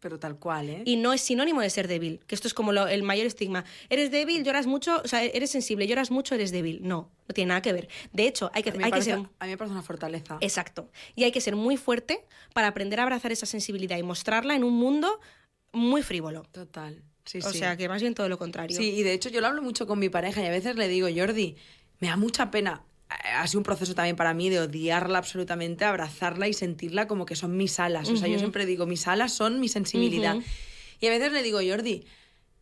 Pero 0.00 0.18
tal 0.18 0.38
cual, 0.38 0.68
¿eh? 0.68 0.82
Y 0.84 0.96
no 0.96 1.12
es 1.12 1.22
sinónimo 1.22 1.62
de 1.62 1.70
ser 1.70 1.88
débil, 1.88 2.20
que 2.26 2.34
esto 2.34 2.46
es 2.48 2.54
como 2.54 2.70
lo- 2.72 2.86
el 2.86 3.02
mayor 3.02 3.26
estigma. 3.26 3.64
Eres 3.88 4.10
débil, 4.10 4.44
lloras 4.44 4.66
mucho, 4.66 5.00
o 5.02 5.08
sea, 5.08 5.24
eres 5.24 5.50
sensible, 5.50 5.86
lloras 5.86 6.10
mucho, 6.10 6.34
eres 6.34 6.52
débil. 6.52 6.80
No, 6.82 7.10
no 7.26 7.32
tiene 7.34 7.48
nada 7.48 7.62
que 7.62 7.72
ver. 7.72 7.88
De 8.12 8.26
hecho, 8.26 8.50
hay 8.52 8.62
que, 8.62 8.70
a, 8.70 8.72
mí 8.72 8.78
me 8.78 8.84
hay 8.84 8.92
que 8.92 9.02
ser... 9.02 9.14
a 9.14 9.44
mí 9.46 9.50
me 9.50 9.56
parece 9.56 9.72
una 9.72 9.82
fortaleza. 9.82 10.36
Exacto. 10.40 10.90
Y 11.14 11.24
hay 11.24 11.32
que 11.32 11.40
ser 11.40 11.56
muy 11.56 11.76
fuerte 11.78 12.24
para 12.52 12.68
aprender 12.68 13.00
a 13.00 13.04
abrazar 13.04 13.32
esa 13.32 13.46
sensibilidad 13.46 13.96
y 13.96 14.02
mostrarla 14.02 14.54
en 14.54 14.64
un 14.64 14.74
mundo 14.74 15.18
muy 15.72 16.02
frívolo. 16.02 16.42
Total. 16.52 17.02
Sí, 17.24 17.38
o 17.38 17.50
sí. 17.50 17.58
sea, 17.58 17.76
que 17.76 17.88
más 17.88 18.00
bien 18.02 18.14
todo 18.14 18.28
lo 18.28 18.38
contrario. 18.38 18.76
Sí, 18.76 18.90
y 18.94 19.02
de 19.02 19.12
hecho 19.14 19.30
yo 19.30 19.40
lo 19.40 19.48
hablo 19.48 19.62
mucho 19.62 19.86
con 19.86 19.98
mi 19.98 20.08
pareja 20.08 20.42
y 20.42 20.46
a 20.46 20.50
veces 20.50 20.76
le 20.76 20.88
digo, 20.88 21.08
Jordi, 21.14 21.56
me 22.00 22.08
da 22.08 22.16
mucha 22.16 22.50
pena. 22.50 22.84
Ha 23.08 23.46
sido 23.46 23.60
un 23.60 23.64
proceso 23.64 23.94
también 23.94 24.16
para 24.16 24.34
mí 24.34 24.50
de 24.50 24.60
odiarla 24.60 25.18
absolutamente, 25.18 25.84
abrazarla 25.84 26.48
y 26.48 26.52
sentirla 26.52 27.06
como 27.06 27.24
que 27.26 27.36
son 27.36 27.56
mis 27.56 27.78
alas. 27.78 28.08
O 28.08 28.16
sea, 28.16 28.26
yo 28.28 28.38
siempre 28.38 28.66
digo, 28.66 28.86
mis 28.86 29.06
alas 29.06 29.32
son 29.32 29.60
mi 29.60 29.68
sensibilidad. 29.68 30.36
Y 31.00 31.06
a 31.06 31.10
veces 31.10 31.30
le 31.32 31.42
digo, 31.42 31.60
Jordi, 31.66 32.04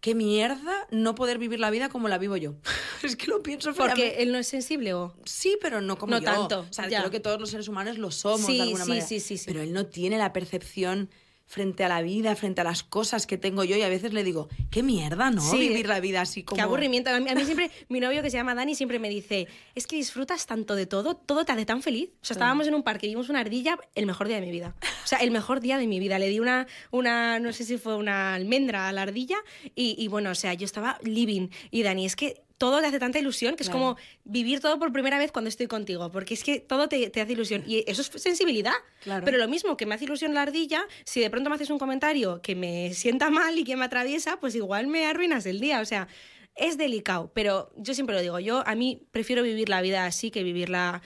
qué 0.00 0.14
mierda 0.14 0.87
no 0.90 1.14
poder 1.14 1.38
vivir 1.38 1.61
la 1.61 1.70
vida 1.70 1.88
como 1.88 2.09
la 2.09 2.18
vivo 2.18 2.37
yo. 2.37 2.57
es 3.02 3.16
que 3.16 3.28
lo 3.28 3.42
pienso 3.42 3.72
Porque 3.72 4.16
él 4.18 4.33
no 4.33 4.38
es 4.38 4.46
sensible 4.46 4.92
o... 4.92 5.14
Sí, 5.24 5.57
pero 5.62 5.80
no 5.80 5.96
como 5.96 6.11
No 6.11 6.18
yo. 6.18 6.24
tanto, 6.24 6.66
O 6.68 6.72
sea, 6.72 6.88
ya. 6.88 6.98
creo 6.98 7.11
que 7.11 7.20
todos 7.20 7.40
los 7.40 7.48
seres 7.48 7.68
humanos 7.68 7.96
lo 7.96 8.11
somos 8.11 8.44
Sí, 8.44 8.57
de 8.57 8.62
alguna 8.64 8.85
sí, 8.85 8.90
manera. 8.90 9.07
sí, 9.07 9.20
sí, 9.20 9.38
sí. 9.38 9.44
Pero 9.46 9.62
él 9.62 9.72
no 9.72 9.87
tiene 9.87 10.18
la 10.18 10.35
percepción 10.35 11.09
frente 11.46 11.85
a 11.85 11.88
la 11.88 12.02
vida, 12.02 12.35
frente 12.37 12.61
a 12.61 12.64
las 12.64 12.83
cosas 12.83 13.26
que 13.26 13.38
tengo 13.38 13.64
yo 13.64 13.76
y 13.76 13.83
a 13.83 13.88
veces 13.88 14.12
le 14.12 14.24
digo, 14.24 14.48
qué 14.70 14.83
mierda, 14.83 15.30
¿no? 15.30 15.42
Sí. 15.42 15.59
Vivir 15.59 15.87
la 15.87 16.00
vida 16.00 16.20
así 16.20 16.42
como... 16.42 16.57
Qué 16.57 16.62
aburrimiento. 16.62 17.11
A 17.11 17.20
mí, 17.20 17.28
a 17.28 17.35
mí 17.35 17.44
siempre, 17.44 17.70
mi 17.88 18.00
novio 18.00 18.22
que 18.22 18.30
se 18.30 18.37
llama 18.37 18.54
Dani 18.54 18.74
siempre 18.74 18.98
me 18.98 19.09
dice, 19.09 19.46
es 19.74 19.87
que 19.87 19.96
disfrutas 19.96 20.46
tanto 20.46 20.74
de 20.74 20.87
todo, 20.87 21.14
todo 21.14 21.44
te 21.44 21.52
hace 21.52 21.66
tan 21.66 21.83
feliz. 21.83 22.11
O 22.22 22.24
sea, 22.24 22.35
estábamos 22.35 22.66
en 22.66 22.74
un 22.74 22.83
parque 22.83 23.07
vimos 23.07 23.28
una 23.28 23.40
ardilla, 23.40 23.78
el 23.94 24.07
mejor 24.07 24.28
día 24.28 24.40
de 24.40 24.46
mi 24.46 24.50
vida. 24.50 24.74
O 25.04 25.07
sea, 25.07 25.18
el 25.18 25.30
mejor 25.30 25.61
día 25.61 25.78
de 25.78 25.87
mi 25.87 25.98
vida. 25.98 26.18
Le 26.18 26.28
di 26.28 26.40
una, 26.40 26.66
una 26.90 27.38
no 27.38 27.52
sé 27.52 27.64
si 27.64 27.78
fue 27.78 27.96
una 27.96 28.35
almendra 28.35 28.88
a 28.88 28.92
la 28.92 29.02
ardilla 29.02 29.37
y, 29.74 29.94
y 29.98 30.09
bueno, 30.09 30.30
o 30.30 30.35
sea, 30.35 30.54
yo 30.54 30.64
estaba 30.64 30.98
living. 31.02 31.48
Y 31.70 31.83
Dani, 31.83 32.07
es 32.07 32.16
que 32.16 32.42
todo 32.64 32.81
te 32.81 32.87
hace 32.87 32.98
tanta 32.98 33.18
ilusión 33.18 33.57
que 33.57 33.62
es 33.62 33.68
Claro. 33.68 33.94
como 33.94 33.96
vivir 34.24 34.61
todo 34.61 34.79
por 34.79 34.90
primera 34.92 35.18
vez 35.18 35.33
cuando 35.33 35.48
estoy 35.50 35.66
contigo, 35.66 36.11
porque 36.11 36.33
es 36.35 36.42
que 36.44 36.61
todo 36.61 36.88
te, 36.88 37.11
te 37.11 37.20
hace 37.20 37.33
ilusión. 37.33 37.62
Y 37.66 37.85
eso 37.87 38.00
es 38.00 38.11
sensibilidad. 38.22 38.72
Claro. 39.03 39.24
Pero 39.24 39.37
lo 39.37 39.48
mismo 39.48 39.77
que 39.77 39.85
me 39.87 39.94
hace 39.94 40.05
ilusión 40.05 40.33
la 40.33 40.42
ardilla, 40.42 40.85
si 41.05 41.20
de 41.20 41.29
pronto 41.29 41.50
me 41.50 41.57
haces 41.57 41.68
un 41.68 41.79
comentario 41.79 42.40
que 42.42 42.55
me 42.55 42.94
sienta 42.94 43.29
mal 43.29 43.59
y 43.59 43.64
que 43.64 43.77
me 43.77 43.85
atraviesa, 43.85 44.38
pues 44.40 44.55
igual 44.55 44.87
me 44.87 45.05
arruinas 45.07 45.44
el 45.46 45.61
día. 45.61 45.81
O 45.81 45.85
sea, 45.85 46.09
Es 46.57 46.79
delicado, 46.79 47.33
pero 47.35 47.72
yo 47.77 47.94
siempre 47.94 48.14
lo 48.14 48.22
digo, 48.22 48.38
yo 48.38 48.62
a 48.64 48.77
mí 48.77 49.03
prefiero 49.11 49.42
vivir 49.42 49.68
la 49.68 49.83
vida 49.83 50.07
así 50.07 50.31
que 50.31 50.44
vivirla... 50.44 51.03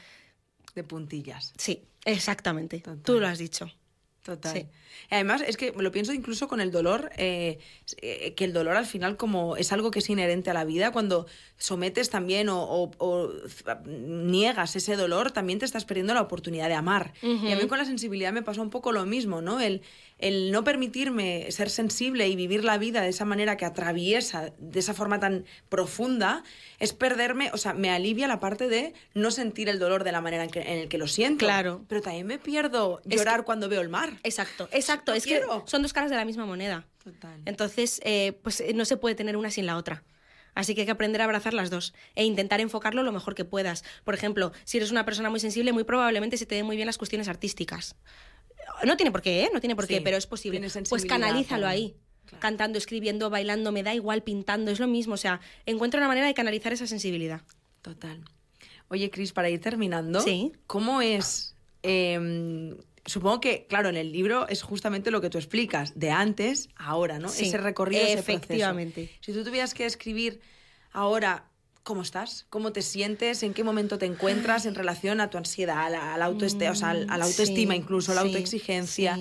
De 0.75 0.85
puntillas. 0.85 1.55
Sí, 1.57 1.85
exactamente. 2.05 2.83
Tú 3.03 3.18
lo 3.18 3.27
has 3.27 3.38
dicho. 3.38 3.71
Total. 4.29 4.69
Además, 5.09 5.43
es 5.47 5.57
que 5.57 5.73
lo 5.75 5.91
pienso 5.91 6.12
incluso 6.12 6.49
con 6.49 6.61
el 6.61 6.71
dolor, 6.71 7.11
eh, 7.17 7.59
eh, 8.03 8.35
que 8.35 8.45
el 8.45 8.53
dolor 8.53 8.77
al 8.77 8.85
final 8.85 9.17
como 9.17 9.57
es 9.57 9.73
algo 9.73 9.91
que 9.91 10.01
es 10.01 10.11
inherente 10.11 10.51
a 10.51 10.53
la 10.53 10.67
vida, 10.67 10.93
cuando 10.93 11.27
sometes 11.57 12.11
también 12.11 12.49
o, 12.51 12.91
niegas 13.87 14.77
ese 14.77 14.97
dolor, 14.97 15.31
también 15.31 15.59
te 15.61 15.64
estás 15.64 15.87
perdiendo 15.87 16.12
la 16.12 16.21
oportunidad 16.21 16.69
de 16.69 16.75
amar. 16.75 17.14
Y 17.23 17.51
a 17.51 17.57
mí 17.57 17.67
con 17.69 17.79
la 17.79 17.87
sensibilidad 17.87 18.35
me 18.35 18.43
pasó 18.43 18.61
un 18.61 18.69
poco 18.69 18.93
lo 18.93 19.07
mismo, 19.07 19.41
¿no? 19.41 19.61
El, 19.61 19.81
el 20.18 20.50
no 20.50 20.64
permitirme 20.64 21.50
ser 21.50 21.70
sensible 21.70 22.28
y 22.28 22.37
vivir 22.37 22.64
la 22.64 22.76
vida 22.78 23.00
de 23.02 23.09
esa 23.09 23.24
manera 23.24 23.57
que 23.57 23.64
atraviesa, 23.64 24.52
de 24.59 24.81
esa 24.81 24.94
forma 24.94 25.20
tan 25.20 25.44
profunda, 25.68 26.42
es 26.78 26.92
perderme, 26.92 27.50
o 27.52 27.57
sea, 27.57 27.72
me 27.72 27.90
alivia 27.90 28.26
la 28.26 28.40
parte 28.40 28.68
de 28.68 28.94
no 29.14 29.31
sentir 29.31 29.68
el 29.68 29.78
dolor 29.78 30.04
de 30.04 30.12
la 30.12 30.20
manera 30.20 30.44
en, 30.44 30.50
que, 30.50 30.61
el 30.61 30.88
que 30.88 30.98
lo 30.98 31.07
siento. 31.07 31.46
Claro. 31.46 31.85
Pero 31.88 32.02
también 32.02 32.26
me 32.26 32.38
pierdo 32.38 33.00
llorar 33.04 33.44
cuando 33.44 33.68
veo 33.68 33.81
el 33.81 33.88
mar. 33.88 34.18
Exacto, 34.24 34.68
exacto. 34.72 35.14
es 35.14 35.24
que 35.24 35.40
son 35.66 35.83
dos 35.83 35.92
caras 35.92 36.11
de 36.11 36.16
la 36.16 36.24
misma 36.24 36.46
moneda. 36.46 36.85
Total. 37.02 37.40
Entonces, 37.46 38.00
eh, 38.04 38.38
pues 38.42 38.61
eh, 38.61 38.72
no 38.74 38.85
se 38.85 38.96
puede 38.96 39.14
tener 39.14 39.37
una 39.37 39.50
sin 39.50 39.66
la 39.66 39.76
otra. 39.76 40.02
Así 40.54 40.74
que 40.74 40.81
hay 40.81 40.87
que 40.87 40.92
aprender 40.92 41.20
a 41.20 41.24
abrazar 41.24 41.54
las 41.54 41.70
dos 41.70 41.94
e 42.16 42.24
intentar 42.24 42.61
enfocarlo 42.61 43.04
lo 43.04 43.12
mejor 43.12 43.37
que 43.37 43.44
puedas. 43.44 43.85
Por 44.02 44.14
ejemplo, 44.14 44.52
si 44.64 44.78
eres 44.78 44.90
una 44.90 45.04
persona 45.04 45.31
muy 45.31 45.38
sensible, 45.38 45.72
muy 45.72 45.85
probablemente 45.85 46.37
se 46.37 46.46
te 46.46 46.57
den 46.57 46.66
muy 46.66 46.74
bien 46.74 46.87
las 46.87 46.98
cuestiones 46.98 47.28
artísticas. 47.28 47.94
No 48.85 48.96
tiene 48.96 49.11
por 49.11 49.22
qué, 49.22 49.44
¿eh? 49.44 49.50
No 49.52 49.61
tiene 49.61 49.76
por 49.76 49.87
qué, 49.87 50.00
pero 50.00 50.16
es 50.16 50.26
posible. 50.26 50.61
Pues 50.88 51.04
canalízalo 51.04 51.66
ahí. 51.66 51.96
Cantando, 52.40 52.76
escribiendo, 52.76 53.31
bailando, 53.31 53.72
me 53.72 53.83
da 53.83 53.94
igual, 53.94 54.22
pintando, 54.22 54.70
es 54.70 54.81
lo 54.81 54.87
mismo. 54.87 55.14
O 55.14 55.18
sea, 55.18 55.40
encuentra 55.64 55.98
una 55.98 56.09
manera 56.09 56.26
de 56.26 56.35
canalizar 56.35 56.72
esa 56.72 56.87
sensibilidad. 56.87 57.40
Total. 57.81 58.22
Oye, 58.88 59.11
Cris, 59.11 59.33
para 59.33 59.48
ir 59.48 59.61
terminando, 59.61 60.20
¿Sí? 60.20 60.52
¿cómo 60.66 61.00
es 61.00 61.54
em, 61.83 62.76
supongo 63.09 63.40
que, 63.40 63.66
claro, 63.66 63.88
en 63.88 63.96
el 63.96 64.12
libro 64.12 64.48
es 64.48 64.62
justamente 64.62 65.11
lo 65.11 65.20
que 65.20 65.31
tú 65.31 65.38
explicas, 65.38 65.98
de 65.98 66.11
antes 66.11 66.68
a 66.76 66.88
ahora, 66.88 67.18
¿no? 67.18 67.28
ese 67.28 67.59
recorrido, 67.59 68.02
ese 68.02 68.18
efectivamente. 68.18 69.11
Si 69.20 69.33
tú 69.33 69.44
tuvieras 69.44 69.74
que 69.74 69.87
escribir 69.87 70.40
ahora 70.92 71.48
cómo 71.88 72.03
estás, 72.03 72.44
cómo 72.51 72.70
te 72.70 72.83
sientes, 72.83 73.42
en 73.42 73.55
qué 73.55 73.64
momento 73.64 73.96
te 73.96 74.05
encuentras 74.05 74.66
en 74.66 74.74
relación 74.74 75.22
a 75.22 75.31
tu 75.31 75.38
ansiedad, 75.38 75.87
a 75.87 76.18
la, 76.18 76.24
autoestima, 76.27 76.72
o 76.72 76.74
sea, 76.74 76.90
a 76.90 76.94
la 76.94 77.16
mm, 77.16 77.22
autoestima 77.22 77.74
incluso, 77.74 78.12
a 78.12 78.14
la 78.14 78.20
autoexigencia. 78.20 79.18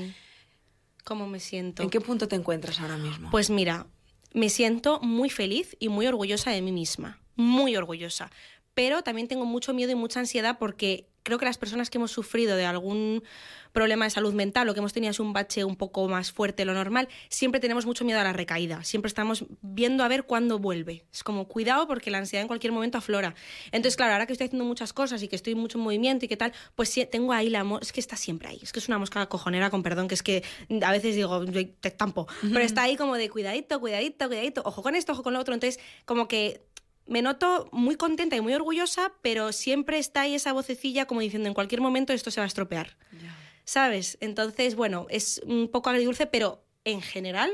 ¿Cómo 1.06 1.28
me 1.28 1.40
siento? 1.40 1.82
¿En 1.82 1.90
qué 1.90 2.02
punto 2.02 2.28
te 2.28 2.36
encuentras 2.36 2.82
ahora 2.82 2.98
mismo? 2.98 3.32
Pues 3.32 3.50
mira, 3.50 3.88
me 4.34 4.50
siento 4.50 5.00
muy 5.00 5.30
feliz 5.30 5.78
y 5.80 5.88
muy 5.88 6.08
orgullosa 6.08 6.52
de 6.52 6.62
mí 6.62 6.74
misma, 6.74 7.22
muy 7.38 7.78
orgullosa. 7.78 8.32
Pero 8.78 9.02
también 9.02 9.28
tengo 9.28 9.44
mucho 9.44 9.74
miedo 9.74 9.92
y 9.92 9.96
mucha 9.96 10.20
ansiedad 10.20 10.60
porque 10.60 11.08
creo 11.24 11.40
que 11.40 11.46
las 11.46 11.58
personas 11.58 11.90
que 11.90 11.98
hemos 11.98 12.12
sufrido 12.12 12.56
de 12.56 12.68
algún 12.68 13.24
problema 13.72 14.06
de 14.06 14.12
salud 14.12 14.36
mental 14.36 14.70
o 14.70 14.76
que 14.76 14.82
hemos 14.82 14.94
tenido 14.94 15.12
un 15.18 15.34
bache 15.34 15.64
un 15.64 15.76
poco 15.76 16.08
más 16.08 16.32
fuerte 16.32 16.62
de 16.62 16.66
lo 16.66 16.76
normal, 16.76 17.08
siempre 17.28 17.60
tenemos 17.60 17.88
mucho 17.88 18.06
miedo 18.06 18.20
a 18.20 18.24
la 18.24 18.34
recaída. 18.34 18.84
Siempre 18.84 19.08
estamos 19.08 19.46
viendo 19.64 20.04
a 20.04 20.08
ver 20.08 20.26
cuándo 20.26 20.60
vuelve. 20.60 21.06
Es 21.12 21.24
como 21.24 21.48
cuidado 21.48 21.88
porque 21.88 22.12
la 22.12 22.20
ansiedad 22.20 22.44
en 22.44 22.48
cualquier 22.48 22.72
momento 22.72 23.00
aflora. 23.00 23.34
Entonces, 23.72 23.98
claro, 23.98 24.14
ahora 24.14 24.28
que 24.28 24.34
estoy 24.34 24.46
haciendo 24.46 24.66
muchas 24.66 24.94
cosas 24.94 25.24
y 25.24 25.28
que 25.28 25.36
estoy 25.36 25.56
mucho 25.56 25.80
en 25.80 25.84
movimiento 25.84 26.26
y 26.26 26.28
qué 26.28 26.38
tal, 26.38 26.54
pues 26.76 26.90
sí, 26.90 27.04
tengo 27.08 27.34
ahí 27.34 27.50
la... 27.50 27.66
Es 27.82 27.92
que 27.92 28.00
está 28.00 28.16
siempre 28.16 28.50
ahí. 28.50 28.60
Es 28.62 28.72
que 28.74 28.78
es 28.78 28.88
una 28.88 29.00
mosca 29.00 29.26
cojonera, 29.26 29.72
con 29.72 29.82
perdón, 29.82 30.08
que 30.08 30.14
es 30.14 30.22
que 30.22 30.44
a 30.84 30.92
veces 30.92 31.16
digo, 31.16 31.44
te 31.46 31.90
tampo. 31.90 32.28
Pero 32.44 32.60
está 32.60 32.84
ahí 32.84 32.96
como 32.96 33.16
de 33.16 33.28
cuidadito, 33.28 33.80
cuidadito, 33.80 34.28
cuidadito, 34.28 34.62
ojo 34.66 34.84
con 34.84 34.94
esto, 34.94 35.14
ojo 35.14 35.24
con 35.24 35.34
lo 35.34 35.40
otro. 35.40 35.56
Entonces, 35.56 35.80
como 36.06 36.28
que 36.28 36.62
me 37.08 37.22
noto 37.22 37.70
muy 37.72 37.96
contenta 37.96 38.36
y 38.36 38.42
muy 38.42 38.54
orgullosa, 38.54 39.14
pero 39.22 39.52
siempre 39.52 39.98
está 39.98 40.22
ahí 40.22 40.36
esa 40.36 40.54
vocecilla 40.54 41.06
como 41.06 41.22
diciendo 41.22 41.48
en 41.48 41.54
cualquier 41.54 41.82
momento 41.82 42.14
esto 42.14 42.32
se 42.32 42.40
va 42.40 42.46
a 42.46 42.48
estropear. 42.48 42.98
¿Sabes? 43.66 44.18
Entonces, 44.22 44.76
bueno, 44.76 45.08
es 45.10 45.42
un 45.46 45.68
poco 45.68 45.90
agridulce, 45.90 46.26
pero 46.26 46.64
en 46.86 47.02
general, 47.02 47.52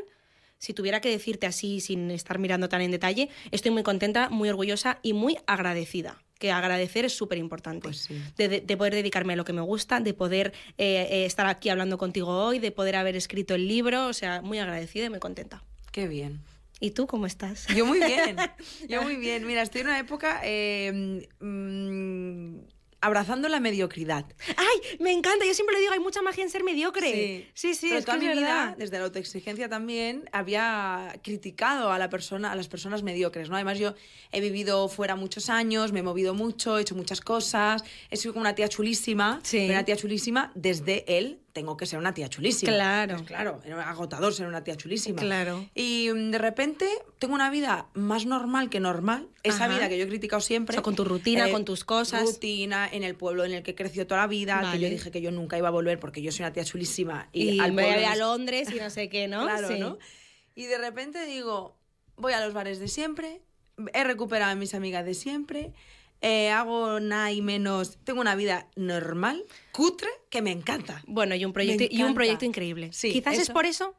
si 0.60 0.74
tuviera 0.74 1.02
que 1.02 1.10
decirte 1.10 1.48
así 1.48 1.80
sin 1.80 2.12
estar 2.12 2.38
mirando 2.38 2.70
tan 2.70 2.82
en 2.82 2.92
detalle, 2.92 3.30
estoy 3.52 3.72
muy 3.72 3.84
contenta, 3.84 4.30
muy 4.30 4.50
orgullosa 4.50 5.00
y 5.02 5.14
muy 5.14 5.38
agradecida 5.48 6.24
que 6.44 6.52
agradecer 6.52 7.06
es 7.06 7.16
súper 7.16 7.38
importante. 7.38 7.84
Pues 7.84 8.10
de, 8.36 8.78
poder 8.78 8.94
dedicarme 8.94 9.32
a 9.32 9.36
lo 9.38 9.46
que 9.46 9.54
me 9.54 9.62
gusta, 9.62 10.02
de 10.02 10.14
poder 10.14 10.52
eh, 10.78 11.08
eh, 11.10 11.26
estar 11.26 11.46
aquí 11.48 11.70
hablando 11.70 11.98
contigo 11.98 12.46
hoy, 12.46 12.60
de 12.60 12.72
poder 12.72 12.98
haber 12.98 13.16
escrito 13.16 13.56
el 13.56 13.66
libro, 13.66 14.08
o 14.08 14.14
sea, 14.14 14.42
muy 14.42 14.60
agradecida 14.60 15.06
y 15.06 15.10
muy 15.10 15.20
contenta. 15.20 15.64
Qué 15.94 16.06
bien. 16.06 16.42
¿Y 16.84 16.92
tú 16.92 17.08
cómo 17.08 17.26
estás? 17.26 17.66
Yo 17.68 17.86
muy 17.86 18.00
bien, 18.00 18.36
yo 18.90 19.04
muy 19.04 19.16
bien. 19.16 19.48
Mira, 19.48 19.62
estoy 19.62 19.82
en 19.82 19.88
una 19.88 20.00
época 20.00 20.42
eh, 20.44 21.26
mm, 21.40 22.58
abrazando 23.00 23.48
la 23.48 23.62
mediocridad. 23.62 24.26
¡Ay! 24.58 24.98
Me 25.00 25.14
encanta, 25.14 25.46
yo 25.46 25.54
siempre 25.54 25.76
lo 25.76 25.80
digo, 25.80 25.94
hay 25.94 26.02
mucha 26.02 26.22
magia 26.22 26.44
en 26.44 26.50
ser 26.50 26.62
mediocre. 26.66 27.10
Sí, 27.10 27.48
sí, 27.54 27.74
sí 27.74 27.88
Pero 27.88 28.00
es 28.00 28.06
toda 28.06 28.18
mi 28.18 28.28
vida, 28.28 28.76
desde 28.78 28.98
la 28.98 29.06
autoexigencia 29.06 29.70
también, 29.70 30.30
había 30.34 31.18
criticado 31.24 31.90
a 31.90 31.98
la 31.98 32.10
persona, 32.10 32.52
a 32.52 32.56
las 32.58 32.68
personas 32.68 33.02
mediocres, 33.02 33.48
¿no? 33.48 33.56
Además, 33.56 33.80
yo 33.80 33.96
he 34.34 34.42
vivido 34.42 34.90
fuera 34.90 35.16
muchos 35.16 35.50
años, 35.50 35.94
me 35.94 36.00
he 36.00 36.04
movido 36.04 36.34
mucho, 36.34 36.78
he 36.78 36.82
hecho 36.82 36.96
muchas 36.96 37.22
cosas, 37.22 37.86
he 38.10 38.18
sido 38.18 38.34
como 38.34 38.42
una 38.42 38.56
tía 38.56 38.68
chulísima, 38.68 39.42
una 39.54 39.86
tía 39.86 39.96
chulísima 39.96 40.52
desde 40.54 41.06
él 41.18 41.43
tengo 41.54 41.78
que 41.78 41.86
ser 41.86 42.00
una 42.00 42.14
tía 42.14 42.28
chulísima. 42.28 42.74
Claro. 42.74 43.16
Pues 43.16 43.28
claro, 43.28 43.62
agotador 43.86 44.34
ser 44.34 44.48
una 44.48 44.64
tía 44.64 44.76
chulísima. 44.76 45.22
Claro. 45.22 45.70
Y 45.76 46.10
mm, 46.14 46.32
de 46.32 46.38
repente 46.40 46.90
tengo 47.20 47.36
una 47.36 47.52
vida 47.52 47.88
más 47.94 48.26
normal 48.26 48.70
que 48.70 48.80
normal. 48.80 49.30
Esa 49.44 49.68
vida 49.68 49.88
que 49.88 49.98
yo 49.98 50.06
he 50.06 50.08
criticado 50.08 50.42
siempre. 50.42 50.74
O 50.74 50.78
sea, 50.78 50.84
con 50.84 50.96
tu 50.96 51.06
rutina, 51.06 51.48
eh, 51.48 51.52
con 51.52 51.64
tus 51.64 51.84
cosas. 51.84 52.24
Rutina, 52.24 52.90
en 52.92 53.04
el 53.04 53.16
pueblo 53.16 53.46
en 53.46 53.54
el 53.54 53.64
que 53.64 53.76
creció 53.76 54.08
toda 54.08 54.22
la 54.22 54.28
vida, 54.28 54.70
que 54.72 54.80
yo 54.80 54.90
dije 54.90 55.12
que 55.12 55.22
yo 55.22 55.32
nunca 55.32 55.58
iba 55.58 55.68
a 55.68 55.72
volver 55.72 56.00
porque 56.00 56.22
yo 56.22 56.32
soy 56.32 56.44
una 56.44 56.54
tía 56.54 56.66
chulísima. 56.66 57.30
Y, 57.32 57.60
al 57.60 57.72
me 57.72 58.06
a 58.06 58.16
Londres 58.16 58.70
y 58.74 58.80
no 58.80 58.90
sé 58.90 59.08
qué, 59.10 59.28
¿no? 59.28 59.44
claro, 59.46 59.78
¿no? 59.78 59.98
Y 60.56 60.66
de 60.66 60.78
repente 60.80 61.26
digo, 61.26 61.78
voy 62.16 62.34
a 62.34 62.44
los 62.44 62.54
bares 62.54 62.80
de 62.80 62.88
siempre, 62.88 63.42
he 63.94 64.04
recuperado 64.04 64.52
a 64.52 64.56
mis 64.56 64.74
amigas 64.74 65.06
de 65.06 65.14
siempre, 65.14 65.74
eh, 66.24 66.50
hago 66.52 67.02
nada 67.02 67.34
y 67.34 67.42
menos, 67.42 67.98
tengo 68.06 68.22
una 68.22 68.34
vida 68.34 68.68
normal, 68.78 69.44
cutre, 69.74 70.08
que 70.30 70.42
me 70.42 70.52
encanta. 70.52 71.04
Bueno, 71.06 71.36
y 71.36 71.44
un 71.44 71.52
proyecto, 71.52 71.84
y 71.90 72.02
un 72.02 72.14
proyecto 72.14 72.46
increíble. 72.46 72.92
Quizás 72.92 73.38
es 73.38 73.50
por 73.50 73.66
eso 73.66 73.94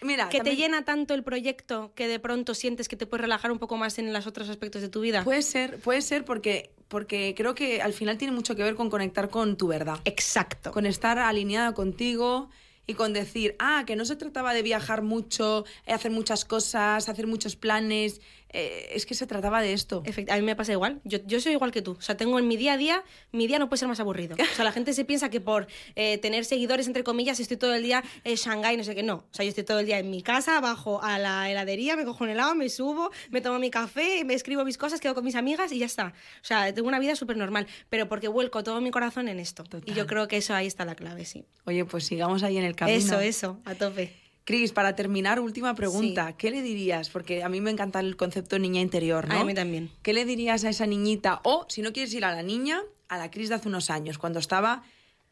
Mira, 0.00 0.28
que 0.28 0.40
te 0.40 0.56
llena 0.56 0.84
tanto 0.84 1.14
el 1.14 1.22
proyecto 1.22 1.92
que 1.94 2.08
de 2.08 2.18
pronto 2.18 2.54
sientes 2.54 2.88
que 2.88 2.96
te 2.96 3.06
puedes 3.06 3.22
relajar 3.22 3.52
un 3.52 3.60
poco 3.60 3.76
más 3.76 4.00
en 4.00 4.12
los 4.12 4.26
otros 4.26 4.48
aspectos 4.48 4.82
de 4.82 4.88
tu 4.88 5.00
vida. 5.00 5.22
Puede 5.22 5.42
ser, 5.42 5.78
puede 5.78 6.02
ser 6.02 6.24
porque, 6.24 6.72
porque 6.88 7.34
creo 7.36 7.54
que 7.54 7.80
al 7.80 7.92
final 7.92 8.18
tiene 8.18 8.34
mucho 8.34 8.56
que 8.56 8.64
ver 8.64 8.74
con 8.74 8.90
conectar 8.90 9.30
con 9.30 9.56
tu 9.56 9.68
verdad. 9.68 10.00
Exacto. 10.04 10.72
Con 10.72 10.84
estar 10.84 11.20
alineada 11.20 11.74
contigo 11.74 12.50
y 12.88 12.94
con 12.94 13.12
decir, 13.12 13.54
ah, 13.60 13.84
que 13.86 13.94
no 13.94 14.04
se 14.04 14.16
trataba 14.16 14.52
de 14.52 14.62
viajar 14.62 15.02
mucho, 15.02 15.64
eh, 15.86 15.92
hacer 15.92 16.10
muchas 16.10 16.44
cosas, 16.44 17.08
hacer 17.08 17.28
muchos 17.28 17.54
planes 17.54 18.20
eh, 18.50 18.90
es 18.94 19.06
que 19.06 19.14
se 19.14 19.26
trataba 19.26 19.60
de 19.60 19.72
esto. 19.72 20.02
a 20.28 20.36
mí 20.36 20.42
me 20.42 20.56
pasa 20.56 20.72
igual. 20.72 21.00
Yo, 21.04 21.18
yo, 21.26 21.40
soy 21.40 21.52
igual 21.52 21.70
que 21.70 21.82
tú. 21.82 21.92
O 21.92 22.02
sea, 22.02 22.16
tengo 22.16 22.38
en 22.38 22.48
mi 22.48 22.56
día 22.56 22.74
a 22.74 22.76
día, 22.76 23.04
mi 23.32 23.46
día 23.46 23.58
no 23.58 23.68
puede 23.68 23.78
ser 23.78 23.88
más 23.88 24.00
aburrido. 24.00 24.36
O 24.40 24.54
sea, 24.54 24.64
la 24.64 24.72
gente 24.72 24.92
se 24.92 25.04
piensa 25.04 25.30
que 25.30 25.40
por 25.40 25.66
eh, 25.94 26.18
tener 26.18 26.44
seguidores, 26.44 26.86
entre 26.86 27.04
comillas, 27.04 27.38
estoy 27.40 27.56
todo 27.56 27.74
el 27.74 27.82
día 27.82 28.02
en 28.24 28.34
Shanghái, 28.36 28.76
no 28.76 28.84
sé 28.84 28.94
qué. 28.94 29.02
No. 29.02 29.16
O 29.16 29.28
sea, 29.30 29.44
yo 29.44 29.50
estoy 29.50 29.64
todo 29.64 29.80
el 29.80 29.86
día 29.86 29.98
en 29.98 30.10
mi 30.10 30.22
casa, 30.22 30.60
bajo 30.60 31.02
a 31.02 31.18
la 31.18 31.50
heladería, 31.50 31.96
me 31.96 32.04
cojo 32.04 32.24
un 32.24 32.30
helado, 32.30 32.54
me 32.54 32.68
subo, 32.68 33.10
me 33.30 33.40
tomo 33.40 33.58
mi 33.58 33.70
café, 33.70 34.24
me 34.24 34.34
escribo 34.34 34.64
mis 34.64 34.78
cosas, 34.78 35.00
quedo 35.00 35.14
con 35.14 35.24
mis 35.24 35.34
amigas 35.34 35.72
y 35.72 35.78
ya 35.78 35.86
está. 35.86 36.14
O 36.42 36.44
sea, 36.44 36.72
tengo 36.72 36.88
una 36.88 36.98
vida 36.98 37.16
súper 37.16 37.36
normal, 37.36 37.66
pero 37.88 38.08
porque 38.08 38.28
vuelco 38.28 38.62
todo 38.62 38.80
mi 38.80 38.90
corazón 38.90 39.28
en 39.28 39.38
esto. 39.38 39.64
Y 39.84 39.92
yo 39.92 40.06
creo 40.06 40.28
que 40.28 40.38
eso 40.38 40.54
ahí 40.54 40.66
está 40.66 40.84
la 40.84 40.94
clave, 40.94 41.24
sí. 41.24 41.44
Oye, 41.64 41.84
pues 41.84 42.04
sigamos 42.04 42.42
ahí 42.42 42.58
en 42.58 42.64
el 42.64 42.74
camino. 42.74 42.98
Eso, 42.98 43.20
eso, 43.20 43.60
a 43.64 43.74
tope. 43.74 44.27
Cris, 44.48 44.72
para 44.72 44.96
terminar, 44.96 45.40
última 45.40 45.74
pregunta. 45.74 46.32
¿Qué 46.32 46.50
le 46.50 46.62
dirías? 46.62 47.10
Porque 47.10 47.42
a 47.42 47.50
mí 47.50 47.60
me 47.60 47.70
encanta 47.70 48.00
el 48.00 48.16
concepto 48.16 48.58
niña 48.58 48.80
interior, 48.80 49.28
¿no? 49.28 49.40
A 49.40 49.44
mí 49.44 49.52
también. 49.52 49.90
¿Qué 50.00 50.14
le 50.14 50.24
dirías 50.24 50.64
a 50.64 50.70
esa 50.70 50.86
niñita? 50.86 51.42
O, 51.44 51.66
si 51.68 51.82
no 51.82 51.92
quieres 51.92 52.14
ir 52.14 52.24
a 52.24 52.34
la 52.34 52.42
niña, 52.42 52.80
a 53.08 53.18
la 53.18 53.30
Cris 53.30 53.50
de 53.50 53.56
hace 53.56 53.68
unos 53.68 53.90
años, 53.90 54.16
cuando 54.16 54.38
estaba 54.38 54.84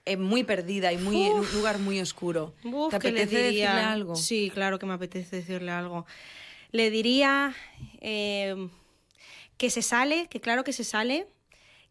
eh, 0.04 0.18
muy 0.18 0.44
perdida 0.44 0.92
y 0.92 0.98
muy, 0.98 1.22
en 1.22 1.32
un 1.32 1.50
lugar 1.54 1.78
muy 1.78 1.98
oscuro. 1.98 2.52
¿Te 2.90 2.96
apetece 2.96 3.38
decirle 3.38 3.66
algo? 3.66 4.16
Sí, 4.16 4.50
claro 4.52 4.78
que 4.78 4.84
me 4.84 4.92
apetece 4.92 5.36
decirle 5.36 5.70
algo. 5.70 6.04
Le 6.72 6.90
diría 6.90 7.54
eh, 8.02 8.68
que 9.56 9.70
se 9.70 9.80
sale, 9.80 10.26
que 10.28 10.42
claro 10.42 10.62
que 10.62 10.74
se 10.74 10.84
sale, 10.84 11.26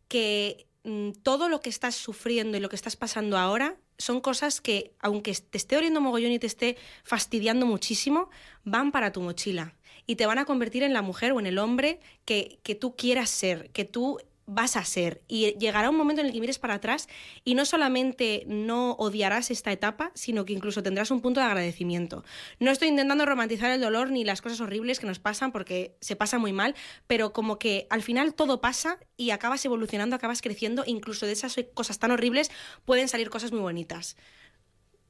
que 0.08 0.68
mm, 0.84 1.14
todo 1.24 1.50
lo 1.50 1.60
que 1.62 1.72
estás 1.72 1.96
sufriendo 1.96 2.56
y 2.56 2.60
lo 2.60 2.70
que 2.70 2.76
estás 2.76 2.96
pasando 2.96 3.40
ahora 3.40 3.78
son 3.98 4.22
cosas 4.22 4.62
que, 4.62 4.92
aunque 5.00 5.34
te 5.34 5.58
esté 5.58 5.78
oliendo 5.78 6.02
mogollón 6.02 6.32
y 6.32 6.40
te 6.40 6.48
esté 6.48 6.78
fastidiando 7.04 7.66
muchísimo, 7.66 8.30
van 8.64 8.92
para 8.92 9.12
tu 9.12 9.22
mochila. 9.22 9.76
Y 10.08 10.16
te 10.16 10.26
van 10.26 10.38
a 10.38 10.46
convertir 10.46 10.84
en 10.84 10.94
la 10.94 11.02
mujer 11.02 11.32
o 11.32 11.40
en 11.40 11.48
el 11.48 11.58
hombre 11.58 12.00
que, 12.26 12.60
que 12.64 12.76
tú 12.76 12.96
quieras 12.96 13.30
ser, 13.30 13.70
que 13.72 13.86
tú 13.86 14.20
vas 14.46 14.78
a 14.78 14.86
ser. 14.86 15.22
Y 15.28 15.58
llegará 15.58 15.90
un 15.90 15.98
momento 15.98 16.22
en 16.22 16.28
el 16.28 16.34
que 16.34 16.40
mires 16.40 16.60
para 16.60 16.76
atrás 16.76 17.08
y 17.44 17.56
no 17.56 17.66
solamente 17.66 18.44
no 18.48 18.92
odiarás 18.94 19.52
esta 19.52 19.72
etapa, 19.72 20.12
sino 20.14 20.46
que 20.46 20.54
incluso 20.54 20.84
tendrás 20.84 21.12
un 21.12 21.22
punto 21.22 21.40
de 21.40 21.48
agradecimiento. 21.48 22.24
No 22.60 22.72
estoy 22.72 22.90
intentando 22.90 23.26
romantizar 23.26 23.72
el 23.72 23.82
dolor 23.82 24.12
ni 24.12 24.24
las 24.24 24.42
cosas 24.42 24.62
horribles 24.62 25.00
que 25.00 25.08
nos 25.08 25.20
pasan 25.20 25.52
porque 25.52 25.96
se 26.02 26.16
pasa 26.16 26.38
muy 26.38 26.54
mal, 26.54 26.76
pero 27.08 27.34
como 27.34 27.58
que 27.58 27.88
al 27.90 28.02
final 28.02 28.34
todo 28.34 28.62
pasa 28.62 29.00
y 29.18 29.32
acabas 29.32 29.66
evolucionando, 29.66 30.16
acabas 30.16 30.42
creciendo, 30.42 30.84
incluso 30.86 31.26
de 31.26 31.32
esas 31.32 31.56
cosas 31.74 32.00
tan 32.00 32.12
horribles 32.12 32.52
pueden 32.86 33.08
salir 33.08 33.30
cosas 33.30 33.52
muy 33.52 33.62
bonitas. 33.62 34.16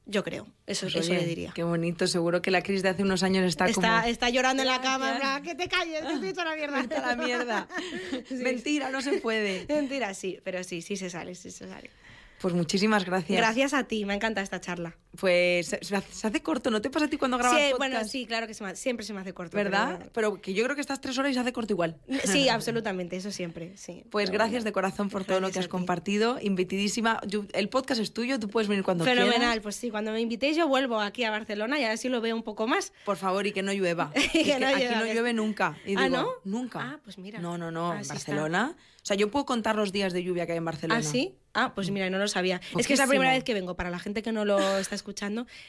Yo 0.08 0.22
creo, 0.22 0.46
eso, 0.66 0.86
pues 0.86 1.04
eso 1.04 1.14
le 1.14 1.26
diría. 1.26 1.50
Qué 1.52 1.64
bonito, 1.64 2.06
seguro 2.06 2.40
que 2.40 2.52
la 2.52 2.62
crisis 2.62 2.84
de 2.84 2.90
hace 2.90 3.02
unos 3.02 3.24
años 3.24 3.44
está, 3.44 3.66
está 3.66 3.74
como... 3.74 4.08
Está 4.08 4.30
llorando 4.30 4.62
en 4.62 4.68
la 4.68 4.80
cama, 4.80 5.42
que 5.42 5.56
te 5.56 5.68
calles, 5.68 6.00
que 6.00 6.12
estoy 6.12 6.28
hecho 6.28 6.44
la 6.44 6.54
mierda. 6.54 6.80
Vete 6.80 6.94
a 6.94 7.06
la 7.06 7.16
mierda. 7.16 7.68
Mentira, 8.30 8.90
no 8.90 9.02
se 9.02 9.14
puede. 9.14 9.66
Mentira, 9.68 10.14
sí, 10.14 10.38
pero 10.44 10.62
sí, 10.62 10.80
sí 10.80 10.96
se 10.96 11.10
sale, 11.10 11.34
sí 11.34 11.50
se 11.50 11.68
sale. 11.68 11.90
Pues 12.40 12.54
muchísimas 12.54 13.04
gracias. 13.04 13.36
Gracias 13.36 13.74
a 13.74 13.84
ti, 13.84 14.04
me 14.04 14.14
encanta 14.14 14.42
esta 14.42 14.60
charla. 14.60 14.96
Pues 15.18 15.66
se, 15.66 15.96
hace 15.96 16.42
corto, 16.42 16.70
¿no 16.70 16.80
te 16.80 16.90
pasa 16.90 17.06
a 17.06 17.08
ti 17.08 17.16
cuando 17.16 17.38
grabas 17.38 17.58
sí, 17.58 17.70
podcast? 17.70 17.78
Bueno, 17.78 18.08
sí, 18.08 18.26
claro 18.26 18.46
que 18.46 18.54
siempre 18.54 19.04
se 19.04 19.12
me 19.12 19.20
hace 19.20 19.32
corto. 19.32 19.56
¿Verdad? 19.56 20.08
Pero... 20.12 20.40
que 20.40 20.54
yo 20.54 20.64
creo 20.64 20.74
que 20.74 20.80
estas 20.80 21.00
tres 21.00 21.16
horas 21.18 21.30
y 21.30 21.34
se 21.34 21.40
hace 21.40 21.52
corto 21.52 21.72
igual. 21.72 21.96
Sí, 22.24 22.48
absolutamente, 22.48 23.16
eso 23.16 23.30
siempre, 23.30 23.76
sí. 23.76 24.04
Pues 24.10 24.30
gracias 24.30 24.64
de 24.64 24.72
corazón 24.72 25.08
por 25.08 25.24
todo 25.24 25.40
lo 25.40 25.50
que 25.50 25.58
has 25.58 25.68
compartido, 25.68 26.38
invitidísima. 26.40 27.20
el 27.52 27.68
podcast 27.68 28.00
es 28.00 28.12
tuyo, 28.12 28.38
tú 28.38 28.48
puedes 28.48 28.68
venir 28.68 28.84
cuando 28.84 29.04
Fenomenal, 29.04 29.24
quieras. 29.24 29.40
Fenomenal, 29.40 29.62
pues 29.62 29.76
sí, 29.76 29.90
cuando 29.90 30.12
me 30.12 30.20
invitéis 30.20 30.56
yo 30.56 30.68
vuelvo 30.68 31.00
aquí 31.00 31.24
a 31.24 31.30
Barcelona 31.30 31.80
y 31.80 31.84
así 31.84 32.08
lo 32.08 32.20
veo 32.20 32.36
un 32.36 32.42
poco 32.42 32.66
más. 32.66 32.92
Por 33.04 33.16
favor, 33.16 33.46
y 33.46 33.52
que 33.52 33.62
no 33.62 33.72
llueva. 33.72 34.12
que 34.32 34.58
no 34.58 34.68
aquí 34.68 34.84
no 34.84 35.06
llueve 35.06 35.32
nunca. 35.32 35.76
Y 35.86 35.96
¿Ah, 35.96 36.08
no? 36.08 36.28
Nunca. 36.44 36.80
Ah, 36.82 37.00
pues 37.02 37.18
mira. 37.18 37.40
No, 37.40 37.56
no, 37.58 37.70
no, 37.70 37.94
en 37.94 38.06
Barcelona... 38.06 38.76
O 39.06 39.08
sea, 39.08 39.16
yo 39.16 39.30
puedo 39.30 39.46
contar 39.46 39.76
los 39.76 39.92
días 39.92 40.12
de 40.12 40.24
lluvia 40.24 40.46
que 40.46 40.52
hay 40.52 40.58
en 40.58 40.64
Barcelona. 40.64 40.98
¿Ah, 40.98 41.02
sí? 41.04 41.36
Ah, 41.54 41.74
pues 41.76 41.92
mira, 41.92 42.10
no 42.10 42.18
lo 42.18 42.26
sabía. 42.26 42.60
Es 42.76 42.88
que 42.88 42.94
es 42.94 42.98
la 42.98 43.06
primera 43.06 43.30
vez 43.30 43.44
que 43.44 43.54
vengo, 43.54 43.76
para 43.76 43.88
la 43.88 44.00
gente 44.00 44.20
que 44.20 44.32
no 44.32 44.44
lo 44.44 44.58
está 44.78 44.96
escuchando. 44.96 45.05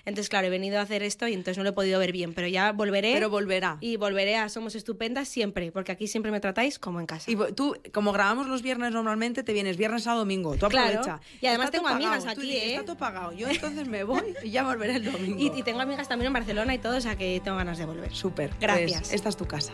Entonces, 0.05 0.29
claro, 0.29 0.47
he 0.47 0.49
venido 0.49 0.79
a 0.79 0.81
hacer 0.81 1.03
esto 1.03 1.27
y 1.27 1.33
entonces 1.33 1.57
no 1.57 1.63
lo 1.63 1.69
he 1.71 1.73
podido 1.73 1.99
ver 1.99 2.11
bien, 2.11 2.33
pero 2.33 2.47
ya 2.47 2.71
volveré. 2.71 3.13
Pero 3.13 3.29
volverá. 3.29 3.77
Y 3.81 3.97
volveré 3.97 4.37
a 4.37 4.49
Somos 4.49 4.75
Estupendas 4.75 5.27
siempre, 5.27 5.71
porque 5.71 5.91
aquí 5.91 6.07
siempre 6.07 6.31
me 6.31 6.39
tratáis 6.39 6.79
como 6.79 6.99
en 6.99 7.05
casa. 7.05 7.29
Y 7.29 7.35
tú, 7.53 7.75
como 7.93 8.11
grabamos 8.11 8.47
los 8.47 8.61
viernes 8.61 8.91
normalmente, 8.91 9.43
te 9.43 9.53
vienes 9.53 9.77
viernes 9.77 10.07
a 10.07 10.13
domingo, 10.13 10.55
tú 10.55 10.65
aprovecha. 10.65 11.01
Claro. 11.01 11.21
Y 11.41 11.47
además 11.47 11.71
tengo 11.71 11.87
amigas 11.87 12.25
aquí, 12.25 12.51
¿eh? 12.51 12.71
Está 12.71 12.85
todo 12.85 12.97
pagado. 12.97 13.33
Yo 13.33 13.47
entonces 13.47 13.87
me 13.87 14.03
voy 14.03 14.35
y 14.43 14.51
ya 14.51 14.63
volveré 14.63 14.95
el 14.95 15.11
domingo. 15.11 15.37
Y, 15.57 15.63
tengo 15.63 15.81
amigas 15.81 16.07
también 16.07 16.27
en 16.27 16.33
Barcelona 16.33 16.73
y 16.73 16.77
todo, 16.77 16.97
o 16.97 17.01
sea 17.01 17.15
que 17.15 17.41
tengo 17.43 17.57
ganas 17.57 17.77
de 17.77 17.85
volver. 17.85 18.13
Súper. 18.13 18.51
Gracias. 18.59 19.01
Pues 19.01 19.13
esta 19.13 19.29
es 19.29 19.37
tu 19.37 19.45
casa. 19.45 19.73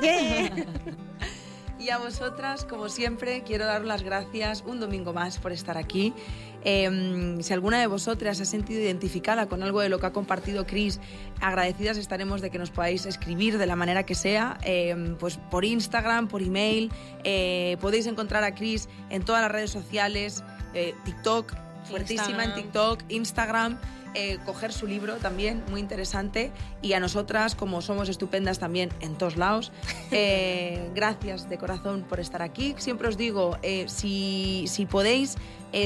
Y 1.84 1.90
a 1.90 1.98
vosotras, 1.98 2.64
como 2.64 2.88
siempre, 2.88 3.42
quiero 3.42 3.66
daros 3.66 3.86
las 3.86 4.02
gracias 4.02 4.64
un 4.66 4.80
domingo 4.80 5.12
más 5.12 5.36
por 5.36 5.52
estar 5.52 5.76
aquí. 5.76 6.14
Em, 6.62 7.42
si 7.42 7.52
alguna 7.52 7.78
de 7.78 7.86
vosotras 7.86 8.38
se 8.38 8.44
ha 8.44 8.46
sentido 8.46 8.80
identificada 8.80 9.48
con 9.50 9.62
algo 9.62 9.82
de 9.82 9.90
lo 9.90 9.98
que 9.98 10.06
ha 10.06 10.12
compartido 10.14 10.66
Chris, 10.66 10.98
agradecidas 11.42 11.98
estaremos 11.98 12.40
de 12.40 12.48
que 12.48 12.58
nos 12.58 12.70
podáis 12.70 13.04
escribir 13.04 13.58
de 13.58 13.66
la 13.66 13.76
manera 13.76 14.06
que 14.06 14.14
sea, 14.14 14.56
em, 14.62 15.16
pues 15.16 15.36
por 15.50 15.66
Instagram, 15.66 16.28
por 16.28 16.40
email. 16.40 16.90
Eh, 17.22 17.76
podéis 17.82 18.06
encontrar 18.06 18.44
a 18.44 18.54
Chris 18.54 18.88
en 19.10 19.22
todas 19.22 19.42
las 19.42 19.52
redes 19.52 19.70
sociales, 19.70 20.42
eh, 20.72 20.94
TikTok, 21.04 21.52
fuertísima 21.84 22.44
en 22.44 22.54
TikTok, 22.54 23.00
Instagram. 23.10 23.78
Eh, 24.14 24.38
coger 24.44 24.72
su 24.72 24.86
libro 24.86 25.16
también, 25.16 25.62
muy 25.70 25.80
interesante. 25.80 26.52
Y 26.82 26.92
a 26.92 27.00
nosotras, 27.00 27.54
como 27.54 27.82
somos 27.82 28.08
estupendas 28.08 28.58
también 28.58 28.90
en 29.00 29.16
todos 29.16 29.36
lados, 29.36 29.72
eh, 30.10 30.90
gracias 30.94 31.48
de 31.48 31.58
corazón 31.58 32.04
por 32.08 32.20
estar 32.20 32.42
aquí. 32.42 32.74
Siempre 32.78 33.08
os 33.08 33.16
digo, 33.16 33.58
eh, 33.62 33.86
si, 33.88 34.66
si, 34.68 34.86
podéis, 34.86 35.36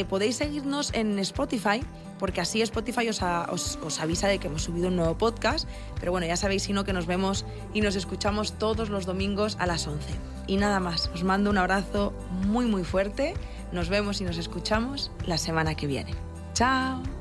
podéis 0.09 0.37
seguirnos 0.37 0.93
en 0.93 1.18
Spotify 1.18 1.81
porque 2.18 2.41
así 2.41 2.61
Spotify 2.62 3.09
os, 3.09 3.22
os, 3.22 3.79
os, 3.83 4.01
avisa 4.01 4.29
de 4.29 4.39
que 4.39 4.49
hemos 4.49 4.64
subido 4.64 4.89
un 4.89 4.97
nuevo 4.97 5.16
podcast. 5.16 5.68
Pero 5.99 6.12
bueno, 6.12 6.26
ya 6.26 6.37
sabéis, 6.37 6.64
sino 6.64 6.85
que 6.85 6.93
nos 6.93 7.07
vemos 7.07 7.47
y 7.72 7.81
nos 7.81 7.95
escuchamos 7.97 8.59
todos 8.59 8.91
los 8.91 9.07
domingos 9.07 9.57
a 9.61 9.66
las 9.66 9.87
11. 9.87 10.05
Y 10.47 10.57
nada 10.57 10.81
más, 10.81 11.11
os 11.14 11.24
mando 11.24 11.49
un 11.49 11.59
abrazo 11.59 12.12
muy 12.47 12.66
muy 12.66 12.85
fuerte. 12.85 13.35
Nos 13.72 13.89
vemos 13.89 14.20
y 14.20 14.24
nos 14.24 14.37
escuchamos 14.37 15.11
la 15.26 15.39
semana 15.39 15.74
que 15.74 15.87
viene. 15.87 16.14
Chao. 16.55 17.17